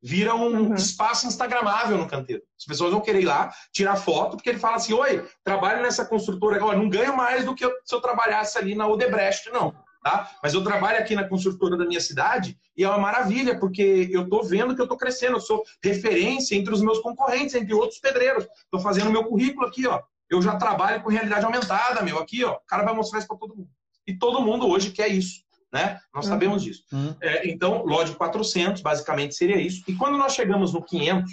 Vira 0.04 0.34
um 0.34 0.70
uhum. 0.70 0.74
espaço 0.74 1.28
instagramável 1.28 1.96
no 1.96 2.08
canteiro. 2.08 2.42
As 2.58 2.66
pessoas 2.66 2.92
vão 2.92 3.02
querer 3.02 3.22
ir 3.22 3.26
lá, 3.26 3.54
tirar 3.72 3.96
foto, 3.96 4.36
porque 4.36 4.50
ele 4.50 4.58
fala 4.58 4.78
assim: 4.78 4.94
Oi, 4.94 5.24
trabalho 5.44 5.84
nessa 5.84 6.04
construtora 6.04 6.56
agora, 6.56 6.76
não 6.76 6.90
ganho 6.90 7.16
mais 7.16 7.46
do 7.46 7.54
que 7.54 7.68
se 7.86 7.94
eu 7.94 8.02
trabalhasse 8.02 8.58
ali 8.58 8.74
na 8.74 8.88
Odebrecht, 8.88 9.52
não 9.52 9.76
tá? 10.02 10.32
Mas 10.42 10.54
eu 10.54 10.64
trabalho 10.64 11.00
aqui 11.00 11.16
na 11.16 11.28
construtora 11.28 11.78
da 11.78 11.86
minha 11.86 12.02
cidade 12.02 12.58
e 12.76 12.84
é 12.84 12.88
uma 12.88 12.98
maravilha, 12.98 13.60
porque 13.60 14.10
eu 14.12 14.24
estou 14.24 14.44
vendo 14.44 14.76
que 14.76 14.82
eu 14.82 14.86
estou 14.86 14.98
crescendo, 14.98 15.38
eu 15.38 15.42
sou 15.42 15.64
referência 15.84 16.56
entre 16.56 16.74
os 16.74 16.82
meus 16.82 17.00
concorrentes, 17.00 17.56
entre 17.56 17.74
outros 17.74 18.00
pedreiros. 18.00 18.46
Estou 18.64 18.80
fazendo 18.80 19.12
meu 19.12 19.26
currículo 19.26 19.68
aqui, 19.68 19.88
ó. 19.88 20.02
Eu 20.30 20.42
já 20.42 20.56
trabalho 20.56 21.04
com 21.04 21.10
realidade 21.10 21.46
aumentada, 21.46 22.02
meu, 22.02 22.18
aqui, 22.18 22.44
ó. 22.44 22.54
O 22.54 22.66
cara 22.66 22.84
vai 22.84 22.94
mostrar 22.94 23.20
isso 23.20 23.28
para 23.28 23.38
todo 23.38 23.56
mundo. 23.56 23.70
E 24.08 24.18
todo 24.18 24.42
mundo 24.42 24.68
hoje 24.68 24.92
quer 24.92 25.10
isso, 25.10 25.44
né? 25.72 26.00
Nós 26.14 26.26
uhum. 26.26 26.32
sabemos 26.32 26.64
disso. 26.64 26.84
Uhum. 26.92 27.16
É, 27.22 27.48
então, 27.48 27.84
LOD 27.86 28.16
400, 28.16 28.82
basicamente, 28.82 29.36
seria 29.36 29.60
isso. 29.60 29.84
E 29.88 29.94
quando 29.94 30.18
nós 30.18 30.34
chegamos 30.34 30.74
no 30.74 30.82
500, 30.82 31.32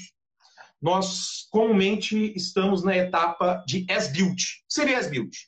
nós 0.80 1.46
comumente 1.50 2.32
estamos 2.36 2.84
na 2.84 2.96
etapa 2.96 3.64
de 3.66 3.86
as-built. 3.90 4.40
Seria 4.68 4.98
as-built 4.98 5.47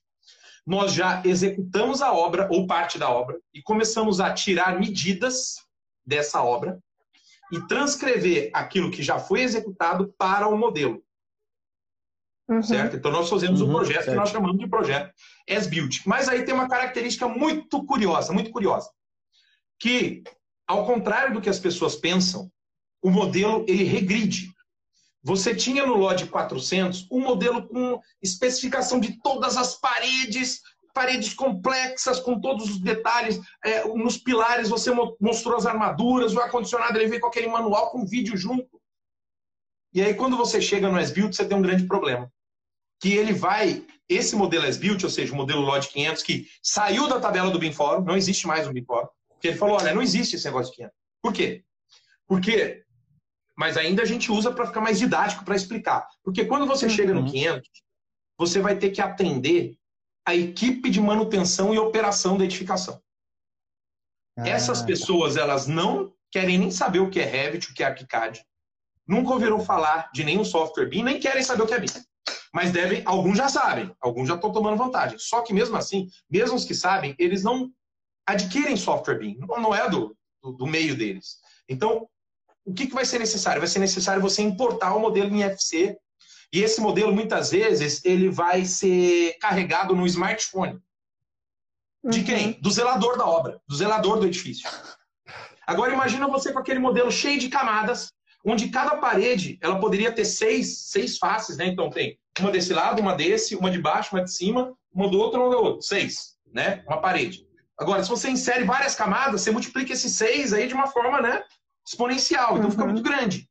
nós 0.70 0.94
já 0.94 1.20
executamos 1.24 2.00
a 2.00 2.12
obra 2.12 2.48
ou 2.48 2.64
parte 2.64 2.96
da 2.96 3.10
obra 3.10 3.40
e 3.52 3.60
começamos 3.60 4.20
a 4.20 4.32
tirar 4.32 4.78
medidas 4.78 5.56
dessa 6.06 6.44
obra 6.44 6.78
e 7.50 7.60
transcrever 7.66 8.52
aquilo 8.54 8.88
que 8.88 9.02
já 9.02 9.18
foi 9.18 9.40
executado 9.40 10.14
para 10.16 10.46
o 10.46 10.56
modelo. 10.56 11.02
Uhum. 12.48 12.62
Certo? 12.62 12.94
Então 12.94 13.10
nós 13.10 13.28
fazemos 13.28 13.60
uhum, 13.60 13.68
um 13.68 13.72
projeto 13.72 13.96
certo. 13.96 14.10
que 14.10 14.16
nós 14.16 14.30
chamamos 14.30 14.58
de 14.60 14.68
projeto 14.68 15.12
as-built. 15.48 16.02
Mas 16.06 16.28
aí 16.28 16.44
tem 16.44 16.54
uma 16.54 16.68
característica 16.68 17.26
muito 17.26 17.84
curiosa, 17.84 18.32
muito 18.32 18.52
curiosa, 18.52 18.88
que 19.76 20.22
ao 20.68 20.86
contrário 20.86 21.34
do 21.34 21.40
que 21.40 21.50
as 21.50 21.58
pessoas 21.58 21.96
pensam, 21.96 22.48
o 23.02 23.10
modelo 23.10 23.64
ele 23.66 23.82
regride. 23.82 24.52
Você 25.22 25.54
tinha 25.54 25.84
no 25.84 25.96
LOD 25.96 26.26
400 26.26 27.06
um 27.10 27.20
modelo 27.20 27.68
com 27.68 28.00
especificação 28.22 28.98
de 28.98 29.20
todas 29.20 29.56
as 29.56 29.74
paredes, 29.78 30.60
paredes 30.94 31.34
complexas, 31.34 32.18
com 32.18 32.40
todos 32.40 32.70
os 32.70 32.80
detalhes. 32.80 33.38
É, 33.64 33.86
nos 33.86 34.16
pilares 34.16 34.68
você 34.68 34.90
mostrou 35.20 35.56
as 35.56 35.66
armaduras, 35.66 36.34
o 36.34 36.40
ar-condicionado 36.40 36.98
ele 36.98 37.08
veio 37.08 37.20
com 37.20 37.28
aquele 37.28 37.48
manual 37.48 37.90
com 37.90 38.06
vídeo 38.06 38.36
junto. 38.36 38.80
E 39.92 40.00
aí, 40.00 40.14
quando 40.14 40.36
você 40.36 40.60
chega 40.60 40.88
no 40.88 40.98
S-Build, 40.98 41.34
você 41.34 41.44
tem 41.44 41.58
um 41.58 41.62
grande 41.62 41.84
problema. 41.84 42.30
Que 43.00 43.14
ele 43.14 43.32
vai, 43.32 43.84
esse 44.08 44.36
modelo 44.36 44.64
S-Build, 44.66 45.04
ou 45.04 45.10
seja, 45.10 45.32
o 45.32 45.36
modelo 45.36 45.62
LOD 45.62 45.88
500, 45.88 46.22
que 46.22 46.46
saiu 46.62 47.08
da 47.08 47.18
tabela 47.18 47.50
do 47.50 47.58
BIMFórum, 47.58 48.04
não 48.04 48.16
existe 48.16 48.46
mais 48.46 48.68
um 48.68 48.72
BIMFórum, 48.72 49.08
porque 49.28 49.48
ele 49.48 49.58
falou, 49.58 49.76
olha, 49.76 49.92
não 49.92 50.02
existe 50.02 50.36
esse 50.36 50.44
negócio 50.44 50.70
de 50.70 50.76
500. 50.76 50.96
Por 51.20 51.32
quê? 51.32 51.64
Porque 52.26 52.84
mas 53.61 53.76
ainda 53.76 54.00
a 54.00 54.06
gente 54.06 54.32
usa 54.32 54.50
para 54.50 54.66
ficar 54.66 54.80
mais 54.80 54.98
didático, 54.98 55.44
para 55.44 55.54
explicar. 55.54 56.08
Porque 56.24 56.46
quando 56.46 56.66
você 56.66 56.86
uhum. 56.86 56.90
chega 56.90 57.12
no 57.12 57.30
500, 57.30 57.68
você 58.38 58.58
vai 58.58 58.74
ter 58.74 58.88
que 58.88 59.02
atender 59.02 59.76
a 60.26 60.34
equipe 60.34 60.88
de 60.88 60.98
manutenção 60.98 61.74
e 61.74 61.78
operação 61.78 62.38
da 62.38 62.44
edificação. 62.44 62.98
Ah. 64.38 64.48
Essas 64.48 64.80
pessoas, 64.80 65.36
elas 65.36 65.66
não 65.66 66.11
querem 66.30 66.56
nem 66.56 66.70
saber 66.70 67.00
o 67.00 67.11
que 67.11 67.20
é 67.20 67.26
Revit, 67.26 67.70
o 67.70 67.74
que 67.74 67.82
é 67.82 67.86
ArchiCAD. 67.86 68.42
Nunca 69.06 69.34
ouviram 69.34 69.61
falar 69.61 70.11
de 70.11 70.24
nenhum 70.24 70.44
software 70.44 70.86
BIM, 70.86 71.02
nem 71.02 71.20
querem 71.20 71.42
saber 71.42 71.62
o 71.64 71.66
que 71.66 71.74
é 71.74 71.80
BIM. 71.80 71.88
Mas 72.54 72.72
devem, 72.72 73.02
alguns 73.04 73.36
já 73.36 73.50
sabem, 73.50 73.94
alguns 74.00 74.26
já 74.26 74.36
estão 74.36 74.52
tomando 74.52 74.78
vantagem. 74.78 75.18
Só 75.18 75.42
que 75.42 75.52
mesmo 75.52 75.76
assim, 75.76 76.08
mesmo 76.30 76.56
os 76.56 76.64
que 76.64 76.74
sabem, 76.74 77.14
eles 77.18 77.42
não 77.42 77.70
adquirem 78.26 78.74
software 78.74 79.18
BIM. 79.18 79.36
Não, 79.36 79.61
não 79.61 79.74
é 79.74 79.86
do, 79.90 80.16
do, 80.42 80.52
do 80.52 80.66
meio 80.66 80.96
deles. 80.96 81.36
Então, 81.68 82.08
o 82.64 82.72
que, 82.72 82.86
que 82.86 82.94
vai 82.94 83.04
ser 83.04 83.18
necessário? 83.18 83.61
Vai 83.61 83.68
ser 83.68 83.78
necessário 83.78 84.22
você 84.22 84.42
importar 84.42 84.94
o 84.94 85.00
modelo 85.00 85.34
em 85.34 85.42
FC. 85.42 85.96
E 86.52 86.62
esse 86.62 86.80
modelo, 86.80 87.12
muitas 87.12 87.50
vezes, 87.50 88.04
ele 88.04 88.28
vai 88.28 88.64
ser 88.64 89.36
carregado 89.38 89.94
no 89.94 90.06
smartphone. 90.06 90.80
De 92.04 92.20
uhum. 92.20 92.24
quem? 92.24 92.52
Do 92.61 92.70
zelador 92.70 93.16
da 93.16 93.26
obra, 93.26 93.61
do 93.68 93.76
zelador 93.76 94.18
do 94.18 94.26
edifício. 94.26 94.68
Agora 95.66 95.92
imagina 95.92 96.26
você 96.26 96.52
com 96.52 96.58
aquele 96.58 96.80
modelo 96.80 97.12
cheio 97.12 97.38
de 97.38 97.48
camadas, 97.48 98.12
onde 98.44 98.68
cada 98.68 98.96
parede 98.96 99.58
ela 99.61 99.78
poderia 99.78 100.11
ter 100.11 100.24
seis, 100.24 100.88
seis 100.88 101.18
faces, 101.18 101.56
né? 101.56 101.66
Então 101.66 101.90
tem 101.90 102.18
uma 102.40 102.50
desse 102.50 102.72
lado, 102.72 103.00
uma 103.00 103.14
desse, 103.14 103.54
uma 103.54 103.70
de 103.70 103.78
baixo, 103.78 104.16
uma 104.16 104.24
de 104.24 104.32
cima, 104.32 104.74
uma 104.92 105.08
do 105.08 105.18
outro, 105.18 105.40
uma 105.40 105.50
do 105.50 105.62
outro. 105.62 105.82
Seis, 105.82 106.36
né? 106.52 106.82
Uma 106.86 107.00
parede. 107.00 107.46
Agora, 107.78 108.02
se 108.02 108.08
você 108.08 108.28
insere 108.28 108.64
várias 108.64 108.94
camadas, 108.94 109.42
você 109.42 109.50
multiplica 109.50 109.92
esses 109.92 110.12
seis 110.12 110.52
aí 110.52 110.66
de 110.66 110.74
uma 110.74 110.86
forma, 110.86 111.20
né? 111.20 111.42
Exponencial. 111.91 112.53
Então 112.53 112.66
uhum. 112.66 112.70
fica 112.70 112.86
muito 112.86 113.03
grande. 113.03 113.49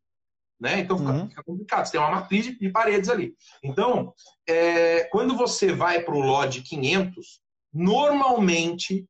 Né? 0.60 0.80
Então 0.80 0.98
fica, 0.98 1.12
uhum. 1.12 1.30
fica, 1.30 1.44
complicado. 1.44 1.86
Você 1.86 1.92
tem 1.92 2.02
uma 2.02 2.12
matriz 2.12 2.46
de, 2.46 2.58
de 2.58 2.70
paredes 2.70 3.10
ali. 3.10 3.36
Então, 3.64 4.14
é, 4.48 5.04
quando 5.06 5.36
você 5.36 5.74
vai 5.74 6.02
para 6.02 6.16
o 6.16 6.20
LOD 6.20 6.62
500, 6.62 7.42
normalmente 7.74 9.06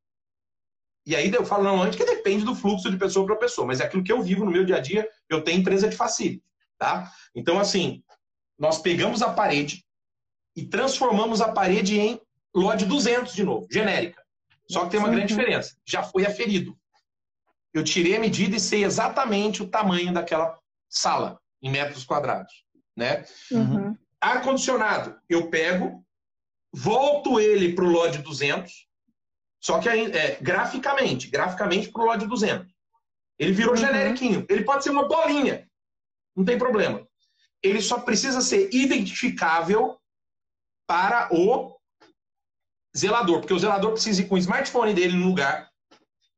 e 1.09 1.15
aí 1.15 1.33
eu 1.33 1.43
falo 1.43 1.63
normalmente 1.63 1.97
que 1.97 2.05
depende 2.05 2.45
do 2.45 2.53
fluxo 2.53 2.91
de 2.91 2.95
pessoa 2.95 3.25
para 3.25 3.35
pessoa, 3.35 3.65
mas 3.65 3.79
é 3.79 3.85
aquilo 3.85 4.03
que 4.03 4.11
eu 4.11 4.21
vivo 4.21 4.45
no 4.45 4.51
meu 4.51 4.63
dia 4.63 4.75
a 4.75 4.79
dia, 4.79 5.09
eu 5.27 5.43
tenho 5.43 5.59
empresa 5.59 5.89
de 5.89 5.95
facility, 5.95 6.43
tá? 6.77 7.11
Então, 7.33 7.59
assim, 7.59 8.03
nós 8.59 8.79
pegamos 8.79 9.23
a 9.23 9.33
parede 9.33 9.83
e 10.55 10.63
transformamos 10.63 11.41
a 11.41 11.51
parede 11.51 11.99
em 11.99 12.21
LOD 12.53 12.85
200 12.85 13.33
de 13.33 13.43
novo, 13.43 13.67
genérica. 13.71 14.23
Só 14.69 14.83
que 14.83 14.91
tem 14.91 14.99
uma 14.99 15.09
grande 15.09 15.33
diferença, 15.33 15.75
já 15.83 16.03
foi 16.03 16.27
aferido. 16.27 16.77
Eu 17.73 17.83
tirei 17.83 18.15
a 18.15 18.19
medida 18.19 18.55
e 18.55 18.59
sei 18.59 18.83
exatamente 18.83 19.61
o 19.61 19.69
tamanho 19.69 20.13
daquela 20.13 20.57
sala 20.89 21.39
em 21.61 21.69
metros 21.69 22.03
quadrados, 22.03 22.63
né? 22.95 23.25
Uhum. 23.51 23.95
Ar-condicionado, 24.19 25.19
eu 25.29 25.49
pego, 25.49 26.03
volto 26.73 27.39
ele 27.39 27.73
para 27.73 27.85
o 27.85 27.89
LOD 27.89 28.19
200, 28.19 28.87
só 29.61 29.79
que 29.79 29.89
é, 29.89 30.37
graficamente, 30.41 31.27
graficamente 31.27 31.91
para 31.91 32.01
o 32.01 32.05
LOD 32.05 32.25
200. 32.25 32.67
Ele 33.37 33.53
virou 33.53 33.71
uhum. 33.71 33.77
generiquinho. 33.77 34.45
Ele 34.49 34.63
pode 34.63 34.83
ser 34.83 34.89
uma 34.89 35.07
bolinha. 35.07 35.69
Não 36.35 36.43
tem 36.43 36.57
problema. 36.57 37.07
Ele 37.61 37.81
só 37.81 37.99
precisa 37.99 38.41
ser 38.41 38.69
identificável 38.73 39.99
para 40.87 41.29
o 41.33 41.77
zelador. 42.97 43.39
Porque 43.39 43.53
o 43.53 43.59
zelador 43.59 43.91
precisa 43.91 44.21
ir 44.21 44.27
com 44.27 44.35
o 44.35 44.39
smartphone 44.39 44.93
dele 44.93 45.15
no 45.15 45.27
lugar, 45.27 45.68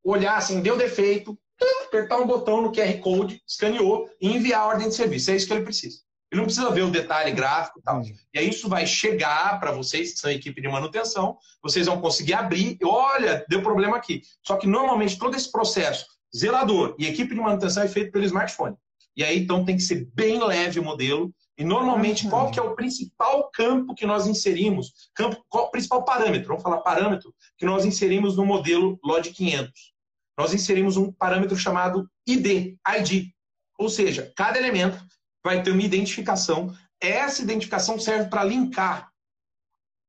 olhar 0.04 0.38
assim, 0.38 0.62
deu 0.62 0.78
defeito, 0.78 1.38
apertar 1.86 2.18
um 2.18 2.26
botão 2.26 2.62
no 2.62 2.72
QR 2.72 2.98
Code, 3.00 3.42
escaneou 3.48 4.10
e 4.20 4.30
enviar 4.30 4.62
a 4.62 4.66
ordem 4.68 4.90
de 4.90 4.96
serviço. 4.96 5.32
É 5.32 5.36
isso 5.36 5.48
que 5.48 5.54
ele 5.54 5.64
precisa. 5.64 6.00
Ele 6.32 6.40
não 6.40 6.46
precisa 6.46 6.72
ver 6.72 6.84
o 6.84 6.90
detalhe 6.90 7.32
gráfico 7.32 7.80
e 7.80 7.82
tal. 7.82 8.02
E 8.34 8.40
aí 8.40 8.50
isso 8.50 8.70
vai 8.70 8.88
chegar 8.88 9.60
para 9.60 9.74
vocês, 9.74 10.14
que 10.14 10.20
são 10.20 10.30
a 10.30 10.34
equipe 10.34 10.62
de 10.62 10.68
manutenção, 10.70 11.38
vocês 11.62 11.88
vão 11.88 12.00
conseguir 12.00 12.34
abrir, 12.34 12.78
e 12.80 12.86
olha, 12.86 13.46
deu 13.50 13.62
problema 13.62 13.98
aqui. 13.98 14.22
Só 14.42 14.56
que 14.56 14.66
normalmente 14.66 15.20
todo 15.20 15.36
esse 15.36 15.52
processo, 15.52 16.06
zelador 16.36 16.96
e 16.98 17.06
equipe 17.06 17.36
de 17.36 17.42
manutenção 17.42 17.84
é 17.84 17.88
feito 17.90 18.14
pelo 18.14 18.24
smartphone. 18.24 18.78
E 19.16 19.26
aí 19.26 19.40
então 19.40 19.66
tem 19.66 19.76
que 19.76 19.84
ser 19.84 20.10
bem 20.14 20.42
leve 20.42 20.80
o 20.80 20.84
modelo. 20.84 21.34
E 21.58 21.66
normalmente 21.66 22.28
qual 22.30 22.50
que 22.50 22.60
é 22.60 22.64
o 22.64 22.76
principal 22.76 23.52
campo 23.52 23.94
que 23.94 24.06
nós 24.06 24.26
inserimos? 24.26 24.94
Campo, 25.14 25.44
qual 25.50 25.66
o 25.66 25.70
principal 25.70 26.06
parâmetro? 26.06 26.48
Vamos 26.48 26.64
falar 26.64 26.78
parâmetro 26.78 27.36
que 27.58 27.66
nós 27.66 27.84
inserimos 27.84 28.38
no 28.38 28.46
modelo 28.46 28.98
LOD 29.04 29.32
500. 29.32 29.91
Nós 30.38 30.54
inserimos 30.54 30.98
um 30.98 31.12
parâmetro 31.12 31.56
chamado 31.58 32.10
ID, 32.28 32.78
ID. 32.98 33.32
Ou 33.78 33.90
seja, 33.90 34.32
cada 34.36 34.58
elemento 34.58 35.04
vai 35.44 35.62
ter 35.62 35.72
uma 35.72 35.82
identificação. 35.82 36.76
Essa 37.00 37.42
identificação 37.42 38.00
serve 38.00 38.30
para 38.30 38.44
linkar 38.44 39.12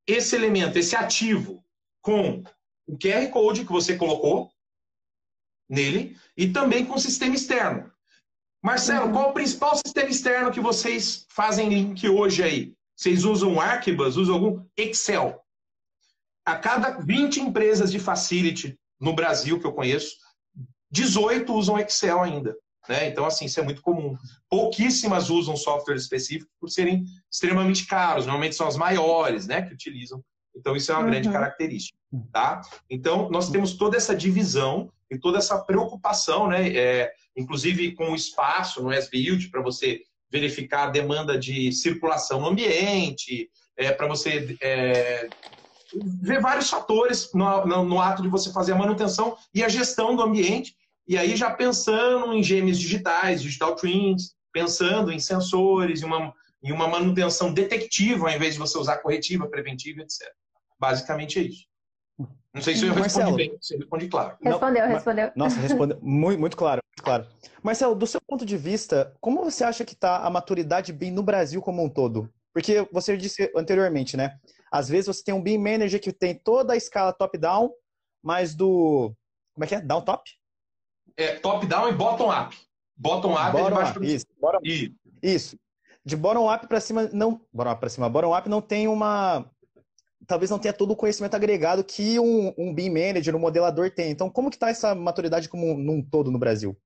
esse 0.06 0.34
elemento, 0.34 0.78
esse 0.78 0.96
ativo, 0.96 1.64
com 2.02 2.42
o 2.86 2.98
QR 2.98 3.28
Code 3.30 3.64
que 3.64 3.72
você 3.72 3.96
colocou 3.96 4.50
nele 5.68 6.16
e 6.36 6.48
também 6.48 6.84
com 6.84 6.94
o 6.94 7.00
sistema 7.00 7.34
externo. 7.34 7.90
Marcelo, 8.62 9.06
uhum. 9.06 9.12
qual 9.12 9.30
o 9.30 9.32
principal 9.32 9.76
sistema 9.76 10.08
externo 10.08 10.52
que 10.52 10.60
vocês 10.60 11.26
fazem 11.28 11.68
link 11.68 12.08
hoje 12.08 12.42
aí? 12.42 12.74
Vocês 12.94 13.24
usam 13.24 13.60
Archibus, 13.60 14.16
usam 14.16 14.34
algum 14.34 14.66
Excel? 14.76 15.42
A 16.44 16.56
cada 16.56 16.98
20 17.00 17.40
empresas 17.40 17.90
de 17.90 17.98
facility 17.98 18.78
no 19.03 19.12
Brasil 19.12 19.59
que 19.59 19.66
eu 19.66 19.72
conheço, 19.72 20.16
18 20.90 21.53
usam 21.53 21.78
Excel 21.78 22.22
ainda. 22.22 22.57
Né? 22.88 23.09
Então, 23.09 23.24
assim, 23.24 23.46
isso 23.46 23.59
é 23.59 23.62
muito 23.62 23.82
comum. 23.82 24.16
Pouquíssimas 24.48 25.28
usam 25.28 25.57
software 25.57 25.96
específico 25.96 26.50
por 26.61 26.68
serem 26.68 27.05
extremamente 27.30 27.86
caros. 27.86 28.26
Normalmente 28.26 28.55
são 28.55 28.66
as 28.66 28.76
maiores 28.76 29.46
né, 29.46 29.62
que 29.62 29.74
utilizam. 29.74 30.22
Então, 30.55 30.76
isso 30.76 30.92
é 30.92 30.94
uma 30.94 31.05
uhum. 31.05 31.11
grande 31.11 31.30
característica. 31.30 31.98
Tá? 32.32 32.61
Então, 32.88 33.28
nós 33.30 33.50
temos 33.50 33.74
toda 33.74 33.96
essa 33.96 34.14
divisão 34.14 34.92
e 35.11 35.18
toda 35.18 35.38
essa 35.38 35.59
preocupação, 35.59 36.46
né? 36.46 36.68
É, 36.74 37.12
inclusive 37.36 37.92
com 37.92 38.12
o 38.12 38.14
espaço 38.14 38.82
no 38.82 38.92
S-Build, 38.92 39.48
para 39.48 39.62
você 39.62 40.03
verificar 40.30 40.88
a 40.88 40.90
demanda 40.90 41.38
de 41.38 41.72
circulação 41.72 42.40
no 42.40 42.48
ambiente, 42.48 43.50
é, 43.76 43.92
para 43.92 44.07
você 44.07 44.57
é, 44.61 45.28
ver 46.20 46.40
vários 46.40 46.68
fatores 46.70 47.30
no, 47.34 47.66
no, 47.66 47.84
no, 47.84 48.01
ato 48.01 48.22
de 48.22 48.28
você 48.28 48.53
fazer 48.53 48.72
a 48.72 48.76
manutenção 48.76 49.36
e 49.55 49.62
a 49.62 49.68
gestão 49.68 50.16
do 50.16 50.22
ambiente 50.22 50.74
e 51.07 51.18
aí 51.18 51.36
já 51.36 51.51
pensando 51.51 52.32
em 52.32 52.43
gêmeos 52.43 52.78
digitais, 52.78 53.43
digital 53.43 53.74
twins, 53.74 54.34
pensando 54.53 55.11
em 55.11 55.18
sensores, 55.18 56.03
em 56.03 56.05
uma, 56.05 56.32
em 56.62 56.72
uma 56.72 56.86
manutenção 56.86 57.53
detectiva, 57.53 58.28
ao 58.28 58.34
invés 58.34 58.55
de 58.55 58.61
você 58.61 58.78
usar 58.78 58.99
corretiva, 58.99 59.49
preventiva, 59.49 60.03
etc. 60.03 60.28
Basicamente 60.78 61.38
é 61.38 61.43
isso. 61.43 61.66
Não 62.55 62.61
sei 62.61 62.76
se 62.76 62.86
eu 62.86 62.93
respondi 62.93 63.32
bem, 63.32 63.57
você 63.61 63.76
responde 63.76 64.09
claro. 64.09 64.36
Respondeu, 64.43 64.86
respondeu. 64.86 65.32
Nossa, 65.34 65.59
respondeu 65.59 65.99
muito, 66.03 66.38
muito 66.38 66.57
claro, 66.57 66.82
muito 66.86 67.03
claro. 67.03 67.26
Marcelo, 67.62 67.95
do 67.95 68.07
seu 68.07 68.20
ponto 68.20 68.45
de 68.45 68.57
vista, 68.59 69.14
como 69.20 69.43
você 69.43 69.64
acha 69.64 69.84
que 69.84 69.95
está 69.95 70.18
a 70.18 70.30
maturidade 70.30 70.93
BIM 70.93 71.11
no 71.12 71.22
Brasil 71.22 71.62
como 71.62 71.82
um 71.82 71.88
todo? 71.88 72.28
Porque 72.53 72.86
você 72.93 73.16
disse 73.16 73.51
anteriormente, 73.57 74.16
né? 74.16 74.38
Às 74.72 74.88
vezes 74.88 75.06
você 75.06 75.22
tem 75.22 75.34
um 75.34 75.42
BIM 75.42 75.58
Manager 75.58 76.00
que 76.00 76.12
tem 76.12 76.34
toda 76.34 76.72
a 76.72 76.76
escala 76.76 77.12
top-down, 77.12 77.70
mas 78.22 78.54
do... 78.54 79.12
Como 79.54 79.64
é 79.64 79.66
que 79.66 79.74
é? 79.74 79.80
Down-top? 79.80 80.30
é 81.16 81.34
top-down 81.36 81.88
e 81.88 81.92
bottom-up. 81.92 82.56
Bottom-up 82.96 83.56
é 83.56 83.64
de 83.64 83.70
baixo 83.70 83.94
para 83.94 84.06
isso, 84.06 84.26
bottom, 84.40 84.58
isso. 84.62 84.92
isso. 85.22 85.56
De 86.04 86.16
bottom-up 86.16 86.66
para 86.66 86.80
cima, 86.80 87.08
não. 87.12 87.40
Bottom-up 87.52 87.80
para 87.80 87.88
cima. 87.88 88.08
Bottom-up 88.08 88.48
não 88.48 88.60
tem 88.60 88.88
uma. 88.88 89.46
Talvez 90.26 90.50
não 90.50 90.58
tenha 90.58 90.72
todo 90.72 90.92
o 90.92 90.96
conhecimento 90.96 91.34
agregado 91.34 91.82
que 91.82 92.18
um, 92.18 92.54
um 92.56 92.72
BIM 92.72 92.90
manager, 92.90 93.34
um 93.34 93.40
modelador 93.40 93.90
tem. 93.90 94.10
Então, 94.10 94.30
como 94.30 94.50
que 94.50 94.56
está 94.56 94.68
essa 94.70 94.94
maturidade 94.94 95.48
como 95.48 95.74
num 95.74 96.00
todo 96.00 96.30
no 96.30 96.38
Brasil? 96.38 96.76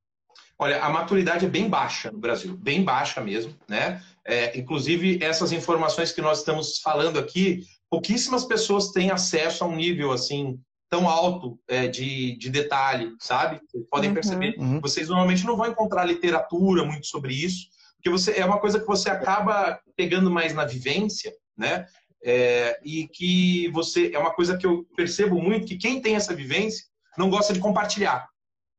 Olha, 0.58 0.82
a 0.82 0.88
maturidade 0.88 1.44
é 1.44 1.48
bem 1.48 1.68
baixa 1.68 2.10
no 2.10 2.18
Brasil, 2.18 2.56
bem 2.56 2.82
baixa 2.82 3.20
mesmo, 3.20 3.54
né? 3.68 4.02
É, 4.24 4.58
inclusive, 4.58 5.22
essas 5.22 5.52
informações 5.52 6.12
que 6.12 6.22
nós 6.22 6.38
estamos 6.38 6.78
falando 6.78 7.18
aqui, 7.18 7.62
pouquíssimas 7.90 8.44
pessoas 8.44 8.90
têm 8.90 9.10
acesso 9.10 9.64
a 9.64 9.66
um 9.66 9.76
nível 9.76 10.12
assim 10.12 10.58
tão 10.88 11.08
alto 11.08 11.58
é, 11.68 11.88
de, 11.88 12.36
de 12.36 12.48
detalhe, 12.48 13.14
sabe? 13.18 13.60
Vocês 13.66 13.84
podem 13.90 14.10
uhum, 14.10 14.14
perceber. 14.14 14.54
Uhum. 14.58 14.80
Vocês 14.80 15.08
normalmente 15.08 15.44
não 15.44 15.56
vão 15.56 15.66
encontrar 15.66 16.04
literatura 16.04 16.84
muito 16.84 17.06
sobre 17.06 17.34
isso, 17.34 17.68
porque 17.96 18.10
você 18.10 18.38
é 18.38 18.44
uma 18.44 18.60
coisa 18.60 18.78
que 18.78 18.86
você 18.86 19.10
acaba 19.10 19.80
pegando 19.96 20.30
mais 20.30 20.54
na 20.54 20.64
vivência, 20.64 21.32
né? 21.56 21.86
É, 22.24 22.78
e 22.84 23.06
que 23.08 23.68
você 23.70 24.10
é 24.12 24.18
uma 24.18 24.32
coisa 24.32 24.56
que 24.56 24.66
eu 24.66 24.84
percebo 24.96 25.40
muito 25.40 25.66
que 25.66 25.76
quem 25.76 26.00
tem 26.00 26.16
essa 26.16 26.34
vivência 26.34 26.84
não 27.16 27.30
gosta 27.30 27.52
de 27.52 27.60
compartilhar. 27.60 28.28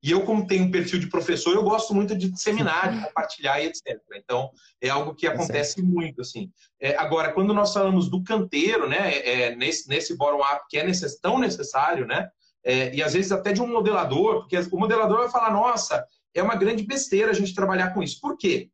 E 0.04 0.12
eu, 0.12 0.22
como 0.24 0.46
tenho 0.46 0.66
um 0.66 0.72
perfil 0.72 1.00
de 1.00 1.10
professor, 1.10 1.56
eu 1.56 1.64
gosto 1.64 1.94
muito 1.94 2.16
de 2.16 2.30
disseminar, 2.30 2.94
de 2.94 3.04
compartilhar 3.04 3.60
e 3.60 3.68
etc. 3.68 4.00
Então, 4.16 4.52
é 4.80 4.90
algo 4.90 5.16
que 5.16 5.26
acontece 5.26 5.80
é 5.80 5.84
muito, 5.84 6.22
assim. 6.22 6.52
É, 6.80 6.96
agora, 6.98 7.34
quando 7.34 7.54
nós 7.54 7.74
falamos 7.74 8.08
do 8.08 8.24
canteiro, 8.24 8.88
né, 8.88 9.12
é, 9.12 9.42
é 9.42 9.56
nesse, 9.56 9.90
nesse 9.90 10.16
bottom-up 10.16 10.66
que 10.70 10.78
é 10.78 10.86
necess, 10.86 11.20
tão 11.20 11.40
necessário, 11.40 12.06
né, 12.06 12.30
é, 12.64 12.94
e 12.94 13.02
às 13.02 13.14
vezes 13.14 13.32
até 13.32 13.52
de 13.54 13.62
um 13.62 13.68
modelador, 13.68 14.42
porque 14.42 14.58
o 14.58 14.78
modelador 14.78 15.20
vai 15.20 15.30
falar, 15.30 15.52
nossa, 15.52 16.06
é 16.34 16.44
uma 16.44 16.56
grande 16.56 16.84
besteira 16.84 17.32
a 17.32 17.34
gente 17.34 17.56
trabalhar 17.56 17.94
com 17.94 18.04
isso. 18.04 18.20
Por 18.22 18.38
quê? 18.38 18.70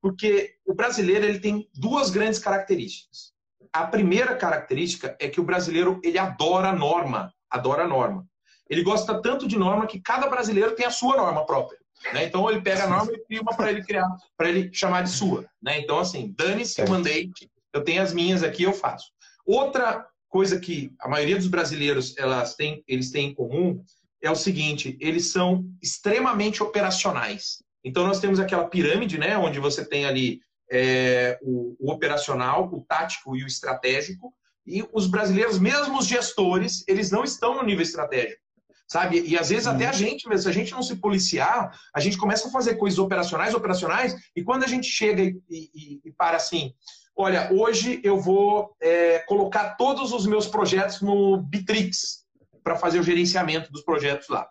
Porque 0.00 0.54
o 0.64 0.74
brasileiro 0.74 1.24
ele 1.24 1.40
tem 1.40 1.68
duas 1.74 2.10
grandes 2.10 2.38
características. 2.38 3.32
A 3.72 3.86
primeira 3.86 4.36
característica 4.36 5.16
é 5.18 5.28
que 5.28 5.40
o 5.40 5.44
brasileiro 5.44 6.00
ele 6.04 6.18
adora 6.18 6.68
a 6.68 6.74
norma, 6.74 7.32
adora 7.50 7.84
a 7.84 7.88
norma. 7.88 8.26
Ele 8.72 8.82
gosta 8.82 9.20
tanto 9.20 9.46
de 9.46 9.58
norma 9.58 9.86
que 9.86 10.00
cada 10.00 10.26
brasileiro 10.28 10.74
tem 10.74 10.86
a 10.86 10.90
sua 10.90 11.14
norma 11.14 11.44
própria. 11.44 11.78
Né? 12.14 12.24
Então 12.24 12.50
ele 12.50 12.62
pega 12.62 12.84
a 12.84 12.86
norma 12.88 13.12
e 13.12 13.18
cria 13.18 13.42
uma 13.42 13.54
para 13.54 13.70
ele 13.70 13.84
criar, 13.84 14.08
para 14.34 14.48
ele 14.48 14.70
chamar 14.72 15.02
de 15.02 15.10
sua. 15.10 15.44
Né? 15.62 15.78
Então, 15.78 15.98
assim, 15.98 16.34
dane-se 16.34 16.80
o 16.80 16.88
mandate, 16.88 17.50
eu 17.70 17.84
tenho 17.84 18.00
as 18.00 18.14
minhas 18.14 18.42
aqui, 18.42 18.62
eu 18.62 18.72
faço. 18.72 19.12
Outra 19.44 20.06
coisa 20.26 20.58
que 20.58 20.90
a 20.98 21.06
maioria 21.06 21.36
dos 21.36 21.48
brasileiros 21.48 22.16
elas 22.16 22.54
têm, 22.54 22.82
eles 22.88 23.10
têm 23.10 23.28
em 23.28 23.34
comum 23.34 23.84
é 24.22 24.30
o 24.30 24.34
seguinte: 24.34 24.96
eles 24.98 25.30
são 25.30 25.66
extremamente 25.82 26.62
operacionais. 26.62 27.62
Então 27.84 28.06
nós 28.06 28.20
temos 28.20 28.40
aquela 28.40 28.66
pirâmide, 28.68 29.18
né, 29.18 29.36
onde 29.36 29.60
você 29.60 29.84
tem 29.84 30.06
ali 30.06 30.40
é, 30.70 31.38
o, 31.42 31.76
o, 31.78 31.92
operacional, 31.92 32.70
o 32.72 32.82
tático 32.82 33.36
e 33.36 33.44
o 33.44 33.46
estratégico. 33.46 34.32
E 34.66 34.82
os 34.94 35.06
brasileiros, 35.06 35.58
mesmo 35.58 35.98
os 35.98 36.06
gestores, 36.06 36.84
eles 36.88 37.10
não 37.10 37.22
estão 37.22 37.56
no 37.56 37.64
nível 37.64 37.82
estratégico 37.82 38.41
sabe? 38.86 39.22
E 39.26 39.38
às 39.38 39.48
vezes 39.48 39.66
até 39.66 39.86
a 39.86 39.90
uhum. 39.90 39.94
gente 39.94 40.28
mesmo, 40.28 40.42
se 40.42 40.48
a 40.48 40.52
gente 40.52 40.72
não 40.72 40.82
se 40.82 40.96
policiar, 40.96 41.70
a 41.94 42.00
gente 42.00 42.18
começa 42.18 42.48
a 42.48 42.50
fazer 42.50 42.76
coisas 42.76 42.98
operacionais, 42.98 43.54
operacionais, 43.54 44.14
e 44.36 44.42
quando 44.42 44.64
a 44.64 44.68
gente 44.68 44.86
chega 44.86 45.22
e, 45.22 45.36
e, 45.48 46.00
e 46.04 46.12
para 46.12 46.36
assim, 46.36 46.72
olha, 47.16 47.48
hoje 47.52 48.00
eu 48.04 48.20
vou 48.20 48.74
é, 48.80 49.20
colocar 49.20 49.76
todos 49.76 50.12
os 50.12 50.26
meus 50.26 50.46
projetos 50.46 51.00
no 51.00 51.38
Bitrix 51.38 52.22
para 52.62 52.76
fazer 52.76 53.00
o 53.00 53.02
gerenciamento 53.02 53.72
dos 53.72 53.82
projetos 53.82 54.28
lá. 54.28 54.46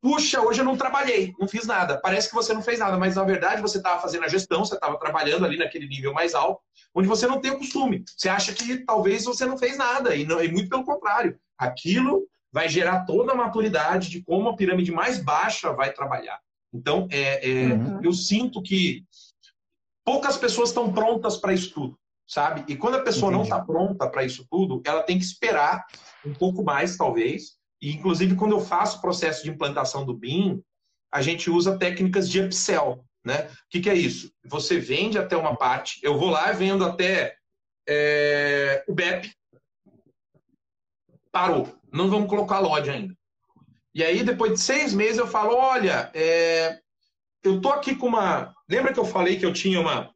Puxa, 0.00 0.40
hoje 0.40 0.60
eu 0.60 0.64
não 0.64 0.76
trabalhei, 0.76 1.34
não 1.38 1.48
fiz 1.48 1.66
nada. 1.66 2.00
Parece 2.00 2.28
que 2.28 2.34
você 2.34 2.52
não 2.52 2.62
fez 2.62 2.78
nada, 2.78 2.96
mas 2.96 3.16
na 3.16 3.24
verdade 3.24 3.62
você 3.62 3.78
estava 3.78 4.00
fazendo 4.00 4.24
a 4.24 4.28
gestão, 4.28 4.64
você 4.64 4.74
estava 4.74 4.98
trabalhando 4.98 5.44
ali 5.44 5.56
naquele 5.56 5.88
nível 5.88 6.12
mais 6.12 6.34
alto, 6.34 6.60
onde 6.94 7.08
você 7.08 7.26
não 7.26 7.40
tem 7.40 7.50
o 7.50 7.58
costume. 7.58 8.04
Você 8.16 8.28
acha 8.28 8.52
que 8.52 8.84
talvez 8.84 9.24
você 9.24 9.44
não 9.46 9.58
fez 9.58 9.76
nada, 9.76 10.14
e, 10.14 10.24
não, 10.24 10.42
e 10.42 10.48
muito 10.48 10.68
pelo 10.68 10.84
contrário. 10.84 11.38
Aquilo 11.58 12.26
vai 12.56 12.70
gerar 12.70 13.04
toda 13.04 13.32
a 13.32 13.34
maturidade 13.34 14.08
de 14.08 14.22
como 14.22 14.48
a 14.48 14.56
pirâmide 14.56 14.90
mais 14.90 15.22
baixa 15.22 15.74
vai 15.74 15.92
trabalhar. 15.92 16.40
Então, 16.72 17.06
é, 17.10 17.46
é 17.46 17.66
uhum. 17.66 18.00
eu 18.02 18.14
sinto 18.14 18.62
que 18.62 19.04
poucas 20.02 20.38
pessoas 20.38 20.70
estão 20.70 20.90
prontas 20.90 21.36
para 21.36 21.52
isso 21.52 21.74
tudo, 21.74 21.98
sabe? 22.26 22.64
E 22.66 22.74
quando 22.74 22.94
a 22.94 23.02
pessoa 23.02 23.30
Entendi. 23.30 23.50
não 23.50 23.56
está 23.58 23.62
pronta 23.62 24.08
para 24.08 24.24
isso 24.24 24.46
tudo, 24.50 24.80
ela 24.86 25.02
tem 25.02 25.18
que 25.18 25.24
esperar 25.26 25.84
um 26.24 26.32
pouco 26.32 26.64
mais, 26.64 26.96
talvez, 26.96 27.58
e, 27.82 27.92
inclusive, 27.92 28.34
quando 28.36 28.52
eu 28.52 28.60
faço 28.60 28.96
o 28.96 29.00
processo 29.02 29.44
de 29.44 29.50
implantação 29.50 30.06
do 30.06 30.16
BIM, 30.16 30.62
a 31.12 31.20
gente 31.20 31.50
usa 31.50 31.78
técnicas 31.78 32.26
de 32.26 32.40
upsell. 32.40 33.04
Né? 33.22 33.50
O 33.50 33.68
que, 33.68 33.80
que 33.80 33.90
é 33.90 33.94
isso? 33.94 34.32
Você 34.46 34.80
vende 34.80 35.18
até 35.18 35.36
uma 35.36 35.54
parte, 35.54 36.00
eu 36.02 36.18
vou 36.18 36.30
lá 36.30 36.50
e 36.50 36.56
vendo 36.56 36.86
até 36.86 37.36
é, 37.86 38.82
o 38.88 38.94
BEP, 38.94 39.30
parou, 41.30 41.76
não 41.96 42.10
vamos 42.10 42.28
colocar 42.28 42.60
LOD 42.60 42.90
ainda. 42.90 43.14
E 43.94 44.04
aí, 44.04 44.22
depois 44.22 44.52
de 44.52 44.60
seis 44.60 44.92
meses, 44.92 45.18
eu 45.18 45.26
falo: 45.26 45.56
olha, 45.56 46.10
é, 46.14 46.78
eu 47.42 47.60
tô 47.60 47.70
aqui 47.70 47.96
com 47.96 48.06
uma. 48.06 48.54
Lembra 48.68 48.92
que 48.92 49.00
eu 49.00 49.04
falei 49.04 49.38
que 49.38 49.46
eu 49.46 49.52
tinha 49.52 49.80
uma, 49.80 50.10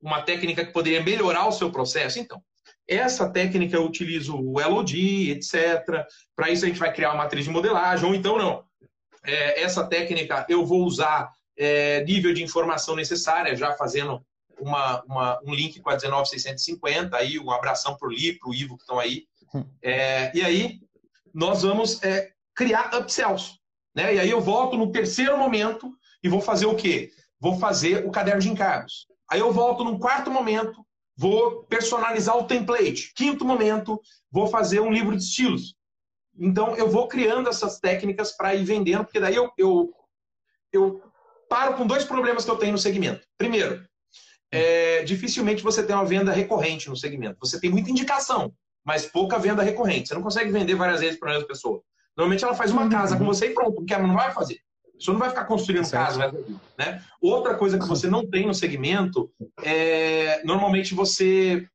uma 0.00 0.22
técnica 0.22 0.64
que 0.64 0.72
poderia 0.72 1.02
melhorar 1.02 1.46
o 1.46 1.52
seu 1.52 1.70
processo? 1.70 2.18
Então, 2.18 2.42
essa 2.88 3.28
técnica 3.28 3.76
eu 3.76 3.84
utilizo 3.84 4.36
o 4.36 4.54
LOD, 4.58 5.30
etc. 5.30 6.06
Para 6.34 6.50
isso 6.50 6.64
a 6.64 6.68
gente 6.68 6.80
vai 6.80 6.92
criar 6.92 7.10
uma 7.10 7.24
matriz 7.24 7.44
de 7.44 7.50
modelagem, 7.50 8.06
ou 8.06 8.14
então 8.14 8.38
não. 8.38 8.64
É, 9.24 9.62
essa 9.62 9.86
técnica 9.86 10.46
eu 10.48 10.64
vou 10.64 10.84
usar 10.84 11.30
é, 11.56 12.02
nível 12.04 12.32
de 12.32 12.42
informação 12.42 12.96
necessária, 12.96 13.54
já 13.54 13.72
fazendo 13.74 14.24
uma, 14.58 15.02
uma, 15.02 15.40
um 15.44 15.54
link 15.54 15.80
com 15.80 15.90
a 15.90 15.96
19650, 15.96 17.16
aí 17.16 17.38
um 17.38 17.50
abração 17.50 17.96
para 17.96 18.08
o 18.08 18.10
Li, 18.10 18.38
para 18.38 18.48
o 18.48 18.54
Ivo 18.54 18.76
que 18.76 18.82
estão 18.82 18.98
aí. 18.98 19.26
Hum. 19.54 19.64
É, 19.82 20.36
e 20.36 20.42
aí 20.42 20.80
nós 21.34 21.62
vamos 21.62 22.02
é, 22.02 22.32
criar 22.54 22.94
upsells. 22.94 23.58
Né? 23.94 24.14
E 24.14 24.20
aí 24.20 24.30
eu 24.30 24.40
volto 24.40 24.76
no 24.76 24.90
terceiro 24.90 25.36
momento 25.38 25.92
e 26.22 26.28
vou 26.28 26.40
fazer 26.40 26.66
o 26.66 26.74
quê? 26.74 27.10
Vou 27.40 27.58
fazer 27.58 28.06
o 28.06 28.10
caderno 28.10 28.40
de 28.40 28.50
encargos. 28.50 29.06
Aí 29.30 29.40
eu 29.40 29.52
volto 29.52 29.84
num 29.84 29.98
quarto 29.98 30.30
momento 30.30 30.84
vou 31.16 31.64
personalizar 31.64 32.36
o 32.36 32.44
template. 32.44 33.12
Quinto 33.14 33.44
momento, 33.44 34.00
vou 34.30 34.46
fazer 34.46 34.80
um 34.80 34.92
livro 34.92 35.16
de 35.16 35.22
estilos. 35.22 35.74
Então, 36.38 36.74
eu 36.76 36.90
vou 36.90 37.08
criando 37.08 37.48
essas 37.48 37.78
técnicas 37.78 38.32
para 38.32 38.54
ir 38.54 38.64
vendendo, 38.64 39.04
porque 39.04 39.20
daí 39.20 39.34
eu, 39.34 39.50
eu, 39.58 39.92
eu 40.72 41.02
paro 41.48 41.76
com 41.76 41.86
dois 41.86 42.04
problemas 42.04 42.44
que 42.44 42.50
eu 42.50 42.56
tenho 42.56 42.72
no 42.72 42.78
segmento. 42.78 43.26
Primeiro, 43.36 43.86
é, 44.50 45.02
dificilmente 45.04 45.62
você 45.62 45.82
tem 45.82 45.94
uma 45.94 46.04
venda 46.04 46.32
recorrente 46.32 46.88
no 46.88 46.96
segmento. 46.96 47.38
Você 47.40 47.60
tem 47.60 47.70
muita 47.70 47.90
indicação, 47.90 48.52
mas 48.84 49.06
pouca 49.06 49.38
venda 49.38 49.62
recorrente. 49.62 50.08
Você 50.08 50.14
não 50.14 50.22
consegue 50.22 50.50
vender 50.50 50.74
várias 50.74 51.00
vezes 51.00 51.18
para 51.18 51.30
a 51.30 51.32
mesma 51.34 51.48
pessoa. 51.48 51.82
Normalmente 52.16 52.44
ela 52.44 52.54
faz 52.54 52.70
uma 52.70 52.88
casa 52.88 53.16
com 53.16 53.24
você 53.24 53.46
e 53.46 53.54
pronto, 53.54 53.74
porque 53.76 53.94
ela 53.94 54.06
não 54.06 54.14
vai 54.14 54.32
fazer. 54.32 54.58
Você 54.98 55.10
não 55.10 55.18
vai 55.18 55.30
ficar 55.30 55.46
construindo 55.46 55.84
certo. 55.84 56.04
casa, 56.04 56.34
né? 56.78 57.02
Outra 57.20 57.56
coisa 57.56 57.78
que 57.78 57.86
você 57.86 58.08
não 58.08 58.28
tem 58.28 58.46
no 58.46 58.54
segmento 58.54 59.32
é 59.62 60.42
normalmente 60.44 60.94
você 60.94 61.66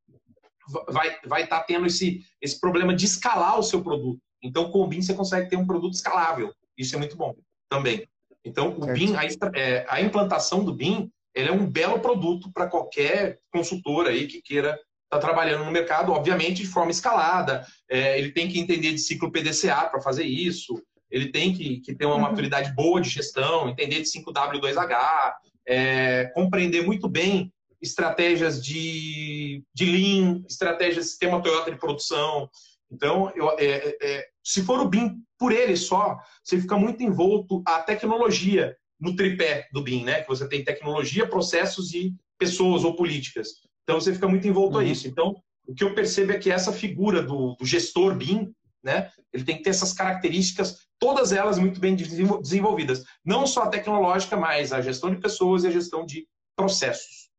vai 0.90 1.18
vai 1.26 1.44
estar 1.44 1.60
tá 1.60 1.64
tendo 1.66 1.86
esse 1.88 2.22
esse 2.42 2.60
problema 2.60 2.96
de 2.96 3.06
escalar 3.06 3.60
o 3.60 3.64
seu 3.64 3.84
produto. 3.84 4.22
Então 4.42 4.72
com 4.72 4.82
o 4.82 4.88
BIM 4.88 5.02
você 5.02 5.14
consegue 5.14 5.50
ter 5.50 5.58
um 5.58 5.68
produto 5.68 5.94
escalável. 5.94 6.54
Isso 6.78 6.96
é 6.96 7.00
muito 7.00 7.18
bom 7.18 7.34
também. 7.70 8.08
Então 8.46 8.78
o 8.78 8.86
certo. 8.86 8.98
BIM, 8.98 9.16
a, 9.16 9.26
é, 9.56 9.86
a 9.90 10.02
implantação 10.02 10.64
do 10.64 10.74
BIM, 10.74 11.12
ele 11.36 11.50
é 11.50 11.52
um 11.52 11.70
belo 11.70 12.00
produto 12.00 12.50
para 12.54 12.68
qualquer 12.68 13.40
consultor 13.52 14.08
aí 14.08 14.28
que 14.28 14.42
queira 14.42 14.80
estar 15.08 15.20
tá 15.20 15.20
trabalhando 15.20 15.66
no 15.66 15.72
mercado, 15.72 16.12
obviamente 16.12 16.62
de 16.62 16.68
forma 16.68 16.92
escalada. 16.92 17.66
É, 17.90 18.20
ele 18.20 18.32
tem 18.32 18.48
que 18.48 18.60
entender 18.60 18.92
de 18.92 19.00
ciclo 19.00 19.32
PDCA 19.32 19.90
para 19.90 20.02
fazer 20.02 20.24
isso 20.24 20.82
ele 21.10 21.32
tem 21.32 21.54
que, 21.54 21.80
que 21.80 21.96
ter 21.96 22.06
uma 22.06 22.16
uhum. 22.16 22.22
maturidade 22.22 22.74
boa 22.74 23.00
de 23.00 23.10
gestão, 23.10 23.70
entender 23.70 24.02
de 24.02 24.10
5W2H, 24.10 25.34
é, 25.68 26.26
compreender 26.34 26.86
muito 26.86 27.08
bem 27.08 27.52
estratégias 27.82 28.64
de, 28.64 29.64
de 29.74 29.86
Lean, 29.86 30.44
estratégias 30.48 31.06
de 31.06 31.12
sistema 31.12 31.42
Toyota 31.42 31.72
de 31.72 31.78
produção. 31.78 32.50
Então, 32.92 33.32
eu, 33.36 33.50
é, 33.60 33.96
é 34.02 34.28
se 34.44 34.64
for 34.64 34.80
o 34.80 34.88
BIM 34.88 35.22
por 35.38 35.52
ele 35.52 35.76
só, 35.76 36.18
você 36.44 36.60
fica 36.60 36.78
muito 36.78 37.04
envolto 37.04 37.62
à 37.66 37.80
tecnologia 37.82 38.76
no 39.00 39.16
tripé 39.16 39.68
do 39.72 39.84
BIM, 39.84 40.04
né? 40.04 40.22
Que 40.22 40.28
você 40.28 40.48
tem 40.48 40.64
tecnologia, 40.64 41.28
processos 41.28 41.94
e 41.94 42.14
pessoas 42.40 42.84
ou 42.84 42.96
políticas. 42.96 43.50
Então, 43.88 44.02
você 44.02 44.14
fica 44.14 44.28
muito 44.28 44.46
envolto 44.46 44.76
uhum. 44.76 44.82
a 44.82 44.84
isso. 44.84 45.08
Então, 45.08 45.42
o 45.66 45.74
que 45.74 45.84
eu 45.84 45.96
percebo 45.96 46.34
é 46.34 46.38
que 46.38 46.52
essa 46.52 46.74
figura 46.74 47.24
do, 47.24 47.56
do 47.56 47.66
gestor 47.66 48.14
BIM, 48.16 48.54
né? 48.84 49.10
Ele 49.32 49.46
tem 49.46 49.58
que 49.58 49.64
ter 49.64 49.70
essas 49.70 49.94
características, 49.94 50.88
todas 51.00 51.32
elas 51.32 51.58
muito 51.58 51.80
bem 51.80 51.96
desenvolvidas. 51.96 53.04
Não 53.24 53.48
só 53.48 53.64
a 53.64 53.70
tecnológica, 53.70 54.36
mas 54.36 54.74
a 54.74 54.82
gestão 54.82 55.10
de 55.10 55.22
pessoas 55.22 55.64
e 55.64 55.68
a 55.68 55.72
gestão 55.72 56.06
de 56.06 56.28
processos. 56.56 57.30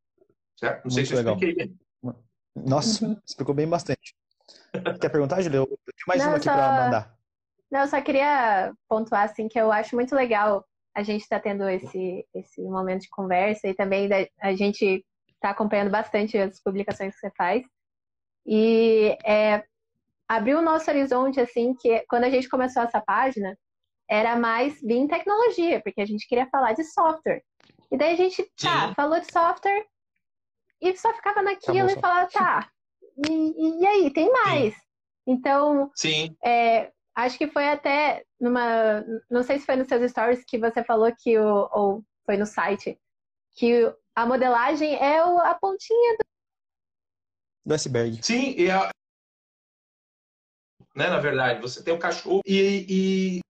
Certo? 0.58 0.84
Não 0.84 0.90
sei 0.90 1.02
muito 1.02 1.08
se 1.08 1.14
eu 1.14 1.18
legal. 1.18 1.34
expliquei 1.34 1.66
bem. 1.66 1.78
Nossa, 2.56 3.04
uhum. 3.04 3.16
explicou 3.26 3.54
bem 3.54 3.68
bastante. 3.68 4.14
Quer 5.00 5.08
perguntar, 5.08 5.40
Julia? 5.42 5.58
Eu 5.58 5.66
tenho 5.66 5.78
mais 6.06 6.20
Não, 6.20 6.28
uma 6.28 6.36
aqui 6.36 6.44
só... 6.44 6.54
para 6.54 6.84
mandar. 6.84 7.18
Não, 7.70 7.80
eu 7.80 7.88
só 7.88 8.00
queria 8.00 8.72
pontuar 8.88 9.24
assim 9.24 9.48
que 9.48 9.60
eu 9.60 9.70
acho 9.70 9.94
muito 9.94 10.14
legal 10.14 10.64
a 10.94 11.02
gente 11.02 11.22
estar 11.22 11.36
tá 11.36 11.42
tendo 11.42 11.68
esse, 11.68 12.26
esse 12.34 12.60
momento 12.62 13.02
de 13.02 13.10
conversa 13.10 13.68
e 13.68 13.74
também 13.74 14.08
a 14.40 14.54
gente 14.54 15.04
está 15.38 15.50
acompanhando 15.50 15.90
bastante 15.90 16.36
as 16.36 16.60
publicações 16.62 17.14
que 17.14 17.20
você 17.20 17.30
faz. 17.36 17.64
E 18.46 19.16
é, 19.24 19.64
abriu 20.28 20.58
o 20.58 20.62
nosso 20.62 20.90
horizonte, 20.90 21.40
assim, 21.40 21.74
que 21.74 22.04
quando 22.08 22.24
a 22.24 22.30
gente 22.30 22.48
começou 22.48 22.82
essa 22.82 23.00
página, 23.00 23.56
era 24.08 24.36
mais 24.36 24.82
bem 24.82 25.06
tecnologia, 25.06 25.80
porque 25.82 26.00
a 26.00 26.06
gente 26.06 26.26
queria 26.26 26.48
falar 26.48 26.72
de 26.72 26.84
software. 26.84 27.42
E 27.90 27.96
daí 27.96 28.12
a 28.12 28.16
gente, 28.16 28.42
tá, 28.60 28.94
falou 28.94 29.20
de 29.20 29.30
software 29.30 29.86
e 30.80 30.96
só 30.96 31.12
ficava 31.14 31.42
naquilo 31.42 31.90
e 31.90 32.00
falava, 32.00 32.28
tá, 32.30 32.70
e, 33.28 33.82
e, 33.82 33.86
aí, 33.86 34.12
tem 34.12 34.30
mais. 34.30 34.74
Sim. 34.74 34.80
Então, 35.26 35.90
Sim. 35.94 36.36
É, 36.44 36.92
acho 37.14 37.36
que 37.36 37.48
foi 37.48 37.68
até 37.68 38.24
numa. 38.40 39.04
Não 39.30 39.42
sei 39.42 39.58
se 39.58 39.66
foi 39.66 39.76
nos 39.76 39.88
seus 39.88 40.10
stories 40.10 40.44
que 40.44 40.58
você 40.58 40.84
falou 40.84 41.12
que 41.18 41.38
o. 41.38 41.68
Ou 41.72 42.04
foi 42.24 42.36
no 42.36 42.46
site, 42.46 42.98
que 43.56 43.92
a 44.18 44.26
modelagem 44.26 44.96
é 44.96 45.24
o, 45.24 45.38
a 45.38 45.54
pontinha 45.54 46.16
do. 46.16 46.24
Do 47.66 47.74
iceberg. 47.74 48.20
Sim, 48.24 48.54
e 48.56 48.68
a, 48.70 48.90
né? 50.96 51.08
Na 51.08 51.20
verdade, 51.20 51.60
você 51.60 51.84
tem 51.84 51.94
o 51.94 51.98
cachorro 51.98 52.40
e, 52.44 53.40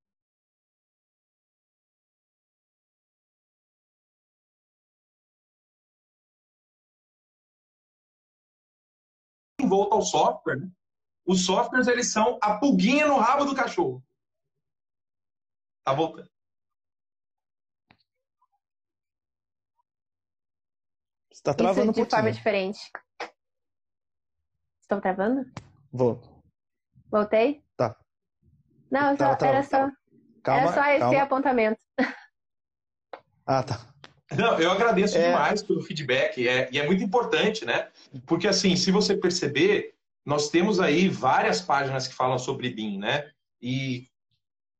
e 9.60 9.66
volta 9.66 9.94
ao 9.94 10.02
software, 10.02 10.60
né? 10.60 10.70
os 11.26 11.46
softwares 11.46 11.88
eles 11.88 12.12
são 12.12 12.38
a 12.42 12.58
pulguinha 12.58 13.06
no 13.06 13.18
rabo 13.18 13.46
do 13.46 13.54
cachorro. 13.54 14.02
Tá 15.84 15.94
voltando. 15.94 16.37
Está 21.38 21.54
travando 21.54 21.92
Isso 21.92 21.92
de 21.92 22.02
um 22.02 22.10
forma 22.10 22.32
diferente. 22.32 22.80
Estão 24.82 25.00
travando? 25.00 25.46
Vou. 25.92 26.20
Voltei? 27.10 27.62
Tá. 27.76 27.96
Não, 28.90 29.16
tá, 29.16 29.30
só, 29.30 29.36
tá, 29.36 29.46
era 29.46 29.62
só, 29.62 29.90
calma, 30.42 30.62
era 30.62 30.72
só 30.72 30.90
esse 30.90 30.98
calma. 30.98 31.22
apontamento. 31.22 31.80
Ah, 33.50 33.62
tá. 33.62 33.80
Não, 34.36 34.60
eu 34.60 34.70
agradeço 34.70 35.16
é... 35.16 35.28
demais 35.28 35.62
pelo 35.62 35.80
feedback, 35.80 36.46
é, 36.46 36.68
e 36.70 36.78
é 36.78 36.84
muito 36.84 37.02
importante, 37.02 37.64
né? 37.64 37.88
Porque, 38.26 38.46
assim, 38.46 38.76
se 38.76 38.90
você 38.90 39.16
perceber, 39.16 39.94
nós 40.22 40.50
temos 40.50 40.78
aí 40.78 41.08
várias 41.08 41.62
páginas 41.62 42.06
que 42.06 42.14
falam 42.14 42.38
sobre 42.38 42.68
BIM, 42.68 42.98
né? 42.98 43.30
E 43.62 44.06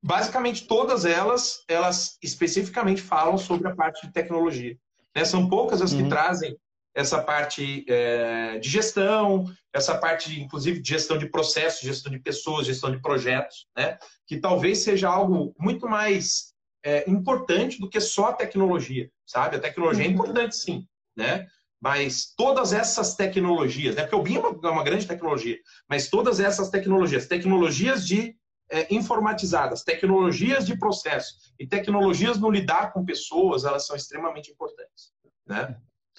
basicamente 0.03 0.67
todas 0.67 1.07
elas, 1.07 1.65
elas 1.67 2.19
especificamente 2.23 3.01
falam 3.01 3.39
sobre 3.39 3.69
a 3.69 3.75
parte 3.75 4.07
de 4.07 4.13
tecnologia. 4.13 4.79
Né? 5.15 5.25
São 5.25 5.49
poucas 5.49 5.83
as 5.83 5.93
que 5.93 6.03
uhum. 6.03 6.09
trazem 6.09 6.57
essa 6.95 7.23
parte 7.23 7.85
é, 7.89 8.59
de 8.59 8.69
gestão, 8.69 9.45
essa 9.73 9.97
parte, 9.97 10.41
inclusive, 10.41 10.81
de 10.81 10.89
gestão 10.89 11.17
de 11.17 11.27
processos, 11.27 11.81
gestão 11.81 12.11
de 12.11 12.19
pessoas, 12.19 12.67
gestão 12.67 12.91
de 12.91 13.01
projetos, 13.01 13.67
né? 13.77 13.99
que 14.27 14.39
talvez 14.39 14.79
seja 14.79 15.09
algo 15.09 15.55
muito 15.59 15.89
mais 15.89 16.53
é, 16.85 17.09
importante 17.09 17.79
do 17.79 17.89
que 17.89 18.01
só 18.01 18.29
a 18.29 18.33
tecnologia, 18.33 19.11
sabe? 19.27 19.57
A 19.57 19.61
tecnologia 19.61 20.05
é 20.05 20.09
uhum. 20.09 20.15
importante, 20.15 20.57
sim, 20.57 20.87
né? 21.17 21.47
mas 21.81 22.35
todas 22.37 22.73
essas 22.73 23.15
tecnologias, 23.15 23.95
né? 23.95 24.03
Porque 24.03 24.17
o 24.17 24.23
BIM 24.23 24.37
é 24.37 24.41
uma, 24.41 24.69
é 24.69 24.71
uma 24.71 24.83
grande 24.83 25.07
tecnologia, 25.07 25.59
mas 25.89 26.09
todas 26.09 26.41
essas 26.41 26.71
tecnologias, 26.71 27.27
tecnologias 27.27 28.07
de 28.07 28.35
é, 28.71 28.93
informatizadas, 28.95 29.83
tecnologias 29.83 30.67
de 30.67 30.77
processo 30.77 31.35
e 31.59 31.67
tecnologias 31.67 32.39
no 32.39 32.51
lidar 32.51 32.93
com 32.93 33.05
pessoas, 33.05 33.65
elas 33.65 33.87
são 33.87 33.97
extremamente 33.97 34.51
importantes, 34.51 35.13
né? 35.47 35.77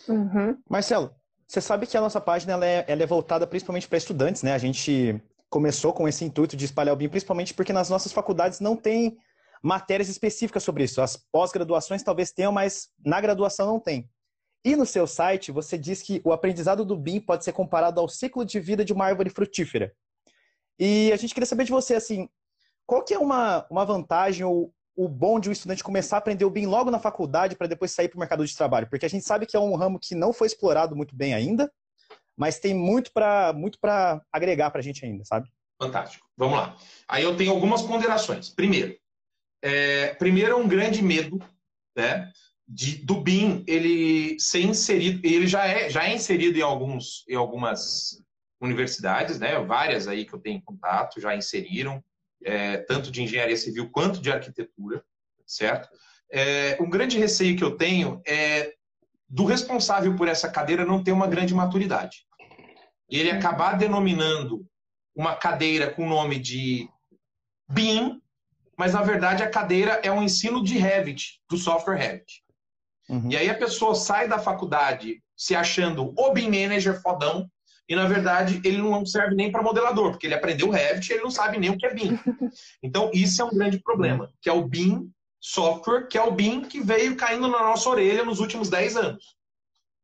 Uhum. 0.08 0.58
Marcelo, 0.70 1.14
você 1.48 1.62
sabe 1.62 1.86
que 1.88 1.98
a 1.98 2.02
nossa 2.02 2.22
página 2.22 2.54
ela 2.54 2.66
é, 2.66 2.86
ela 2.88 3.04
é 3.04 3.06
voltada 3.06 3.46
principalmente 3.46 3.88
para 3.88 3.98
estudantes, 3.98 4.44
né? 4.44 4.54
A 4.54 4.58
gente 4.58 5.22
começou 5.50 5.94
com 5.94 6.08
esse 6.08 6.24
intuito 6.24 6.56
de 6.56 6.66
espalhar 6.66 6.94
o 6.94 6.98
BIM, 6.98 7.10
principalmente 7.10 7.54
porque 7.54 7.74
nas 7.74 7.90
nossas 7.90 8.12
faculdades 8.12 8.60
não 8.60 8.76
tem 8.76 9.18
matérias 9.62 10.10
específicas 10.10 10.64
sobre 10.64 10.84
isso. 10.84 11.02
As 11.02 11.18
pós-graduações 11.18 12.04
talvez 12.04 12.32
tenham, 12.32 12.52
mas 12.52 12.90
na 13.04 13.20
graduação 13.20 13.68
não 13.68 13.80
tem. 13.80 14.10
E 14.64 14.76
no 14.76 14.86
seu 14.86 15.08
site, 15.08 15.52
você 15.52 15.78
diz 15.78 16.02
que 16.02 16.22
o 16.24 16.32
aprendizado 16.32 16.86
do 16.86 16.96
BIM 16.96 17.20
pode 17.20 17.44
ser 17.44 17.54
comparado 17.54 18.00
ao 18.00 18.10
ciclo 18.10 18.46
de 18.46 18.60
vida 18.60 18.84
de 18.84 18.94
uma 18.94 19.06
árvore 19.06 19.30
frutífera. 19.30 19.94
E 20.78 21.12
a 21.12 21.18
gente 21.18 21.34
queria 21.34 21.48
saber 21.48 21.66
de 21.66 21.72
você, 21.72 21.96
assim, 21.96 22.30
qual 22.90 23.04
que 23.04 23.14
é 23.14 23.20
uma, 23.20 23.68
uma 23.70 23.86
vantagem 23.86 24.44
ou 24.44 24.74
o 24.96 25.08
bom 25.08 25.40
de 25.40 25.48
um 25.48 25.52
estudante 25.52 25.84
começar 25.84 26.16
a 26.16 26.20
aprender 26.20 26.44
o 26.44 26.50
BIM 26.50 26.66
logo 26.66 26.90
na 26.90 26.98
faculdade 26.98 27.56
para 27.56 27.68
depois 27.68 27.92
sair 27.92 28.10
para 28.10 28.18
o 28.18 28.20
mercado 28.20 28.44
de 28.44 28.58
trabalho? 28.58 28.90
Porque 28.90 29.06
a 29.06 29.10
gente 29.10 29.24
sabe 29.24 29.46
que 29.46 29.56
é 29.56 29.60
um 29.60 29.76
ramo 29.76 30.00
que 30.00 30.16
não 30.16 30.34
foi 30.34 30.48
explorado 30.48 30.96
muito 30.96 31.16
bem 31.16 31.36
ainda, 31.36 31.72
mas 32.36 32.60
tem 32.60 32.74
muito 32.74 33.12
para 33.14 33.54
muito 33.54 33.78
agregar 34.34 34.72
para 34.72 34.80
a 34.80 34.84
gente 34.84 35.06
ainda, 35.06 35.24
sabe? 35.24 35.48
Fantástico. 35.80 36.28
Vamos 36.36 36.58
lá. 36.58 36.76
Aí 37.08 37.24
eu 37.24 37.38
tenho 37.38 37.52
algumas 37.52 37.84
ponderações. 37.84 38.50
Primeiro, 38.50 38.98
é, 39.62 40.16
primeiro 40.16 40.54
é 40.54 40.56
um 40.56 40.68
grande 40.68 41.04
medo, 41.04 41.38
né? 41.96 42.32
De, 42.68 42.96
do 43.06 43.22
BIM 43.22 43.64
ele 43.68 44.40
ser 44.40 44.62
inserido, 44.62 45.22
ele 45.24 45.46
já 45.46 45.64
é, 45.68 45.92
já 45.92 46.06
é 46.06 46.16
inserido 46.16 46.58
em, 46.58 46.64
alguns, 46.64 47.24
em 47.30 47.36
algumas 47.36 48.20
universidades, 48.60 49.40
né? 49.40 49.60
Várias 49.60 50.08
aí 50.08 50.26
que 50.26 50.34
eu 50.34 50.40
tenho 50.40 50.60
contato 50.64 51.22
já 51.22 51.36
inseriram, 51.36 52.04
é, 52.44 52.78
tanto 52.78 53.12
de 53.12 53.22
engenharia 53.22 53.58
civil 53.58 53.90
quanto 53.90 54.22
de 54.22 54.32
arquitetura, 54.32 55.04
certo? 55.46 55.90
É, 56.32 56.78
um 56.80 56.90
grande 56.90 57.18
receio 57.18 57.58
que 57.58 57.64
eu 57.64 57.76
tenho 57.76 58.22
é 58.26 58.74
do 59.28 59.46
responsável 59.46 60.16
por 60.16 60.28
essa 60.28 60.50
cadeira 60.50 60.86
não 60.86 61.04
ter 61.04 61.12
uma 61.12 61.28
grande 61.28 61.54
maturidade. 61.54 62.26
E 63.10 63.18
ele 63.20 63.32
acabar 63.32 63.78
denominando 63.78 64.66
uma 65.16 65.36
cadeira 65.36 65.90
com 65.92 66.06
o 66.06 66.10
nome 66.10 66.40
de 66.40 66.90
BIM, 67.70 68.22
mas 68.78 68.94
na 68.94 69.02
verdade 69.02 69.44
a 69.44 69.50
cadeira 69.50 70.00
é 70.04 70.12
um 70.12 70.24
ensino 70.24 70.64
de 70.64 70.78
Revit, 70.78 71.42
do 71.50 71.58
software 71.58 71.98
Revit. 71.98 72.44
Uhum. 73.10 73.30
E 73.30 73.36
aí 73.36 73.50
a 73.50 73.58
pessoa 73.58 73.96
sai 73.96 74.28
da 74.28 74.40
faculdade 74.40 75.22
se 75.36 75.56
achando 75.56 76.14
o 76.18 76.32
BIM 76.32 76.50
Manager 76.50 77.02
fodão, 77.02 77.50
e 77.90 77.96
na 77.96 78.06
verdade 78.06 78.62
ele 78.64 78.78
não 78.78 79.04
serve 79.04 79.34
nem 79.34 79.52
para 79.52 79.64
modelador, 79.64 80.12
porque 80.12 80.28
ele 80.28 80.36
aprendeu 80.36 80.70
Revit 80.70 81.10
e 81.10 81.14
ele 81.16 81.24
não 81.24 81.32
sabe 81.32 81.58
nem 81.58 81.72
o 81.72 81.78
que 81.78 81.88
é 81.88 81.94
BIM. 81.94 82.20
Então 82.84 83.10
isso 83.12 83.42
é 83.42 83.46
um 83.46 83.50
grande 83.50 83.80
problema, 83.80 84.32
que 84.40 84.48
é 84.48 84.54
o 84.54 84.66
BIM 84.66 85.12
software, 85.42 86.08
que 86.08 86.18
é 86.18 86.22
o 86.22 86.32
BIM 86.32 86.62
que 86.62 86.80
veio 86.80 87.16
caindo 87.16 87.48
na 87.48 87.60
nossa 87.60 87.90
orelha 87.90 88.24
nos 88.24 88.40
últimos 88.40 88.70
10 88.70 88.96
anos. 88.96 89.36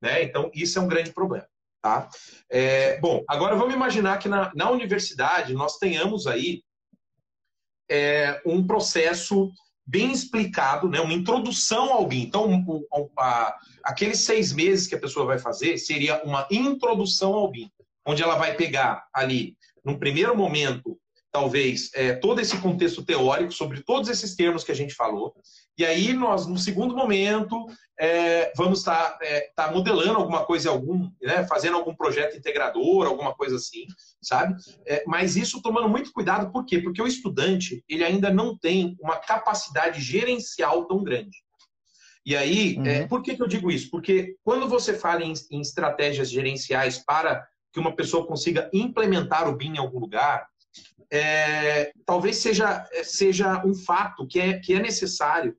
Né? 0.01 0.23
Então 0.23 0.49
isso 0.53 0.79
é 0.79 0.81
um 0.81 0.87
grande 0.87 1.13
problema. 1.13 1.47
Tá? 1.81 2.09
É, 2.49 2.99
bom, 2.99 3.23
agora 3.27 3.55
vamos 3.55 3.75
imaginar 3.75 4.17
que 4.17 4.27
na, 4.27 4.51
na 4.55 4.71
universidade 4.71 5.53
nós 5.53 5.77
tenhamos 5.77 6.25
aí 6.25 6.63
é, 7.87 8.41
um 8.43 8.65
processo 8.65 9.51
bem 9.85 10.11
explicado, 10.11 10.89
né, 10.89 10.99
uma 10.99 11.13
introdução 11.13 11.93
ao 11.93 12.07
BIM. 12.07 12.23
Então, 12.23 12.65
a, 13.19 13.55
aqueles 13.85 14.21
seis 14.21 14.51
meses 14.51 14.87
que 14.87 14.95
a 14.95 14.99
pessoa 14.99 15.25
vai 15.25 15.37
fazer 15.37 15.77
seria 15.77 16.21
uma 16.23 16.47
introdução 16.49 17.33
ao 17.33 17.49
BIM, 17.49 17.69
onde 18.05 18.23
ela 18.23 18.35
vai 18.35 18.55
pegar 18.55 19.07
ali, 19.13 19.55
num 19.83 19.97
primeiro 19.99 20.35
momento, 20.35 20.97
talvez, 21.31 21.91
é, 21.93 22.13
todo 22.13 22.39
esse 22.39 22.57
contexto 22.57 23.03
teórico 23.03 23.51
sobre 23.51 23.83
todos 23.83 24.09
esses 24.09 24.35
termos 24.35 24.63
que 24.63 24.71
a 24.71 24.75
gente 24.75 24.95
falou. 24.95 25.35
E 25.77 25.85
aí, 25.85 26.13
nós, 26.13 26.47
no 26.47 26.57
segundo 26.57 26.95
momento, 26.95 27.65
é, 27.99 28.53
vamos 28.55 28.79
estar 28.79 29.11
tá, 29.11 29.19
é, 29.21 29.51
tá 29.55 29.69
modelando 29.69 30.17
alguma 30.17 30.45
coisa, 30.45 30.69
algum, 30.69 31.11
né, 31.21 31.45
fazendo 31.45 31.75
algum 31.75 31.93
projeto 31.93 32.37
integrador, 32.37 33.05
alguma 33.05 33.35
coisa 33.35 33.57
assim, 33.57 33.85
sabe? 34.21 34.55
É, 34.87 35.03
mas 35.05 35.35
isso 35.35 35.61
tomando 35.61 35.89
muito 35.89 36.11
cuidado, 36.13 36.51
por 36.51 36.65
quê? 36.65 36.79
Porque 36.79 37.01
o 37.01 37.07
estudante 37.07 37.83
ele 37.87 38.03
ainda 38.05 38.33
não 38.33 38.57
tem 38.57 38.95
uma 39.01 39.17
capacidade 39.17 40.01
gerencial 40.01 40.85
tão 40.85 41.03
grande. 41.03 41.44
E 42.25 42.35
aí, 42.35 42.77
é, 42.85 43.01
uhum. 43.01 43.07
por 43.07 43.21
que, 43.21 43.35
que 43.35 43.43
eu 43.43 43.47
digo 43.47 43.71
isso? 43.71 43.89
Porque 43.91 44.35
quando 44.43 44.67
você 44.67 44.97
fala 44.97 45.23
em, 45.23 45.33
em 45.51 45.61
estratégias 45.61 46.29
gerenciais 46.29 46.97
para 46.97 47.45
que 47.71 47.79
uma 47.79 47.95
pessoa 47.95 48.25
consiga 48.25 48.69
implementar 48.73 49.47
o 49.47 49.55
BIM 49.55 49.75
em 49.75 49.77
algum 49.77 49.99
lugar, 49.99 50.47
é, 51.11 51.91
talvez 52.05 52.37
seja, 52.37 52.83
seja 53.03 53.63
um 53.63 53.75
fato 53.75 54.25
que 54.25 54.39
é, 54.39 54.59
que 54.59 54.73
é 54.73 54.79
necessário 54.79 55.55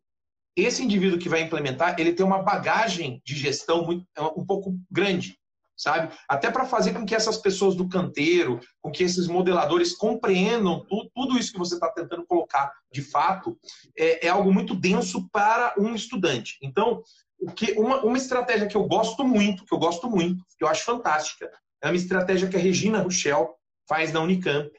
esse 0.57 0.83
indivíduo 0.83 1.19
que 1.19 1.29
vai 1.29 1.43
implementar, 1.43 1.95
ele 1.99 2.14
tem 2.14 2.25
uma 2.25 2.43
bagagem 2.43 3.21
de 3.25 3.37
gestão 3.37 3.85
muito, 3.85 4.07
é 4.17 4.23
um 4.23 4.45
pouco 4.45 4.75
grande, 4.91 5.39
sabe? 5.77 6.12
Até 6.29 6.51
para 6.51 6.64
fazer 6.64 6.93
com 6.93 7.05
que 7.05 7.14
essas 7.14 7.37
pessoas 7.37 7.74
do 7.74 7.89
canteiro, 7.89 8.59
com 8.81 8.91
que 8.91 9.05
esses 9.05 9.27
modeladores 9.27 9.95
compreendam 9.95 10.85
tudo, 10.89 11.11
tudo 11.14 11.39
isso 11.39 11.53
que 11.53 11.59
você 11.59 11.74
está 11.74 11.91
tentando 11.91 12.27
colocar 12.27 12.72
de 12.91 13.03
fato, 13.03 13.59
é, 13.97 14.27
é, 14.27 14.29
algo 14.29 14.53
muito 14.53 14.74
denso 14.74 15.29
para 15.31 15.74
um 15.79 15.95
estudante. 15.95 16.57
Então, 16.62 17.03
o 17.39 17.53
que, 17.53 17.72
uma, 17.72 18.03
uma 18.03 18.16
estratégia 18.16 18.66
que 18.66 18.77
eu 18.77 18.85
gosto 18.85 19.22
muito, 19.22 19.64
que 19.64 19.74
eu 19.74 19.79
gosto 19.79 20.09
muito, 20.09 20.43
que 20.57 20.64
eu 20.64 20.68
acho 20.68 20.85
fantástica, 20.85 21.51
é 21.83 21.89
uma 21.89 21.97
estratégia 21.97 22.49
que 22.49 22.57
a 22.57 22.61
Regina 22.61 23.03
Ruchel 23.03 23.55
faz 23.87 24.12
na 24.12 24.20
Unicamp, 24.20 24.70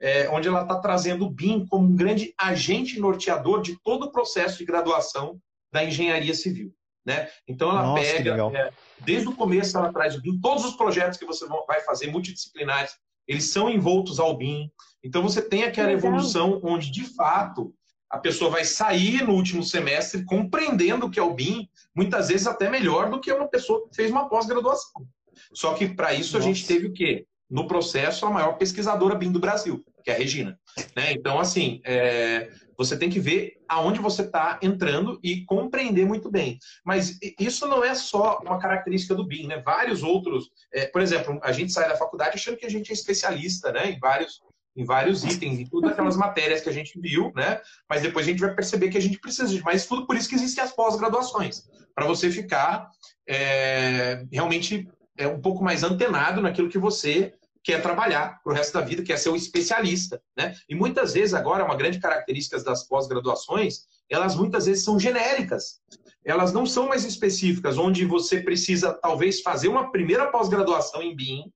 é, 0.00 0.28
onde 0.30 0.46
ela 0.48 0.62
está 0.62 0.78
trazendo 0.78 1.26
o 1.26 1.30
BIM 1.30 1.66
como 1.66 1.86
um 1.86 1.96
grande 1.96 2.32
agente 2.38 3.00
norteador 3.00 3.60
de 3.60 3.76
todo 3.82 4.04
o 4.04 4.12
processo 4.12 4.58
de 4.58 4.64
graduação 4.64 5.40
da 5.72 5.84
engenharia 5.84 6.34
civil. 6.34 6.72
Né? 7.04 7.28
Então 7.46 7.70
ela 7.70 7.82
Nossa, 7.82 8.02
pega, 8.02 8.36
é, 8.54 8.72
desde 9.00 9.28
o 9.28 9.34
começo 9.34 9.76
ela 9.76 9.92
traz 9.92 10.16
o 10.16 10.22
BIM, 10.22 10.40
todos 10.40 10.64
os 10.64 10.74
projetos 10.74 11.18
que 11.18 11.26
você 11.26 11.46
vai 11.66 11.82
fazer 11.82 12.06
multidisciplinares, 12.06 12.94
eles 13.28 13.50
são 13.50 13.68
envoltos 13.68 14.18
ao 14.18 14.36
BIM. 14.36 14.70
Então 15.02 15.22
você 15.22 15.42
tem 15.42 15.64
aquela 15.64 15.92
evolução 15.92 16.60
onde, 16.62 16.90
de 16.90 17.04
fato, 17.14 17.74
a 18.08 18.18
pessoa 18.18 18.50
vai 18.50 18.64
sair 18.64 19.22
no 19.22 19.34
último 19.34 19.62
semestre 19.62 20.24
compreendendo 20.24 21.06
o 21.06 21.10
que 21.10 21.20
é 21.20 21.22
o 21.22 21.34
BIM, 21.34 21.68
muitas 21.94 22.28
vezes 22.28 22.46
até 22.46 22.70
melhor 22.70 23.10
do 23.10 23.20
que 23.20 23.32
uma 23.32 23.48
pessoa 23.48 23.86
que 23.86 23.94
fez 23.94 24.10
uma 24.10 24.28
pós-graduação. 24.28 25.06
Só 25.52 25.74
que 25.74 25.88
para 25.88 26.14
isso 26.14 26.34
Nossa. 26.34 26.48
a 26.48 26.52
gente 26.52 26.66
teve 26.66 26.86
o 26.86 26.92
quê? 26.92 27.26
no 27.54 27.66
processo, 27.66 28.26
a 28.26 28.30
maior 28.30 28.54
pesquisadora 28.54 29.14
BIM 29.14 29.30
do 29.30 29.38
Brasil, 29.38 29.84
que 30.02 30.10
é 30.10 30.14
a 30.14 30.18
Regina. 30.18 30.58
Né? 30.96 31.12
Então, 31.12 31.38
assim, 31.38 31.80
é, 31.84 32.50
você 32.76 32.96
tem 32.96 33.10
que 33.10 33.20
ver 33.20 33.62
aonde 33.68 34.00
você 34.00 34.22
está 34.22 34.58
entrando 34.62 35.18
e 35.22 35.44
compreender 35.44 36.06
muito 36.06 36.30
bem. 36.30 36.58
Mas 36.84 37.18
isso 37.38 37.66
não 37.66 37.84
é 37.84 37.94
só 37.94 38.38
uma 38.42 38.58
característica 38.58 39.14
do 39.14 39.26
BIM, 39.26 39.46
né? 39.46 39.62
Vários 39.64 40.02
outros, 40.02 40.50
é, 40.72 40.86
por 40.86 41.00
exemplo, 41.00 41.38
a 41.42 41.52
gente 41.52 41.72
sai 41.72 41.88
da 41.88 41.96
faculdade 41.96 42.34
achando 42.34 42.56
que 42.56 42.66
a 42.66 42.70
gente 42.70 42.90
é 42.90 42.94
especialista, 42.94 43.72
né? 43.72 43.90
Em 43.90 43.98
vários 43.98 44.42
em 44.76 44.84
vários 44.84 45.22
itens, 45.22 45.60
em 45.60 45.66
todas 45.66 45.92
aquelas 45.92 46.16
matérias 46.16 46.60
que 46.60 46.68
a 46.68 46.72
gente 46.72 46.98
viu, 47.00 47.32
né? 47.36 47.60
Mas 47.88 48.02
depois 48.02 48.26
a 48.26 48.30
gente 48.30 48.40
vai 48.40 48.52
perceber 48.52 48.88
que 48.88 48.98
a 48.98 49.00
gente 49.00 49.20
precisa 49.20 49.46
de 49.48 49.62
mais 49.62 49.82
estudo, 49.82 50.04
por 50.04 50.16
isso 50.16 50.28
que 50.28 50.34
existem 50.34 50.64
as 50.64 50.72
pós-graduações, 50.72 51.62
para 51.94 52.06
você 52.06 52.28
ficar 52.28 52.90
é, 53.26 54.24
realmente 54.32 54.88
é 55.16 55.28
um 55.28 55.40
pouco 55.40 55.62
mais 55.62 55.82
antenado 55.82 56.42
naquilo 56.42 56.68
que 56.68 56.78
você 56.78 57.32
quer 57.64 57.80
trabalhar 57.80 58.40
para 58.42 58.52
o 58.52 58.54
resto 58.54 58.74
da 58.74 58.82
vida, 58.82 59.02
quer 59.02 59.16
ser 59.16 59.30
um 59.30 59.36
especialista. 59.36 60.22
Né? 60.36 60.54
E 60.68 60.74
muitas 60.74 61.14
vezes, 61.14 61.32
agora, 61.32 61.64
uma 61.64 61.74
grande 61.74 61.98
característica 61.98 62.62
das 62.62 62.86
pós-graduações, 62.86 63.86
elas 64.08 64.36
muitas 64.36 64.66
vezes 64.66 64.84
são 64.84 65.00
genéricas. 65.00 65.80
Elas 66.22 66.52
não 66.52 66.66
são 66.66 66.88
mais 66.88 67.04
específicas, 67.04 67.78
onde 67.78 68.04
você 68.04 68.40
precisa, 68.40 68.92
talvez, 68.92 69.40
fazer 69.40 69.68
uma 69.68 69.90
primeira 69.90 70.26
pós-graduação 70.30 71.02
em 71.02 71.16
BIM, 71.16 71.50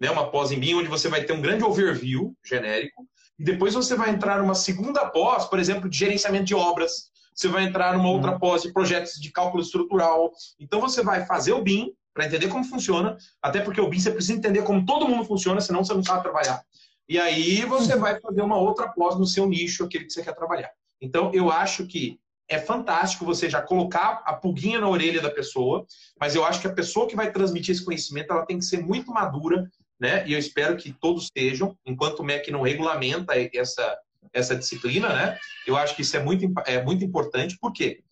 né? 0.00 0.10
uma 0.10 0.28
pós 0.28 0.50
em 0.50 0.58
BIM, 0.58 0.74
onde 0.74 0.88
você 0.88 1.08
vai 1.08 1.22
ter 1.22 1.32
um 1.32 1.40
grande 1.40 1.64
overview 1.64 2.36
genérico, 2.44 3.08
e 3.38 3.44
depois 3.44 3.74
você 3.74 3.94
vai 3.94 4.10
entrar 4.10 4.38
numa 4.38 4.54
segunda 4.54 5.08
pós, 5.08 5.46
por 5.46 5.58
exemplo, 5.60 5.88
de 5.88 5.96
gerenciamento 5.96 6.44
de 6.44 6.54
obras, 6.54 7.12
você 7.34 7.48
vai 7.48 7.64
entrar 7.64 7.96
numa 7.96 8.10
outra 8.10 8.32
uhum. 8.32 8.38
pós 8.38 8.62
de 8.62 8.72
projetos 8.72 9.14
de 9.14 9.30
cálculo 9.30 9.62
estrutural. 9.62 10.32
Então, 10.60 10.80
você 10.80 11.02
vai 11.02 11.24
fazer 11.26 11.52
o 11.52 11.62
BIM, 11.62 11.92
para 12.14 12.26
entender 12.26 12.48
como 12.48 12.64
funciona, 12.64 13.16
até 13.40 13.60
porque 13.60 13.80
o 13.80 13.88
BIM 13.88 14.00
você 14.00 14.10
precisa 14.10 14.38
entender 14.38 14.62
como 14.62 14.84
todo 14.84 15.08
mundo 15.08 15.24
funciona, 15.24 15.60
senão 15.60 15.84
você 15.84 15.94
não 15.94 16.04
sabe 16.04 16.22
trabalhar. 16.22 16.62
E 17.08 17.18
aí 17.18 17.64
você 17.64 17.96
vai 17.96 18.20
fazer 18.20 18.42
uma 18.42 18.56
outra 18.56 18.88
pós 18.88 19.18
no 19.18 19.26
seu 19.26 19.46
nicho, 19.46 19.84
aquele 19.84 20.04
que 20.04 20.12
você 20.12 20.22
quer 20.22 20.34
trabalhar. 20.34 20.70
Então, 21.00 21.30
eu 21.34 21.50
acho 21.50 21.86
que 21.86 22.18
é 22.48 22.58
fantástico 22.58 23.24
você 23.24 23.48
já 23.48 23.62
colocar 23.62 24.22
a 24.24 24.34
pulguinha 24.34 24.80
na 24.80 24.88
orelha 24.88 25.20
da 25.20 25.30
pessoa, 25.30 25.86
mas 26.20 26.34
eu 26.34 26.44
acho 26.44 26.60
que 26.60 26.66
a 26.66 26.72
pessoa 26.72 27.08
que 27.08 27.16
vai 27.16 27.32
transmitir 27.32 27.74
esse 27.74 27.84
conhecimento, 27.84 28.32
ela 28.32 28.46
tem 28.46 28.58
que 28.58 28.64
ser 28.64 28.82
muito 28.82 29.10
madura, 29.10 29.70
né? 29.98 30.26
E 30.26 30.32
eu 30.32 30.38
espero 30.38 30.76
que 30.76 30.92
todos 30.92 31.28
sejam, 31.36 31.76
enquanto 31.86 32.20
o 32.20 32.24
MEC 32.24 32.50
não 32.50 32.62
regulamenta 32.62 33.34
essa, 33.54 33.98
essa 34.32 34.54
disciplina, 34.54 35.08
né? 35.08 35.38
Eu 35.66 35.76
acho 35.76 35.96
que 35.96 36.02
isso 36.02 36.16
é 36.16 36.22
muito, 36.22 36.52
é 36.66 36.82
muito 36.82 37.04
importante, 37.04 37.58
por 37.58 37.72
quê? 37.72 38.02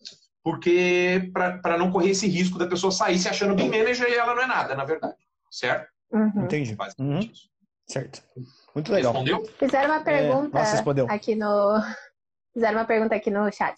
Porque 0.43 1.31
para 1.33 1.77
não 1.77 1.91
correr 1.91 2.11
esse 2.11 2.27
risco 2.27 2.57
da 2.57 2.67
pessoa 2.67 2.91
sair 2.91 3.19
se 3.19 3.29
achando 3.29 3.55
bem 3.55 3.69
manager 3.69 4.09
e 4.09 4.15
ela 4.15 4.33
não 4.33 4.43
é 4.43 4.47
nada, 4.47 4.75
na 4.75 4.85
verdade. 4.85 5.15
Certo? 5.49 5.89
Uhum. 6.11 6.43
Entendi. 6.43 6.77
Uhum. 6.99 7.31
Certo. 7.87 8.23
Muito 8.73 8.91
legal. 8.91 9.13
Respondeu? 9.13 9.45
Fizeram 9.57 9.93
uma 9.93 10.03
pergunta 10.03 10.57
é... 10.57 10.61
Nossa, 10.61 11.13
aqui 11.13 11.35
no. 11.35 11.81
Fizeram 12.53 12.79
uma 12.79 12.85
pergunta 12.85 13.15
aqui 13.15 13.29
no 13.29 13.51
chat. 13.51 13.75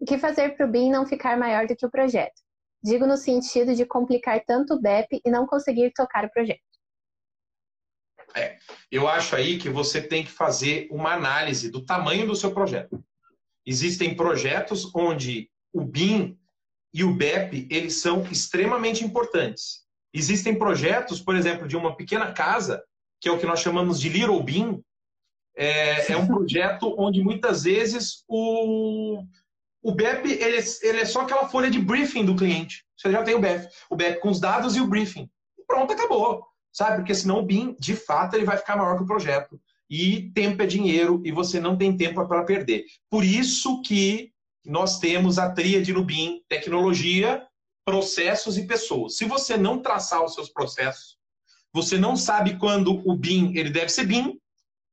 O 0.00 0.04
que 0.04 0.18
fazer 0.18 0.56
para 0.56 0.66
o 0.66 0.70
BIM 0.70 0.90
não 0.90 1.06
ficar 1.06 1.36
maior 1.36 1.66
do 1.66 1.76
que 1.76 1.86
o 1.86 1.90
projeto? 1.90 2.40
Digo 2.82 3.06
no 3.06 3.16
sentido 3.16 3.74
de 3.74 3.86
complicar 3.86 4.42
tanto 4.44 4.74
o 4.74 4.80
BEP 4.80 5.20
e 5.24 5.30
não 5.30 5.46
conseguir 5.46 5.92
tocar 5.92 6.24
o 6.24 6.30
projeto. 6.30 6.60
É, 8.34 8.56
eu 8.90 9.06
acho 9.06 9.36
aí 9.36 9.58
que 9.58 9.68
você 9.68 10.00
tem 10.00 10.24
que 10.24 10.30
fazer 10.30 10.88
uma 10.90 11.12
análise 11.12 11.70
do 11.70 11.84
tamanho 11.84 12.26
do 12.26 12.34
seu 12.34 12.52
projeto. 12.52 13.04
Existem 13.64 14.16
projetos 14.16 14.90
onde 14.94 15.51
o 15.72 15.84
BIM 15.84 16.38
e 16.92 17.02
o 17.02 17.14
BEP 17.14 17.66
eles 17.70 18.00
são 18.00 18.22
extremamente 18.30 19.04
importantes. 19.04 19.82
Existem 20.12 20.58
projetos, 20.58 21.20
por 21.20 21.34
exemplo, 21.34 21.66
de 21.66 21.76
uma 21.76 21.96
pequena 21.96 22.32
casa, 22.32 22.82
que 23.20 23.28
é 23.28 23.32
o 23.32 23.38
que 23.38 23.46
nós 23.46 23.60
chamamos 23.60 23.98
de 23.98 24.08
Little 24.08 24.42
BIM. 24.42 24.82
É, 25.56 26.12
é 26.12 26.16
um 26.16 26.26
projeto 26.26 26.94
onde 26.98 27.22
muitas 27.22 27.64
vezes 27.64 28.22
o, 28.28 29.24
o 29.82 29.92
BEP 29.92 30.26
ele 30.26 30.58
é, 30.58 30.64
ele 30.82 31.00
é 31.00 31.04
só 31.04 31.22
aquela 31.22 31.48
folha 31.48 31.70
de 31.70 31.78
briefing 31.78 32.24
do 32.24 32.36
cliente. 32.36 32.84
Você 32.96 33.10
já 33.10 33.22
tem 33.22 33.34
o 33.34 33.40
BEP, 33.40 33.68
o 33.90 33.96
BEP 33.96 34.20
com 34.20 34.28
os 34.28 34.40
dados 34.40 34.76
e 34.76 34.80
o 34.80 34.86
briefing. 34.86 35.28
Pronto, 35.66 35.92
acabou. 35.92 36.44
Sabe? 36.72 36.96
Porque 36.96 37.14
senão 37.14 37.40
o 37.40 37.42
BIM, 37.44 37.76
de 37.78 37.94
fato, 37.94 38.34
ele 38.34 38.44
vai 38.44 38.56
ficar 38.56 38.76
maior 38.76 38.96
que 38.96 39.02
o 39.02 39.06
projeto. 39.06 39.60
E 39.88 40.30
tempo 40.32 40.62
é 40.62 40.66
dinheiro 40.66 41.20
e 41.24 41.30
você 41.30 41.60
não 41.60 41.76
tem 41.76 41.96
tempo 41.96 42.26
para 42.26 42.44
perder. 42.44 42.84
Por 43.10 43.24
isso 43.24 43.82
que 43.82 44.31
nós 44.64 44.98
temos 44.98 45.38
a 45.38 45.50
tríade 45.50 45.92
no 45.92 46.04
BIM, 46.04 46.42
tecnologia, 46.48 47.46
processos 47.84 48.56
e 48.56 48.66
pessoas. 48.66 49.16
Se 49.16 49.24
você 49.24 49.56
não 49.56 49.80
traçar 49.80 50.24
os 50.24 50.34
seus 50.34 50.48
processos, 50.48 51.16
você 51.72 51.98
não 51.98 52.16
sabe 52.16 52.58
quando 52.58 53.02
o 53.08 53.16
BIM 53.16 53.56
ele 53.56 53.70
deve 53.70 53.88
ser 53.88 54.06
BIM, 54.06 54.38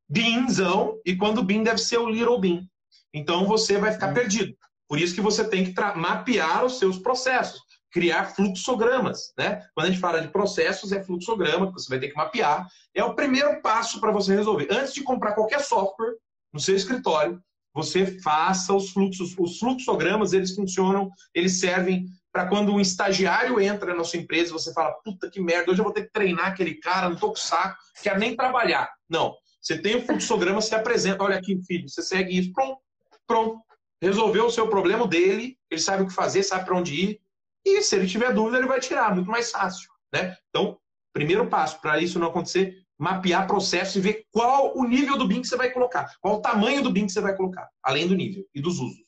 BIMzão, 0.09 0.99
e 1.05 1.15
quando 1.15 1.39
o 1.39 1.43
BIM 1.43 1.61
deve 1.61 1.78
ser 1.78 1.97
o 1.97 2.09
Little 2.09 2.39
BIM. 2.39 2.67
Então 3.13 3.45
você 3.45 3.78
vai 3.78 3.91
ficar 3.91 4.13
perdido. 4.13 4.55
Por 4.88 4.99
isso 4.99 5.13
que 5.13 5.22
você 5.22 5.47
tem 5.47 5.72
que 5.72 5.82
mapear 5.95 6.65
os 6.65 6.80
seus 6.80 6.97
processos, 6.97 7.61
criar 7.91 8.34
fluxogramas, 8.34 9.32
né? 9.38 9.63
Quando 9.76 9.86
a 9.86 9.89
gente 9.91 9.99
fala 9.99 10.20
de 10.20 10.30
processos, 10.30 10.91
é 10.91 11.03
fluxograma 11.03 11.67
que 11.67 11.74
você 11.74 11.89
vai 11.89 11.99
ter 11.99 12.09
que 12.09 12.17
mapear. 12.17 12.67
É 12.95 13.03
o 13.03 13.13
primeiro 13.13 13.61
passo 13.61 13.99
para 13.99 14.11
você 14.11 14.36
resolver. 14.36 14.67
Antes 14.72 14.93
de 14.93 15.03
comprar 15.03 15.34
qualquer 15.34 15.59
software 15.61 16.15
no 16.51 16.59
seu 16.59 16.76
escritório, 16.76 17.39
você 17.74 18.20
faça 18.22 18.74
os 18.74 18.91
fluxos. 18.91 19.36
Os 19.38 19.59
fluxogramas, 19.59 20.34
eles 20.34 20.55
funcionam, 20.55 21.09
eles 21.34 21.59
servem 21.59 22.05
para 22.32 22.47
quando 22.47 22.72
um 22.72 22.80
estagiário 22.80 23.59
entra 23.59 23.95
na 23.95 24.03
sua 24.03 24.20
empresa, 24.20 24.53
você 24.53 24.72
fala, 24.72 24.91
puta 25.03 25.30
que 25.30 25.41
merda, 25.41 25.72
hoje 25.72 25.80
eu 25.80 25.84
vou 25.84 25.93
ter 25.93 26.03
que 26.03 26.11
treinar 26.11 26.47
aquele 26.47 26.76
cara, 26.76 27.09
não 27.09 27.15
tô 27.15 27.30
com 27.30 27.36
saco, 27.36 27.78
quero 28.03 28.20
nem 28.20 28.36
trabalhar. 28.36 28.89
Não. 29.09 29.36
Você 29.61 29.78
tem 29.78 29.95
o 29.95 30.05
fluxograma, 30.05 30.61
você 30.61 30.76
apresenta, 30.76 31.24
olha 31.24 31.38
aqui, 31.38 31.59
filho, 31.65 31.89
você 31.89 32.01
segue 32.01 32.38
isso, 32.38 32.53
pronto, 32.53 32.80
pronto 33.28 33.59
resolveu 34.01 34.45
o 34.45 34.51
seu 34.51 34.67
problema 34.67 35.07
dele, 35.07 35.57
ele 35.70 35.82
sabe 35.82 36.03
o 36.03 36.07
que 36.07 36.13
fazer, 36.13 36.43
sabe 36.43 36.65
para 36.65 36.76
onde 36.76 36.93
ir, 36.93 37.22
e 37.65 37.82
se 37.82 37.95
ele 37.95 38.07
tiver 38.07 38.34
dúvida, 38.34 38.57
ele 38.57 38.67
vai 38.67 38.80
tirar, 38.80 39.13
muito 39.13 39.30
mais 39.30 39.51
fácil. 39.51 39.89
Né? 40.13 40.36
Então, 40.49 40.80
primeiro 41.13 41.47
passo 41.47 41.80
para 41.82 41.99
isso 41.99 42.17
não 42.17 42.28
acontecer, 42.28 42.78
mapear 42.99 43.47
processo 43.47 43.97
e 43.97 44.01
ver 44.01 44.25
qual 44.29 44.77
o 44.77 44.83
nível 44.83 45.17
do 45.17 45.25
BIM 45.25 45.41
que 45.41 45.47
você 45.47 45.55
vai 45.55 45.71
colocar, 45.71 46.13
qual 46.19 46.35
o 46.35 46.41
tamanho 46.41 46.83
do 46.83 46.91
BIM 46.91 47.05
que 47.05 47.13
você 47.13 47.21
vai 47.21 47.35
colocar, 47.35 47.69
além 47.81 48.05
do 48.05 48.13
nível 48.13 48.45
e 48.53 48.61
dos 48.61 48.79
usos. 48.79 49.01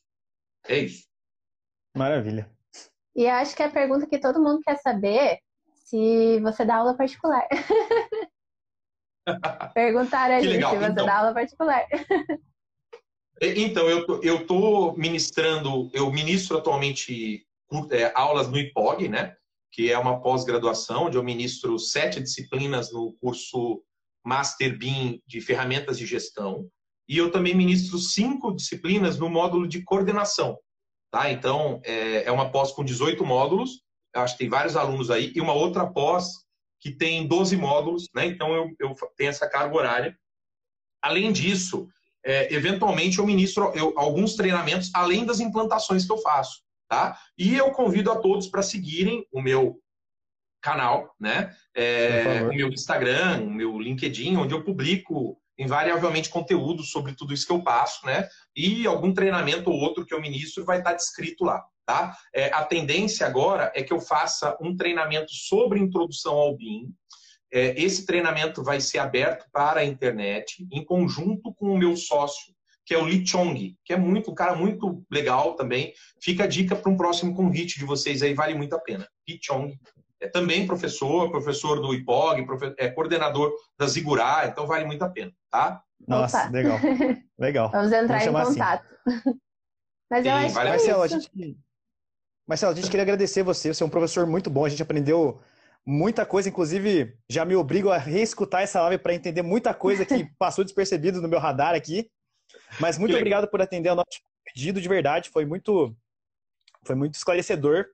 É 0.65 0.79
isso. 0.79 1.05
Maravilha. 1.95 2.49
E 3.13 3.27
acho 3.27 3.53
que 3.53 3.61
a 3.61 3.69
pergunta 3.69 4.07
que 4.07 4.17
todo 4.17 4.41
mundo 4.41 4.61
quer 4.61 4.77
saber 4.77 5.39
se 5.73 6.39
você 6.39 6.63
dá 6.63 6.77
aula 6.77 6.95
particular. 6.95 7.45
Perguntaram 9.73 10.35
aí 10.35 10.41
se 10.41 10.61
você 10.61 10.85
então, 10.85 11.05
dá 11.05 11.17
aula 11.17 11.33
particular. 11.33 11.85
Então, 13.41 13.89
eu 13.89 14.41
estou 14.41 14.95
ministrando, 14.95 15.89
eu 15.93 16.09
ministro 16.11 16.57
atualmente 16.57 17.45
é, 17.89 18.11
aulas 18.15 18.47
no 18.47 18.57
IPOG, 18.57 19.09
né? 19.09 19.35
Que 19.71 19.91
é 19.91 19.97
uma 19.97 20.21
pós-graduação, 20.21 21.05
onde 21.05 21.17
eu 21.17 21.23
ministro 21.23 21.77
sete 21.79 22.19
disciplinas 22.19 22.91
no 22.91 23.13
curso 23.21 23.83
Master 24.25 24.77
BIM 24.77 25.21
de 25.25 25.41
Ferramentas 25.41 25.97
de 25.97 26.05
Gestão. 26.05 26.67
E 27.07 27.17
eu 27.17 27.31
também 27.31 27.55
ministro 27.55 27.97
cinco 27.97 28.55
disciplinas 28.55 29.17
no 29.17 29.29
módulo 29.29 29.67
de 29.67 29.83
coordenação. 29.83 30.57
Tá? 31.11 31.29
Então, 31.31 31.81
é, 31.83 32.23
é 32.23 32.31
uma 32.31 32.51
pós 32.51 32.71
com 32.71 32.83
18 32.83 33.25
módulos, 33.25 33.81
acho 34.15 34.33
que 34.35 34.39
tem 34.39 34.49
vários 34.49 34.75
alunos 34.75 35.11
aí, 35.11 35.31
e 35.35 35.41
uma 35.41 35.53
outra 35.53 35.85
pós 35.85 36.27
que 36.79 36.91
tem 36.91 37.27
12 37.27 37.57
módulos, 37.57 38.07
né? 38.15 38.25
Então, 38.25 38.53
eu, 38.53 38.69
eu 38.79 38.95
tenho 39.15 39.29
essa 39.29 39.47
carga 39.47 39.75
horária. 39.75 40.17
Além 41.01 41.31
disso, 41.31 41.87
é, 42.25 42.53
eventualmente 42.53 43.19
eu 43.19 43.25
ministro 43.25 43.71
eu, 43.75 43.93
alguns 43.97 44.35
treinamentos 44.35 44.89
além 44.93 45.25
das 45.25 45.39
implantações 45.39 46.05
que 46.05 46.11
eu 46.11 46.17
faço, 46.17 46.61
tá? 46.91 47.17
E 47.37 47.55
eu 47.55 47.71
convido 47.71 48.11
a 48.11 48.17
todos 48.17 48.47
para 48.47 48.61
seguirem 48.61 49.25
o 49.31 49.41
meu 49.41 49.79
canal, 50.61 51.15
né? 51.17 51.55
É, 51.73 52.41
o 52.43 52.53
meu 52.53 52.67
Instagram, 52.67 53.43
o 53.43 53.49
meu 53.49 53.79
LinkedIn, 53.79 54.35
onde 54.35 54.53
eu 54.53 54.61
publico 54.61 55.41
invariavelmente 55.57 56.29
conteúdo 56.29 56.83
sobre 56.83 57.15
tudo 57.15 57.33
isso 57.33 57.47
que 57.47 57.53
eu 57.53 57.63
passo, 57.63 58.05
né? 58.05 58.27
E 58.53 58.85
algum 58.85 59.13
treinamento 59.13 59.71
ou 59.71 59.79
outro 59.79 60.05
que 60.05 60.13
eu 60.13 60.19
ministro 60.19 60.65
vai 60.65 60.79
estar 60.79 60.91
descrito 60.91 61.45
lá, 61.45 61.63
tá? 61.85 62.13
É, 62.35 62.47
a 62.53 62.65
tendência 62.65 63.25
agora 63.25 63.71
é 63.73 63.81
que 63.81 63.93
eu 63.93 64.01
faça 64.01 64.57
um 64.59 64.75
treinamento 64.75 65.31
sobre 65.31 65.79
introdução 65.79 66.33
ao 66.33 66.57
BIM, 66.57 66.93
é, 67.53 67.81
esse 67.81 68.05
treinamento 68.05 68.61
vai 68.61 68.81
ser 68.81 68.99
aberto 68.99 69.45
para 69.49 69.79
a 69.79 69.85
internet, 69.85 70.67
em 70.69 70.83
conjunto 70.83 71.53
com 71.53 71.67
o 71.67 71.77
meu 71.77 71.95
sócio, 71.95 72.53
que 72.91 72.95
é 72.95 72.97
o 72.97 73.07
Li 73.07 73.25
Chong, 73.25 73.77
que 73.85 73.93
é 73.93 73.97
muito, 73.97 74.31
um 74.31 74.35
cara 74.35 74.53
muito 74.53 75.01
legal 75.09 75.55
também. 75.55 75.93
Fica 76.21 76.43
a 76.43 76.47
dica 76.47 76.75
para 76.75 76.91
um 76.91 76.97
próximo 76.97 77.33
convite 77.33 77.79
de 77.79 77.85
vocês 77.85 78.21
aí, 78.21 78.33
vale 78.33 78.53
muito 78.53 78.75
a 78.75 78.79
pena. 78.79 79.07
Li 79.25 79.39
Chong 79.41 79.79
é 80.19 80.27
também 80.27 80.67
professor, 80.67 81.31
professor 81.31 81.81
do 81.81 81.93
IPOG, 81.93 82.45
é 82.77 82.89
coordenador 82.89 83.49
da 83.79 83.87
Zigurá, 83.87 84.45
então 84.45 84.67
vale 84.67 84.83
muito 84.83 85.01
a 85.03 85.09
pena, 85.09 85.31
tá? 85.49 85.81
Nossa, 86.05 86.41
Opa. 86.41 86.49
legal. 86.49 86.79
Legal. 87.39 87.71
Vamos 87.71 87.93
entrar 87.93 88.25
Vamos 88.25 88.25
em 88.25 88.41
assim. 88.41 88.53
contato. 88.55 88.85
Assim. 89.07 89.39
Mas 90.11 90.25
eu 90.25 90.31
Sim, 90.33 90.37
acho 90.37 90.53
vale 90.53 90.65
que 90.65 90.67
é 90.67 90.77
Marcelo, 90.77 91.05
isso. 91.05 91.15
a 91.15 91.17
gente... 91.17 91.57
Marcelo, 92.45 92.71
a 92.73 92.75
gente 92.75 92.89
queria 92.89 93.03
agradecer 93.03 93.41
você. 93.41 93.73
Você 93.73 93.81
é 93.81 93.85
um 93.85 93.89
professor 93.89 94.27
muito 94.27 94.49
bom. 94.49 94.65
A 94.65 94.69
gente 94.69 94.83
aprendeu 94.83 95.39
muita 95.85 96.25
coisa, 96.25 96.49
inclusive 96.49 97.15
já 97.29 97.45
me 97.45 97.55
obrigo 97.55 97.89
a 97.89 97.97
reescutar 97.97 98.63
essa 98.63 98.81
live 98.81 99.01
para 99.01 99.13
entender 99.13 99.43
muita 99.43 99.73
coisa 99.73 100.05
que 100.05 100.27
passou 100.37 100.65
despercebido 100.65 101.21
no 101.21 101.29
meu 101.29 101.39
radar 101.39 101.73
aqui. 101.73 102.11
Mas 102.79 102.97
muito 102.97 103.15
obrigado 103.15 103.47
por 103.47 103.61
atender 103.61 103.89
ao 103.89 103.95
nosso 103.95 104.19
pedido 104.45 104.81
de 104.81 104.89
verdade, 104.89 105.29
foi 105.29 105.45
muito 105.45 105.95
foi 106.85 106.95
muito 106.95 107.15
esclarecedor. 107.15 107.85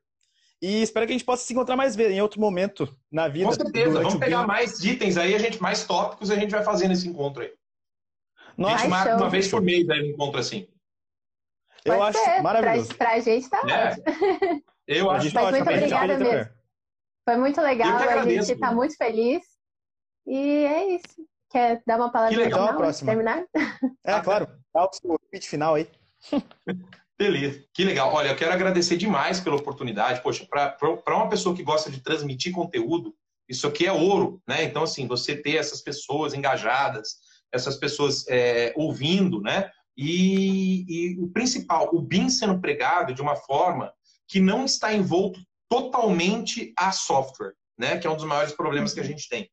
E 0.61 0.81
espero 0.81 1.05
que 1.05 1.11
a 1.11 1.15
gente 1.15 1.25
possa 1.25 1.45
se 1.45 1.53
encontrar 1.53 1.75
mais 1.75 1.95
vezes 1.95 2.13
em 2.13 2.21
outro 2.21 2.41
momento 2.41 2.97
na 3.11 3.27
vida. 3.27 3.45
Com 3.45 3.53
certeza, 3.53 4.01
vamos 4.01 4.15
pegar 4.15 4.47
mais 4.47 4.83
itens 4.83 5.15
aí, 5.17 5.35
a 5.35 5.39
gente 5.39 5.61
mais 5.61 5.85
tópicos, 5.85 6.31
a 6.31 6.35
gente 6.35 6.49
vai 6.49 6.63
fazendo 6.63 6.93
esse 6.93 7.07
encontro 7.07 7.43
aí. 7.43 7.53
Nossa, 8.57 8.75
a 8.75 8.77
gente 8.79 8.89
marca 8.89 9.17
uma 9.17 9.29
vez 9.29 9.47
por 9.49 9.61
mês 9.61 9.87
aí 9.87 10.01
um 10.01 10.13
encontro 10.13 10.39
assim. 10.39 10.67
Eu 11.85 11.97
Pode 11.97 12.17
acho 12.17 12.25
ser. 12.25 12.41
maravilhoso. 12.41 12.95
Pra, 12.95 13.07
pra 13.07 13.19
gente 13.19 13.49
tá 13.49 13.61
é. 13.69 13.89
ótimo. 13.89 14.63
Eu 14.87 15.11
acho 15.11 15.33
Mas 15.33 15.51
muito 15.51 15.69
obrigada 15.69 16.17
mesmo. 16.17 16.49
Foi 17.25 17.35
muito 17.35 17.61
legal, 17.61 17.97
a 17.97 18.23
gente 18.23 18.53
está 18.53 18.71
muito 18.71 18.95
feliz. 18.95 19.43
E 20.25 20.65
é 20.65 20.95
isso. 20.95 21.27
Quer 21.49 21.81
dar 21.85 21.97
uma 21.97 22.11
palavra 22.11 22.43
final 22.43 22.75
próxima. 22.75 23.11
terminar? 23.11 23.45
É, 24.05 24.19
claro. 24.19 24.47
Dá 24.73 24.83
o 24.83 25.19
pitch 25.31 25.47
final 25.47 25.75
aí. 25.75 25.89
Beleza, 27.17 27.63
que 27.73 27.83
legal. 27.83 28.13
Olha, 28.13 28.29
eu 28.29 28.35
quero 28.35 28.53
agradecer 28.53 28.95
demais 28.95 29.39
pela 29.39 29.55
oportunidade. 29.55 30.21
Poxa, 30.21 30.45
para 30.47 31.15
uma 31.15 31.29
pessoa 31.29 31.55
que 31.55 31.63
gosta 31.63 31.89
de 31.89 32.01
transmitir 32.01 32.53
conteúdo, 32.53 33.15
isso 33.49 33.65
aqui 33.65 33.87
é 33.87 33.91
ouro, 33.91 34.39
né? 34.47 34.63
Então, 34.63 34.83
assim, 34.83 35.07
você 35.07 35.35
ter 35.35 35.55
essas 35.55 35.81
pessoas 35.81 36.35
engajadas, 36.35 37.15
essas 37.51 37.75
pessoas 37.75 38.27
é, 38.27 38.71
ouvindo, 38.75 39.41
né? 39.41 39.71
E, 39.97 40.85
e, 40.87 41.19
o 41.19 41.27
principal, 41.29 41.89
o 41.91 42.01
BIM 42.01 42.29
sendo 42.29 42.61
pregado 42.61 43.15
de 43.15 43.21
uma 43.21 43.35
forma 43.35 43.91
que 44.27 44.39
não 44.39 44.63
está 44.63 44.93
envolto 44.93 45.39
totalmente 45.67 46.71
a 46.77 46.91
software, 46.91 47.53
né? 47.75 47.97
Que 47.97 48.05
é 48.05 48.09
um 48.09 48.15
dos 48.15 48.25
maiores 48.25 48.53
problemas 48.53 48.93
que 48.93 48.99
a 48.99 49.03
gente 49.03 49.27
tem. 49.27 49.49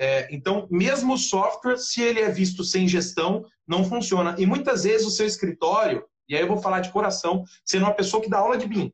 É, 0.00 0.32
então, 0.32 0.68
mesmo 0.70 1.14
o 1.14 1.18
software, 1.18 1.76
se 1.76 2.00
ele 2.00 2.20
é 2.20 2.30
visto 2.30 2.62
sem 2.62 2.86
gestão, 2.86 3.44
não 3.66 3.84
funciona. 3.84 4.36
E 4.38 4.46
muitas 4.46 4.84
vezes 4.84 5.04
o 5.04 5.10
seu 5.10 5.26
escritório, 5.26 6.04
e 6.28 6.36
aí 6.36 6.40
eu 6.40 6.46
vou 6.46 6.58
falar 6.58 6.80
de 6.80 6.92
coração, 6.92 7.44
sendo 7.64 7.82
uma 7.84 7.94
pessoa 7.94 8.22
que 8.22 8.30
dá 8.30 8.38
aula 8.38 8.56
de 8.56 8.68
BIM, 8.68 8.92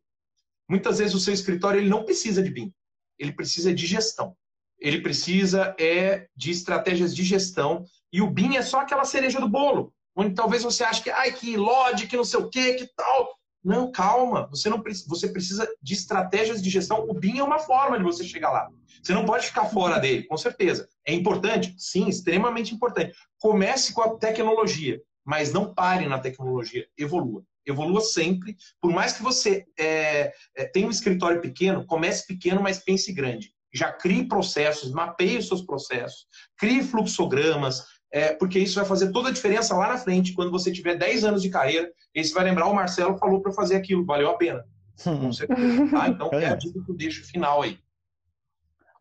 muitas 0.68 0.98
vezes 0.98 1.14
o 1.14 1.20
seu 1.20 1.34
escritório 1.34 1.78
ele 1.78 1.90
não 1.90 2.04
precisa 2.04 2.42
de 2.42 2.50
BIM, 2.50 2.72
ele 3.18 3.32
precisa 3.32 3.72
de 3.72 3.86
gestão. 3.86 4.34
Ele 4.80 5.00
precisa 5.00 5.74
é 5.78 6.26
de 6.34 6.50
estratégias 6.50 7.14
de 7.14 7.22
gestão 7.22 7.84
e 8.12 8.20
o 8.20 8.30
BIM 8.30 8.56
é 8.56 8.62
só 8.62 8.80
aquela 8.80 9.04
cereja 9.04 9.40
do 9.40 9.48
bolo, 9.48 9.94
onde 10.16 10.34
talvez 10.34 10.62
você 10.62 10.84
ache 10.84 11.02
que, 11.02 11.10
ai, 11.10 11.32
que 11.32 11.56
LOD, 11.56 12.06
que 12.06 12.16
não 12.16 12.24
sei 12.24 12.40
o 12.40 12.48
quê, 12.48 12.74
que 12.74 12.86
tal. 12.96 13.34
Não, 13.64 13.90
calma, 13.90 14.46
você 14.50 14.68
não 14.68 14.82
você 15.06 15.28
precisa 15.28 15.66
de 15.82 15.94
estratégias 15.94 16.62
de 16.62 16.68
gestão. 16.68 17.06
O 17.08 17.14
BIM 17.14 17.38
é 17.38 17.42
uma 17.42 17.58
forma 17.58 17.96
de 17.96 18.04
você 18.04 18.22
chegar 18.22 18.50
lá. 18.50 18.68
Você 19.02 19.14
não 19.14 19.24
pode 19.24 19.46
ficar 19.46 19.64
fora 19.64 19.98
dele, 19.98 20.24
com 20.24 20.36
certeza. 20.36 20.86
É 21.06 21.14
importante? 21.14 21.74
Sim, 21.78 22.06
extremamente 22.06 22.74
importante. 22.74 23.16
Comece 23.38 23.94
com 23.94 24.02
a 24.02 24.18
tecnologia, 24.18 25.00
mas 25.24 25.50
não 25.50 25.72
pare 25.72 26.06
na 26.06 26.18
tecnologia, 26.18 26.86
evolua. 26.98 27.42
Evolua 27.66 28.02
sempre. 28.02 28.54
Por 28.80 28.92
mais 28.92 29.14
que 29.14 29.22
você 29.22 29.64
é, 29.78 30.30
é, 30.54 30.64
tenha 30.66 30.86
um 30.86 30.90
escritório 30.90 31.40
pequeno, 31.40 31.86
comece 31.86 32.26
pequeno, 32.26 32.62
mas 32.62 32.78
pense 32.78 33.10
grande. 33.14 33.54
Já 33.72 33.90
crie 33.90 34.28
processos, 34.28 34.92
mapeie 34.92 35.38
os 35.38 35.48
seus 35.48 35.62
processos, 35.62 36.26
crie 36.56 36.82
fluxogramas, 36.82 37.84
é, 38.14 38.32
porque 38.32 38.60
isso 38.60 38.76
vai 38.76 38.84
fazer 38.84 39.10
toda 39.10 39.28
a 39.28 39.32
diferença 39.32 39.74
lá 39.74 39.88
na 39.88 39.98
frente, 39.98 40.34
quando 40.34 40.52
você 40.52 40.70
tiver 40.70 40.94
10 40.94 41.24
anos 41.24 41.42
de 41.42 41.50
carreira, 41.50 41.92
e 42.14 42.22
você 42.22 42.32
vai 42.32 42.44
lembrar, 42.44 42.66
o 42.66 42.72
Marcelo 42.72 43.18
falou 43.18 43.40
para 43.40 43.50
fazer 43.50 43.74
aquilo, 43.74 44.04
valeu 44.04 44.30
a 44.30 44.36
pena. 44.36 44.64
Com 45.02 45.32
certeza. 45.34 45.90
Tá? 45.90 46.08
Então, 46.08 46.30
é 46.32 46.46
a 46.46 46.54
dica 46.54 46.80
que 46.80 46.92
eu 46.92 46.94
deixo 46.94 47.26
final 47.26 47.62
aí. 47.62 47.76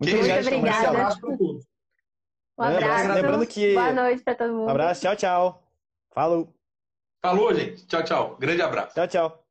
Muito 0.01 0.15
obrigada. 0.15 0.49
Um 0.57 0.89
abraço 0.89 1.21
para 1.21 1.37
todos. 1.37 1.65
Um 2.57 2.63
abraço. 2.63 3.13
Lembrando 3.13 3.45
que... 3.45 3.73
Boa 3.75 3.93
noite 3.93 4.23
para 4.23 4.33
todo 4.33 4.51
mundo. 4.51 4.65
Um 4.65 4.69
abraço, 4.69 5.01
tchau, 5.01 5.15
tchau. 5.15 5.63
Falou. 6.11 6.51
Falou, 7.21 7.53
gente. 7.53 7.85
Tchau, 7.85 8.03
tchau. 8.03 8.37
Grande 8.39 8.63
abraço. 8.63 8.95
Tchau, 8.95 9.07
tchau. 9.07 9.42